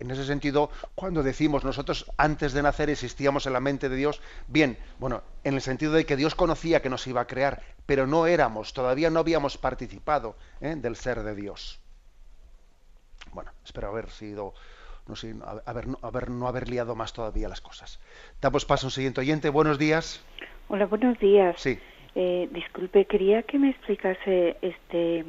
En 0.00 0.10
ese 0.10 0.26
sentido, 0.26 0.70
cuando 0.94 1.22
decimos 1.22 1.64
nosotros 1.64 2.10
antes 2.16 2.52
de 2.52 2.62
nacer 2.62 2.90
existíamos 2.90 3.46
en 3.46 3.52
la 3.52 3.60
mente 3.60 3.88
de 3.88 3.96
Dios, 3.96 4.20
bien, 4.48 4.76
bueno, 4.98 5.22
en 5.44 5.54
el 5.54 5.62
sentido 5.62 5.92
de 5.92 6.04
que 6.04 6.16
Dios 6.16 6.34
conocía 6.34 6.82
que 6.82 6.90
nos 6.90 7.06
iba 7.06 7.20
a 7.20 7.26
crear, 7.26 7.62
pero 7.86 8.06
no 8.06 8.26
éramos, 8.26 8.72
todavía 8.72 9.08
no 9.08 9.20
habíamos 9.20 9.56
participado 9.56 10.36
¿eh? 10.60 10.74
del 10.76 10.96
ser 10.96 11.22
de 11.22 11.34
Dios. 11.34 11.80
Bueno, 13.32 13.52
espero 13.64 13.88
haber 13.88 14.10
sido 14.10 14.54
no 15.06 15.16
sé, 15.16 15.34
haber, 15.66 15.86
haber, 16.02 16.30
no 16.30 16.48
haber 16.48 16.68
liado 16.68 16.94
más 16.94 17.12
todavía 17.12 17.48
las 17.48 17.60
cosas. 17.60 18.00
Damos 18.40 18.64
paso 18.64 18.86
a 18.86 18.88
un 18.88 18.90
siguiente 18.92 19.20
oyente. 19.20 19.48
Buenos 19.50 19.78
días. 19.78 20.22
Hola, 20.68 20.86
buenos 20.86 21.18
días. 21.18 21.56
Sí. 21.58 21.78
Eh, 22.14 22.48
disculpe, 22.52 23.06
quería 23.06 23.42
que 23.42 23.58
me 23.58 23.70
explicase 23.70 24.56
este, 24.62 25.24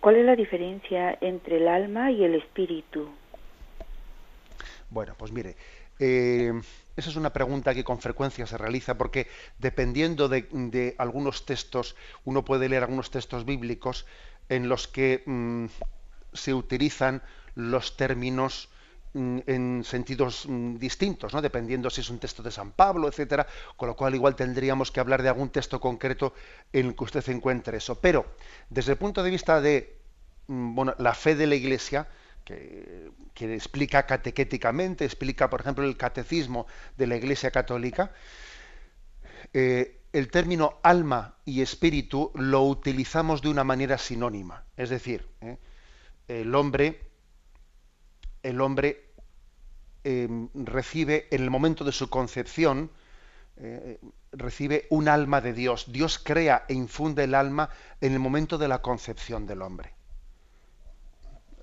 cuál 0.00 0.16
es 0.16 0.24
la 0.26 0.36
diferencia 0.36 1.16
entre 1.20 1.58
el 1.58 1.68
alma 1.68 2.10
y 2.10 2.24
el 2.24 2.34
espíritu. 2.34 3.08
Bueno, 4.90 5.14
pues 5.16 5.32
mire, 5.32 5.56
eh, 5.98 6.52
esa 6.96 7.10
es 7.10 7.16
una 7.16 7.32
pregunta 7.32 7.74
que 7.74 7.84
con 7.84 8.00
frecuencia 8.00 8.46
se 8.46 8.58
realiza 8.58 8.98
porque 8.98 9.28
dependiendo 9.58 10.28
de, 10.28 10.94
algunos 10.98 11.46
textos, 11.46 11.96
uno 12.24 12.44
puede 12.44 12.68
leer 12.68 12.82
algunos 12.82 13.10
textos 13.10 13.44
bíblicos 13.44 14.06
en 14.48 14.68
los 14.68 14.88
que 14.88 15.22
mm, 15.26 15.66
se 16.32 16.54
utilizan 16.54 17.22
los 17.54 17.96
términos 17.96 18.68
en 19.14 19.82
sentidos 19.84 20.46
mm, 20.48 20.76
distintos, 20.76 21.32
¿no? 21.32 21.40
dependiendo 21.40 21.88
si 21.88 22.00
es 22.00 22.10
un 22.10 22.18
texto 22.18 22.42
de 22.42 22.50
San 22.50 22.72
Pablo, 22.72 23.08
etcétera, 23.08 23.46
con 23.76 23.88
lo 23.88 23.96
cual 23.96 24.14
igual 24.14 24.34
tendríamos 24.34 24.90
que 24.90 25.00
hablar 25.00 25.22
de 25.22 25.28
algún 25.28 25.50
texto 25.50 25.80
concreto 25.80 26.34
en 26.72 26.86
el 26.86 26.96
que 26.96 27.04
usted 27.04 27.28
encuentre 27.28 27.78
eso. 27.78 27.94
Pero 28.00 28.26
desde 28.68 28.92
el 28.92 28.98
punto 28.98 29.22
de 29.22 29.30
vista 29.30 29.60
de 29.60 29.98
mm, 30.48 30.74
bueno, 30.74 30.94
la 30.98 31.14
fe 31.14 31.36
de 31.36 31.46
la 31.46 31.54
Iglesia, 31.54 32.08
que, 32.44 33.10
explica 33.34 34.06
catequéticamente, 34.06 35.04
explica, 35.04 35.48
por 35.48 35.60
ejemplo, 35.60 35.84
el 35.84 35.96
catecismo 35.96 36.66
de 36.96 37.06
la 37.06 37.16
Iglesia 37.16 37.50
Católica, 37.50 38.12
eh, 39.52 40.00
el 40.12 40.30
término 40.30 40.78
alma 40.82 41.36
y 41.44 41.62
espíritu 41.62 42.30
lo 42.34 42.62
utilizamos 42.62 43.42
de 43.42 43.48
una 43.48 43.64
manera 43.64 43.98
sinónima. 43.98 44.64
Es 44.76 44.90
decir, 44.90 45.28
¿eh? 45.40 45.58
el 46.28 46.54
hombre 46.54 47.00
el 48.44 48.60
hombre 48.60 49.10
eh, 50.04 50.28
recibe 50.54 51.26
en 51.30 51.42
el 51.42 51.50
momento 51.50 51.82
de 51.82 51.90
su 51.90 52.10
concepción, 52.10 52.90
eh, 53.56 53.98
recibe 54.32 54.86
un 54.90 55.08
alma 55.08 55.40
de 55.40 55.54
Dios. 55.54 55.86
Dios 55.90 56.18
crea 56.18 56.66
e 56.68 56.74
infunde 56.74 57.24
el 57.24 57.34
alma 57.34 57.70
en 58.02 58.12
el 58.12 58.18
momento 58.18 58.58
de 58.58 58.68
la 58.68 58.82
concepción 58.82 59.46
del 59.46 59.62
hombre. 59.62 59.94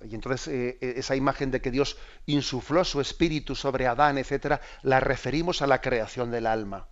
Y 0.03 0.15
entonces 0.15 0.47
eh, 0.47 0.77
esa 0.97 1.15
imagen 1.15 1.51
de 1.51 1.61
que 1.61 1.69
Dios 1.69 1.97
insufló 2.25 2.83
su 2.83 2.99
espíritu 2.99 3.53
sobre 3.53 3.85
Adán, 3.85 4.17
etcétera, 4.17 4.59
la 4.81 4.99
referimos 4.99 5.61
a 5.61 5.67
la 5.67 5.81
creación 5.81 6.31
del 6.31 6.47
alma. 6.47 6.87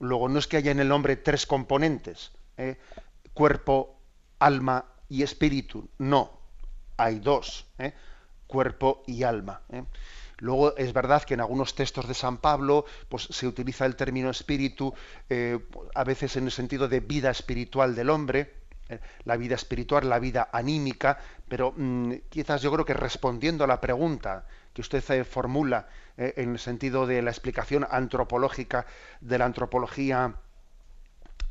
Luego 0.00 0.28
no 0.28 0.38
es 0.38 0.46
que 0.46 0.58
haya 0.58 0.70
en 0.70 0.80
el 0.80 0.92
hombre 0.92 1.16
tres 1.16 1.46
componentes, 1.46 2.32
cuerpo, 3.32 3.98
alma 4.38 4.84
y 5.08 5.22
espíritu. 5.22 5.88
No, 5.98 6.40
hay 6.98 7.20
dos 7.20 7.66
cuerpo 8.50 9.02
y 9.06 9.22
alma. 9.22 9.62
¿eh? 9.72 9.82
Luego 10.40 10.74
es 10.76 10.92
verdad 10.92 11.22
que 11.22 11.34
en 11.34 11.40
algunos 11.40 11.74
textos 11.74 12.08
de 12.08 12.14
San 12.14 12.38
Pablo 12.38 12.84
pues, 13.08 13.24
se 13.24 13.46
utiliza 13.46 13.84
el 13.86 13.94
término 13.94 14.30
espíritu 14.30 14.92
eh, 15.28 15.58
a 15.94 16.02
veces 16.04 16.36
en 16.36 16.44
el 16.44 16.50
sentido 16.50 16.88
de 16.88 17.00
vida 17.00 17.30
espiritual 17.30 17.94
del 17.94 18.08
hombre, 18.08 18.54
eh, 18.88 19.00
la 19.24 19.36
vida 19.36 19.54
espiritual, 19.54 20.08
la 20.08 20.18
vida 20.18 20.48
anímica, 20.50 21.18
pero 21.46 21.74
mm, 21.76 22.14
quizás 22.30 22.62
yo 22.62 22.72
creo 22.72 22.86
que 22.86 22.94
respondiendo 22.94 23.64
a 23.64 23.66
la 23.66 23.80
pregunta 23.80 24.46
que 24.72 24.80
usted 24.80 25.04
eh, 25.10 25.24
formula 25.24 25.88
en 26.16 26.52
el 26.52 26.58
sentido 26.58 27.06
de 27.06 27.22
la 27.22 27.30
explicación 27.30 27.86
antropológica 27.90 28.84
de 29.22 29.38
la 29.38 29.46
antropología 29.46 30.34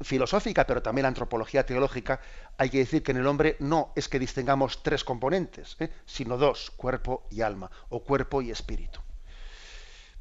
filosófica, 0.02 0.66
pero 0.66 0.82
también 0.82 1.04
la 1.04 1.10
antropología 1.10 1.66
teológica, 1.66 2.20
hay 2.58 2.70
que 2.70 2.80
decir 2.80 3.04
que 3.04 3.12
en 3.12 3.18
el 3.18 3.28
hombre 3.28 3.56
no 3.60 3.92
es 3.96 4.08
que 4.08 4.20
distingamos 4.20 4.82
tres 4.84 5.04
componentes, 5.04 5.76
¿eh? 5.80 5.90
sino 6.06 6.38
dos, 6.38 6.72
cuerpo 6.72 7.24
y 7.30 7.42
alma, 7.42 7.70
o 7.90 8.04
cuerpo 8.04 8.42
y 8.42 8.52
espíritu. 8.52 9.00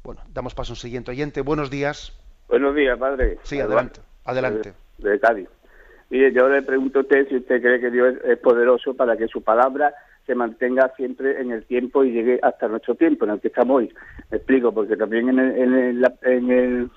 Bueno, 0.03 0.21
damos 0.33 0.55
paso 0.55 0.71
a 0.71 0.73
un 0.73 0.77
siguiente 0.77 1.11
oyente. 1.11 1.41
Buenos 1.41 1.69
días. 1.69 2.17
Buenos 2.47 2.75
días, 2.75 2.97
padre. 2.97 3.37
Sí, 3.43 3.59
adelante. 3.59 4.01
Adelante. 4.25 4.73
De, 4.97 5.19
Cádiz. 5.19 5.49
Mire, 6.09 6.31
yo 6.33 6.49
le 6.49 6.61
pregunto 6.61 6.99
a 6.99 7.01
usted 7.03 7.27
si 7.27 7.37
usted 7.37 7.61
cree 7.61 7.79
que 7.79 7.91
Dios 7.91 8.15
es 8.23 8.37
poderoso 8.39 8.95
para 8.95 9.15
que 9.17 9.27
su 9.27 9.43
palabra 9.43 9.93
se 10.25 10.35
mantenga 10.35 10.91
siempre 10.95 11.39
en 11.41 11.51
el 11.51 11.65
tiempo 11.65 12.03
y 12.03 12.11
llegue 12.11 12.39
hasta 12.41 12.67
nuestro 12.67 12.95
tiempo, 12.95 13.25
en 13.25 13.31
el 13.31 13.41
que 13.41 13.49
estamos 13.49 13.77
hoy. 13.77 13.93
Me 14.31 14.37
explico, 14.37 14.71
porque 14.71 14.95
también 14.95 15.29
en 15.29 15.39
el, 15.39 16.05
en 16.21 16.51
el 16.51 16.89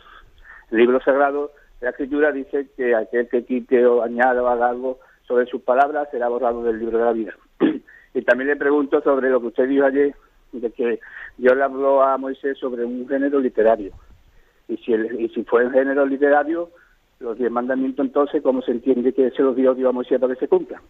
libro 0.70 1.00
sagrado 1.02 1.52
la 1.82 1.90
escritura 1.90 2.30
dice 2.30 2.68
que 2.76 2.94
aquel 2.94 3.28
que 3.28 3.44
quite 3.44 3.84
o 3.84 4.02
añada 4.02 4.40
o 4.40 4.46
haga 4.46 4.68
algo 4.68 5.00
sobre 5.26 5.46
sus 5.46 5.62
palabras 5.62 6.08
será 6.12 6.28
borrado 6.28 6.62
del 6.62 6.78
libro 6.78 6.98
de 6.98 7.04
la 7.04 7.12
vida. 7.12 7.34
y 8.14 8.22
también 8.22 8.48
le 8.48 8.56
pregunto 8.56 9.02
sobre 9.02 9.30
lo 9.30 9.40
que 9.40 9.48
usted 9.48 9.68
dijo 9.68 9.84
ayer, 9.84 10.14
de 10.52 10.70
que 10.70 11.00
Dios 11.38 11.56
le 11.56 11.62
habló 11.64 12.02
a 12.02 12.16
Moisés 12.18 12.56
sobre 12.58 12.84
un 12.84 13.08
género 13.08 13.40
literario. 13.40 13.92
Y 14.68 14.76
si, 14.76 14.92
y 14.92 15.28
si 15.30 15.42
fue 15.42 15.66
un 15.66 15.72
género 15.72 16.06
literario, 16.06 16.70
los 17.18 17.36
diez 17.36 17.50
mandamientos 17.50 18.06
entonces, 18.06 18.42
¿cómo 18.42 18.62
se 18.62 18.70
entiende 18.70 19.12
que 19.12 19.30
se 19.32 19.42
los 19.42 19.56
dio 19.56 19.74
Dios 19.74 19.88
a 19.88 19.92
Moisés 19.92 20.20
para 20.20 20.34
que 20.34 20.40
se 20.40 20.48
cumplan? 20.48 20.80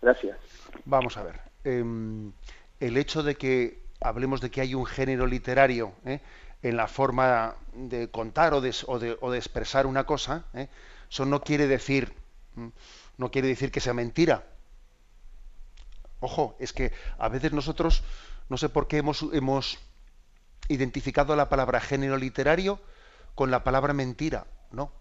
Gracias. 0.00 0.38
Vamos 0.84 1.16
a 1.16 1.24
ver. 1.24 1.40
Em, 1.64 2.30
el 2.78 2.96
hecho 2.96 3.24
de 3.24 3.34
que 3.34 3.78
hablemos 4.00 4.40
de 4.40 4.50
que 4.50 4.60
hay 4.60 4.74
un 4.74 4.86
género 4.86 5.26
literario, 5.26 5.92
¿eh? 6.06 6.20
En 6.62 6.76
la 6.76 6.88
forma 6.88 7.54
de 7.72 8.10
contar 8.10 8.54
o 8.54 8.60
de, 8.60 8.74
o 8.88 9.30
de, 9.30 9.38
expresar 9.38 9.86
una 9.86 10.04
cosa, 10.04 10.44
¿eh? 10.54 10.68
eso 11.08 11.24
no 11.24 11.42
quiere 11.42 11.66
decir 11.66 12.14
no 13.16 13.30
quiere 13.30 13.48
decir 13.48 13.70
que 13.70 13.80
sea 13.80 13.94
mentira. 13.94 14.44
Ojo, 16.20 16.56
es 16.58 16.72
que 16.72 16.92
a 17.18 17.28
veces 17.28 17.52
nosotros, 17.52 18.02
no 18.48 18.56
sé 18.56 18.68
por 18.68 18.88
qué 18.88 18.98
hemos 18.98 19.78
identificado 20.68 21.36
la 21.36 21.48
palabra 21.48 21.80
género 21.80 22.16
literario 22.16 22.80
con 23.34 23.50
la 23.50 23.64
palabra 23.64 23.92
mentira, 23.92 24.46
¿no? 24.72 24.92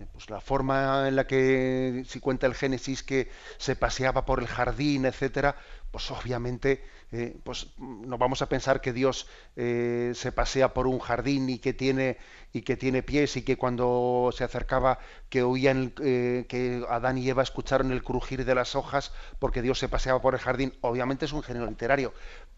Eh, 0.00 0.06
pues 0.12 0.30
la 0.30 0.40
forma 0.40 1.08
en 1.08 1.16
la 1.16 1.26
que 1.26 2.04
si 2.06 2.20
cuenta 2.20 2.46
el 2.46 2.54
Génesis 2.54 3.02
que 3.02 3.28
se 3.58 3.76
paseaba 3.76 4.24
por 4.24 4.40
el 4.40 4.46
jardín, 4.46 5.04
etcétera, 5.04 5.56
pues 5.90 6.10
obviamente 6.10 6.82
eh, 7.12 7.36
pues 7.44 7.68
no 7.78 8.16
vamos 8.16 8.40
a 8.40 8.48
pensar 8.48 8.80
que 8.80 8.92
Dios 8.92 9.26
eh, 9.56 10.12
se 10.14 10.32
pasea 10.32 10.72
por 10.72 10.86
un 10.86 11.00
jardín 11.00 11.50
y 11.50 11.58
que 11.58 11.74
tiene 11.74 12.16
y 12.52 12.62
que 12.62 12.76
tiene 12.76 13.02
pies 13.02 13.36
y 13.36 13.42
que 13.42 13.56
cuando 13.56 14.30
se 14.32 14.44
acercaba 14.44 14.98
que 15.28 15.42
oían 15.42 15.90
que 15.90 16.84
Adán 16.88 17.18
y 17.18 17.28
Eva 17.28 17.42
escucharon 17.42 17.92
el 17.92 18.02
crujir 18.02 18.44
de 18.44 18.54
las 18.54 18.74
hojas 18.74 19.12
porque 19.38 19.62
Dios 19.62 19.78
se 19.78 19.88
paseaba 19.88 20.22
por 20.22 20.34
el 20.34 20.40
jardín. 20.40 20.72
Obviamente 20.80 21.26
es 21.26 21.32
un 21.32 21.42
género 21.42 21.66
literario, 21.66 22.12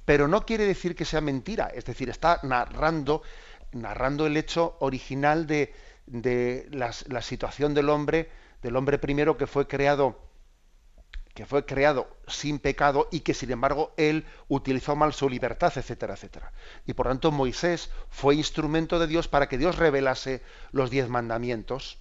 pero 0.05 0.29
no 0.29 0.47
quiere 0.47 0.65
decir 0.65 0.95
que 0.95 1.05
sea 1.05 1.21
mentira. 1.21 1.67
Es 1.75 1.85
decir, 1.85 2.09
está 2.09 2.41
narrando 2.43 3.23
narrando 3.73 4.27
el 4.27 4.37
hecho 4.37 4.77
original 4.81 5.47
de 5.47 5.73
de 6.07 6.69
la, 6.71 6.93
situación 7.23 7.75
del 7.75 7.89
hombre, 7.89 8.31
del 8.63 8.77
hombre 8.77 8.99
primero 8.99 9.37
que 9.37 9.47
fue 9.47 9.67
creado 9.67 10.19
que 11.35 11.47
fue 11.47 11.65
creado 11.65 12.15
sin 12.27 12.59
pecado 12.59 13.09
y 13.11 13.21
que 13.21 13.33
sin 13.33 13.51
embargo 13.51 13.95
él 13.97 14.27
utilizó 14.49 14.97
mal 14.97 15.15
su 15.15 15.31
libertad, 15.31 15.73
etcétera, 15.75 16.13
etcétera. 16.13 16.53
Y 16.85 16.93
por 16.93 17.07
tanto 17.07 17.33
Moisés 17.33 17.91
fue 18.11 18.35
instrumento 18.35 18.99
de 18.99 19.07
Dios 19.07 19.29
para 19.29 19.49
que 19.49 19.57
Dios 19.57 19.77
revelase 19.77 20.43
los 20.73 20.91
diez 20.91 21.09
mandamientos, 21.09 21.97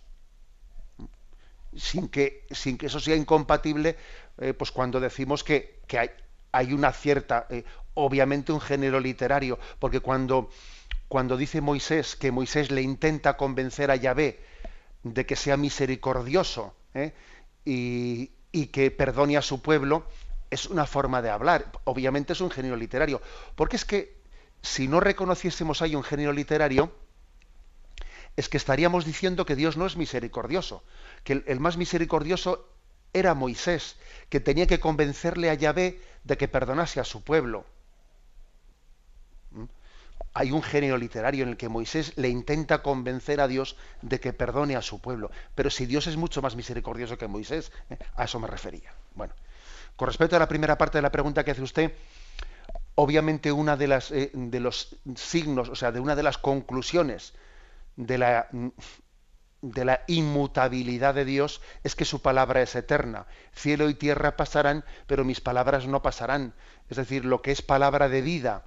sin 1.77 2.09
que, 2.09 2.45
sin 2.51 2.77
que 2.77 2.87
eso 2.87 2.99
sea 2.99 3.15
incompatible, 3.15 3.95
eh, 4.37 4.53
pues 4.53 4.71
cuando 4.71 4.99
decimos 4.99 5.45
que, 5.45 5.79
que 5.87 5.99
hay, 5.99 6.09
hay, 6.51 6.73
una 6.73 6.91
cierta, 6.91 7.47
eh, 7.49 7.63
obviamente 7.93 8.51
un 8.51 8.59
género 8.59 8.99
literario, 8.99 9.59
porque 9.79 10.01
cuando 10.01 10.49
cuando 11.11 11.35
dice 11.35 11.59
Moisés 11.59 12.15
que 12.15 12.31
Moisés 12.31 12.71
le 12.71 12.81
intenta 12.81 13.35
convencer 13.35 13.91
a 13.91 13.97
Yahvé 13.97 14.39
de 15.03 15.25
que 15.25 15.35
sea 15.35 15.57
misericordioso 15.57 16.73
¿eh? 16.93 17.11
y, 17.65 18.31
que 18.67 18.91
perdone 18.91 19.35
a 19.35 19.41
su 19.41 19.61
pueblo, 19.61 20.05
es 20.49 20.67
una 20.67 20.85
forma 20.85 21.21
de 21.21 21.29
hablar. 21.29 21.69
Obviamente 21.83 22.31
es 22.31 22.39
un 22.39 22.49
género 22.49 22.77
literario. 22.77 23.21
Porque 23.55 23.75
es 23.75 23.83
que 23.83 24.21
si 24.61 24.87
no 24.87 25.01
reconociésemos 25.01 25.81
ahí 25.81 25.95
un 25.95 26.03
género 26.03 26.31
literario, 26.31 26.95
es 28.37 28.47
que 28.47 28.55
estaríamos 28.55 29.03
diciendo 29.03 29.45
que 29.45 29.57
Dios 29.57 29.75
no 29.75 29.85
es 29.87 29.97
misericordioso, 29.97 30.81
que 31.25 31.43
el, 31.45 31.59
más 31.59 31.75
misericordioso 31.75 32.69
era 33.11 33.33
Moisés, 33.33 33.97
que 34.29 34.39
tenía 34.39 34.65
que 34.65 34.79
convencerle 34.79 35.49
a 35.49 35.55
Yahvé 35.55 35.99
de 36.23 36.37
que 36.37 36.47
perdonase 36.47 37.01
a 37.01 37.03
su 37.03 37.21
pueblo 37.21 37.65
hay 40.33 40.51
un 40.51 40.63
género 40.63 40.97
literario 40.97 41.43
en 41.43 41.49
el 41.49 41.57
que 41.57 41.69
Moisés 41.69 42.13
le 42.17 42.29
intenta 42.29 42.81
convencer 42.81 43.41
a 43.41 43.47
Dios 43.47 43.75
de 44.01 44.19
que 44.19 44.33
perdone 44.33 44.75
a 44.75 44.81
su 44.81 44.99
pueblo. 44.99 45.31
Pero 45.55 45.69
si 45.69 45.85
Dios 45.85 46.07
es 46.07 46.15
mucho 46.15 46.41
más 46.41 46.55
misericordioso 46.55 47.17
que 47.17 47.27
Moisés, 47.27 47.71
¿eh? 47.89 47.97
a 48.15 48.23
eso 48.23 48.39
me 48.39 48.47
refería. 48.47 48.93
Bueno, 49.13 49.33
con 49.95 50.07
respecto 50.07 50.35
a 50.35 50.39
la 50.39 50.47
primera 50.47 50.77
parte 50.77 50.97
de 50.97 51.01
la 51.01 51.11
pregunta 51.11 51.43
que 51.43 51.51
hace 51.51 51.61
usted, 51.61 51.93
obviamente 52.95 53.51
una 53.51 53.75
de 53.75 53.87
las 53.87 54.11
eh, 54.11 54.31
de 54.33 54.59
los 54.59 54.95
signos, 55.15 55.69
o 55.69 55.75
sea, 55.75 55.91
de 55.91 55.99
una 55.99 56.15
de 56.15 56.23
las 56.23 56.37
conclusiones 56.37 57.33
de 57.97 58.17
la 58.17 58.47
de 59.61 59.85
la 59.85 60.01
inmutabilidad 60.07 61.13
de 61.13 61.25
Dios 61.25 61.61
es 61.83 61.95
que 61.95 62.05
su 62.05 62.21
palabra 62.21 62.61
es 62.61 62.75
eterna. 62.75 63.27
Cielo 63.53 63.89
y 63.89 63.93
tierra 63.93 64.35
pasarán, 64.35 64.83
pero 65.07 65.23
mis 65.23 65.39
palabras 65.39 65.87
no 65.87 66.01
pasarán. 66.01 66.53
Es 66.89 66.97
decir, 66.97 67.25
lo 67.25 67.41
que 67.41 67.51
es 67.51 67.61
palabra 67.61 68.09
de 68.09 68.21
vida, 68.21 68.63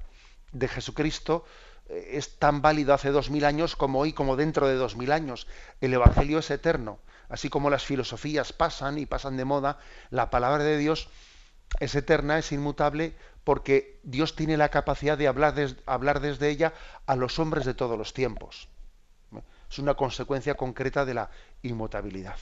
de 0.54 0.68
Jesucristo 0.68 1.44
eh, 1.88 2.12
es 2.12 2.38
tan 2.38 2.62
válido 2.62 2.94
hace 2.94 3.10
dos 3.10 3.28
mil 3.30 3.44
años 3.44 3.76
como 3.76 4.00
hoy, 4.00 4.14
como 4.14 4.36
dentro 4.36 4.66
de 4.66 4.74
dos 4.74 4.96
mil 4.96 5.12
años. 5.12 5.46
El 5.80 5.92
Evangelio 5.92 6.38
es 6.38 6.50
eterno. 6.50 6.98
Así 7.28 7.50
como 7.50 7.70
las 7.70 7.84
filosofías 7.84 8.52
pasan 8.52 8.98
y 8.98 9.06
pasan 9.06 9.36
de 9.36 9.44
moda, 9.44 9.78
la 10.10 10.30
palabra 10.30 10.62
de 10.62 10.78
Dios 10.78 11.08
es 11.80 11.94
eterna, 11.94 12.38
es 12.38 12.52
inmutable, 12.52 13.14
porque 13.42 14.00
Dios 14.02 14.36
tiene 14.36 14.56
la 14.56 14.68
capacidad 14.70 15.18
de 15.18 15.28
hablar, 15.28 15.54
hablar 15.86 16.20
desde 16.20 16.48
ella 16.48 16.72
a 17.06 17.16
los 17.16 17.38
hombres 17.38 17.64
de 17.64 17.74
todos 17.74 17.98
los 17.98 18.14
tiempos. 18.14 18.68
Es 19.70 19.78
una 19.78 19.94
consecuencia 19.94 20.54
concreta 20.54 21.04
de 21.04 21.14
la 21.14 21.30
inmutabilidad. 21.62 22.36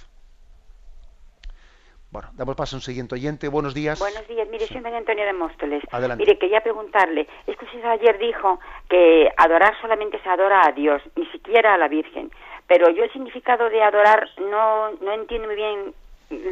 Bueno, 2.13 2.29
damos 2.35 2.55
paso 2.57 2.77
a 2.77 2.79
un 2.79 2.83
siguiente 2.83 3.15
oyente. 3.15 3.49
Buenos 3.49 3.73
días. 3.73 3.99
Buenos 3.99 4.29
días. 4.29 4.47
Mire, 4.51 4.67
soy 4.67 4.83
María 4.83 4.99
Antonia 4.99 5.25
de 5.25 5.33
Móstoles. 5.33 5.83
Adelante. 5.91 6.23
Mire, 6.23 6.39
quería 6.39 6.61
preguntarle, 6.61 7.27
es 7.47 7.57
que 7.57 7.65
usted 7.65 7.83
ayer 7.87 8.19
dijo 8.19 8.61
que 8.91 9.31
adorar 9.39 9.73
solamente 9.81 10.21
se 10.23 10.29
adora 10.29 10.67
a 10.67 10.73
Dios, 10.73 11.01
ni 11.17 11.25
siquiera 11.29 11.73
a 11.73 11.79
la 11.79 11.89
Virgen. 11.89 12.31
Pero 12.67 12.91
yo 12.91 13.05
el 13.05 13.13
significado 13.13 13.71
de 13.71 13.83
adorar 13.83 14.29
no, 14.39 14.91
no 15.01 15.13
entiendo 15.15 15.47
muy 15.47 15.57
bien 15.57 15.95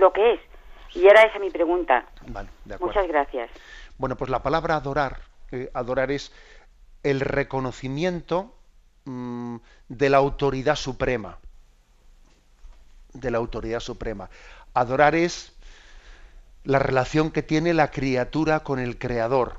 lo 0.00 0.14
que 0.14 0.32
es. 0.32 0.40
Y 0.94 1.06
era 1.06 1.24
esa 1.24 1.38
mi 1.38 1.50
pregunta. 1.50 2.06
Vale, 2.26 2.48
de 2.64 2.76
acuerdo. 2.76 2.94
Muchas 2.94 3.08
gracias. 3.08 3.50
Bueno, 3.98 4.16
pues 4.16 4.30
la 4.30 4.42
palabra 4.42 4.76
adorar, 4.76 5.18
eh, 5.52 5.70
adorar 5.74 6.10
es 6.10 6.32
el 7.02 7.20
reconocimiento 7.20 8.54
mm, 9.04 9.56
de 9.88 10.08
la 10.08 10.16
autoridad 10.16 10.76
suprema. 10.76 11.36
De 13.12 13.30
la 13.30 13.38
autoridad 13.38 13.80
suprema. 13.80 14.30
Adorar 14.74 15.14
es 15.14 15.52
la 16.64 16.78
relación 16.78 17.30
que 17.30 17.42
tiene 17.42 17.74
la 17.74 17.90
criatura 17.90 18.60
con 18.60 18.78
el 18.78 18.98
creador. 18.98 19.58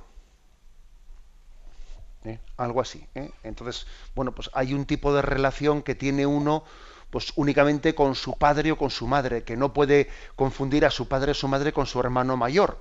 ¿Eh? 2.23 2.39
Algo 2.57 2.81
así. 2.81 3.05
¿eh? 3.15 3.31
Entonces, 3.43 3.87
bueno, 4.15 4.31
pues 4.33 4.49
hay 4.53 4.73
un 4.73 4.85
tipo 4.85 5.13
de 5.13 5.21
relación 5.21 5.81
que 5.81 5.95
tiene 5.95 6.25
uno 6.25 6.63
pues 7.09 7.33
únicamente 7.35 7.93
con 7.93 8.15
su 8.15 8.37
padre 8.37 8.71
o 8.71 8.77
con 8.77 8.89
su 8.89 9.05
madre, 9.05 9.43
que 9.43 9.57
no 9.57 9.73
puede 9.73 10.09
confundir 10.37 10.85
a 10.85 10.89
su 10.89 11.09
padre 11.09 11.31
o 11.31 11.33
su 11.33 11.47
madre 11.49 11.73
con 11.73 11.85
su 11.85 11.99
hermano 11.99 12.37
mayor. 12.37 12.79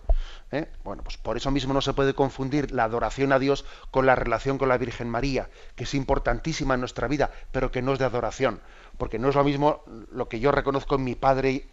¿eh? 0.52 0.68
Bueno, 0.84 1.02
pues 1.02 1.16
por 1.16 1.36
eso 1.36 1.50
mismo 1.50 1.74
no 1.74 1.80
se 1.80 1.94
puede 1.94 2.14
confundir 2.14 2.70
la 2.70 2.84
adoración 2.84 3.32
a 3.32 3.40
Dios 3.40 3.64
con 3.90 4.06
la 4.06 4.14
relación 4.14 4.56
con 4.56 4.68
la 4.68 4.78
Virgen 4.78 5.10
María, 5.10 5.50
que 5.74 5.82
es 5.82 5.94
importantísima 5.94 6.74
en 6.74 6.80
nuestra 6.80 7.08
vida, 7.08 7.32
pero 7.50 7.72
que 7.72 7.82
no 7.82 7.92
es 7.92 7.98
de 7.98 8.04
adoración, 8.04 8.60
porque 8.98 9.18
no 9.18 9.28
es 9.28 9.34
lo 9.34 9.42
mismo 9.42 9.82
lo 10.12 10.28
que 10.28 10.38
yo 10.38 10.52
reconozco 10.52 10.94
en 10.94 11.04
mi 11.04 11.16
padre 11.16 11.66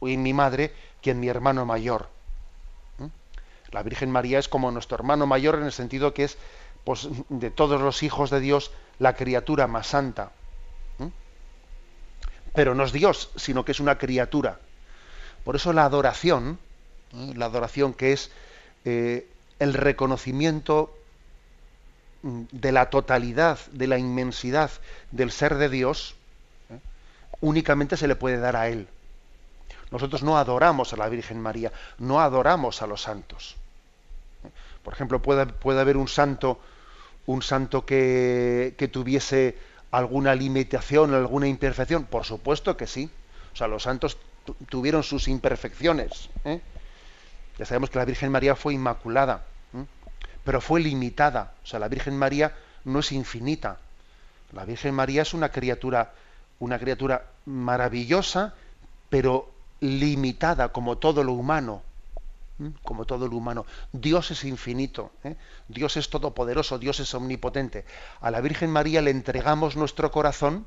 y 0.00 0.16
mi 0.16 0.32
madre 0.32 0.72
que 1.02 1.10
en 1.10 1.20
mi 1.20 1.28
hermano 1.28 1.66
mayor. 1.66 2.08
¿Mm? 2.98 3.06
La 3.72 3.82
Virgen 3.82 4.10
María 4.10 4.38
es 4.38 4.48
como 4.48 4.70
nuestro 4.70 4.96
hermano 4.96 5.26
mayor 5.26 5.56
en 5.56 5.64
el 5.64 5.72
sentido 5.72 6.14
que 6.14 6.24
es 6.24 6.38
pues, 6.84 7.08
de 7.28 7.50
todos 7.50 7.80
los 7.80 8.02
hijos 8.02 8.30
de 8.30 8.40
Dios, 8.40 8.70
la 8.98 9.14
criatura 9.14 9.66
más 9.66 9.86
santa. 9.86 10.32
Pero 12.52 12.74
no 12.74 12.84
es 12.84 12.92
Dios, 12.92 13.30
sino 13.36 13.64
que 13.64 13.72
es 13.72 13.80
una 13.80 13.96
criatura. 13.96 14.58
Por 15.44 15.56
eso 15.56 15.72
la 15.72 15.84
adoración, 15.84 16.58
la 17.12 17.46
adoración 17.46 17.94
que 17.94 18.12
es 18.12 18.30
eh, 18.84 19.28
el 19.58 19.74
reconocimiento 19.74 20.96
mm, 22.22 22.42
de 22.50 22.72
la 22.72 22.90
totalidad, 22.90 23.58
de 23.72 23.86
la 23.86 23.98
inmensidad 23.98 24.70
del 25.12 25.30
ser 25.30 25.56
de 25.56 25.68
Dios, 25.68 26.16
¿eh? 26.70 26.78
únicamente 27.40 27.96
se 27.96 28.08
le 28.08 28.16
puede 28.16 28.38
dar 28.38 28.56
a 28.56 28.68
Él. 28.68 28.88
Nosotros 29.90 30.22
no 30.22 30.38
adoramos 30.38 30.92
a 30.92 30.96
la 30.96 31.08
Virgen 31.08 31.40
María, 31.40 31.72
no 31.98 32.20
adoramos 32.20 32.82
a 32.82 32.86
los 32.86 33.02
santos. 33.02 33.56
¿eh? 34.44 34.50
Por 34.82 34.94
ejemplo, 34.94 35.20
puede, 35.20 35.46
puede 35.46 35.80
haber 35.80 35.96
un 35.96 36.08
santo, 36.08 36.60
un 37.26 37.42
santo 37.42 37.84
que, 37.84 38.74
que, 38.78 38.88
tuviese 38.88 39.58
alguna 39.90 40.34
limitación, 40.34 41.14
alguna 41.14 41.48
imperfección. 41.48 42.04
Por 42.04 42.24
supuesto 42.24 42.76
que 42.76 42.86
sí. 42.86 43.10
O 43.52 43.56
sea, 43.56 43.66
los 43.66 43.82
santos 43.82 44.16
tuvieron 44.68 45.02
sus 45.02 45.28
imperfecciones. 45.28 46.28
¿eh? 46.44 46.60
Ya 47.58 47.66
sabemos 47.66 47.90
que 47.90 47.98
la 47.98 48.04
Virgen 48.04 48.30
María 48.30 48.56
fue 48.56 48.74
inmaculada, 48.74 49.44
pero 50.44 50.60
fue 50.60 50.80
limitada. 50.80 51.52
O 51.62 51.66
sea, 51.66 51.78
la 51.78 51.88
Virgen 51.88 52.16
María 52.16 52.54
no 52.84 53.00
es 53.00 53.12
infinita. 53.12 53.78
La 54.52 54.64
Virgen 54.64 54.94
María 54.94 55.22
es 55.22 55.34
una 55.34 55.50
criatura, 55.50 56.12
una 56.58 56.78
criatura 56.78 57.24
maravillosa, 57.44 58.54
pero 59.10 59.50
limitada 59.80 60.68
como 60.68 60.98
todo 60.98 61.24
lo 61.24 61.32
humano. 61.32 61.82
Como 62.82 63.06
todo 63.06 63.26
lo 63.26 63.36
humano. 63.36 63.64
Dios 63.92 64.30
es 64.30 64.44
infinito, 64.44 65.12
¿eh? 65.24 65.36
Dios 65.68 65.96
es 65.96 66.10
todopoderoso, 66.10 66.78
Dios 66.78 67.00
es 67.00 67.14
omnipotente. 67.14 67.86
A 68.20 68.30
la 68.30 68.42
Virgen 68.42 68.70
María 68.70 69.00
le 69.00 69.10
entregamos 69.10 69.76
nuestro 69.76 70.10
corazón, 70.10 70.66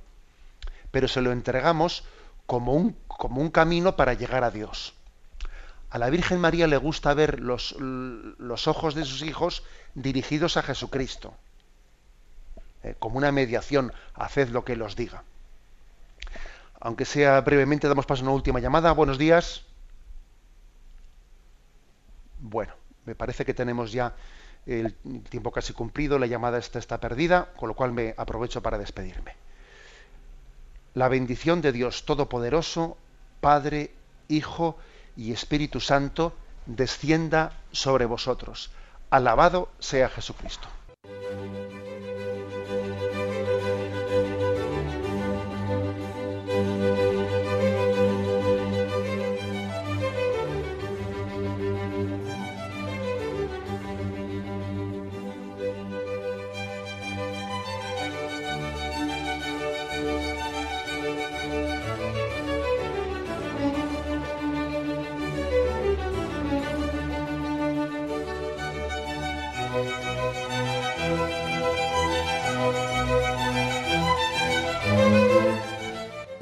pero 0.90 1.08
se 1.08 1.22
lo 1.22 1.32
entregamos 1.32 2.04
como 2.48 2.74
un, 2.74 2.98
como 3.08 3.42
un 3.42 3.52
camino 3.52 3.96
para 3.96 4.16
llegar 4.16 4.44
a 4.44 4.50
Dios. 4.50 4.96
A 5.92 6.00
la 6.00 6.10
Virgen 6.10 6.40
María 6.40 6.66
le 6.66 6.78
gusta 6.78 7.14
ver 7.14 7.40
los, 7.40 7.76
los 7.80 8.68
ojos 8.68 8.96
de 8.96 9.06
sus 9.06 9.22
hijos 9.22 9.64
dirigidos 9.94 10.58
a 10.58 10.64
Jesucristo, 10.64 11.36
eh, 12.82 12.96
como 12.98 13.18
una 13.18 13.32
mediación, 13.32 13.94
haced 14.16 14.50
lo 14.50 14.66
que 14.66 14.76
los 14.76 14.96
diga. 14.96 15.24
Aunque 16.84 17.06
sea 17.06 17.40
brevemente, 17.40 17.88
damos 17.88 18.06
paso 18.06 18.24
a 18.24 18.26
una 18.26 18.34
última 18.34 18.60
llamada. 18.60 18.92
Buenos 18.92 19.18
días. 19.18 19.64
Bueno, 22.42 22.74
me 23.06 23.16
parece 23.16 23.46
que 23.46 23.54
tenemos 23.54 23.94
ya 23.94 24.14
el 24.66 24.94
tiempo 25.30 25.50
casi 25.54 25.72
cumplido, 25.72 26.20
la 26.20 26.28
llamada 26.28 26.58
está, 26.58 26.80
está 26.80 27.00
perdida, 27.00 27.54
con 27.56 27.70
lo 27.70 27.74
cual 27.74 27.94
me 27.94 28.14
aprovecho 28.18 28.62
para 28.62 28.78
despedirme. 28.78 29.38
La 30.94 31.08
bendición 31.08 31.62
de 31.62 31.72
Dios 31.72 32.04
Todopoderoso, 32.04 32.98
Padre, 33.40 33.92
Hijo 34.28 34.78
y 35.16 35.32
Espíritu 35.32 35.80
Santo, 35.80 36.34
descienda 36.66 37.62
sobre 37.72 38.06
vosotros. 38.06 38.72
Alabado 39.10 39.70
sea 39.80 40.10
Jesucristo. 40.10 40.68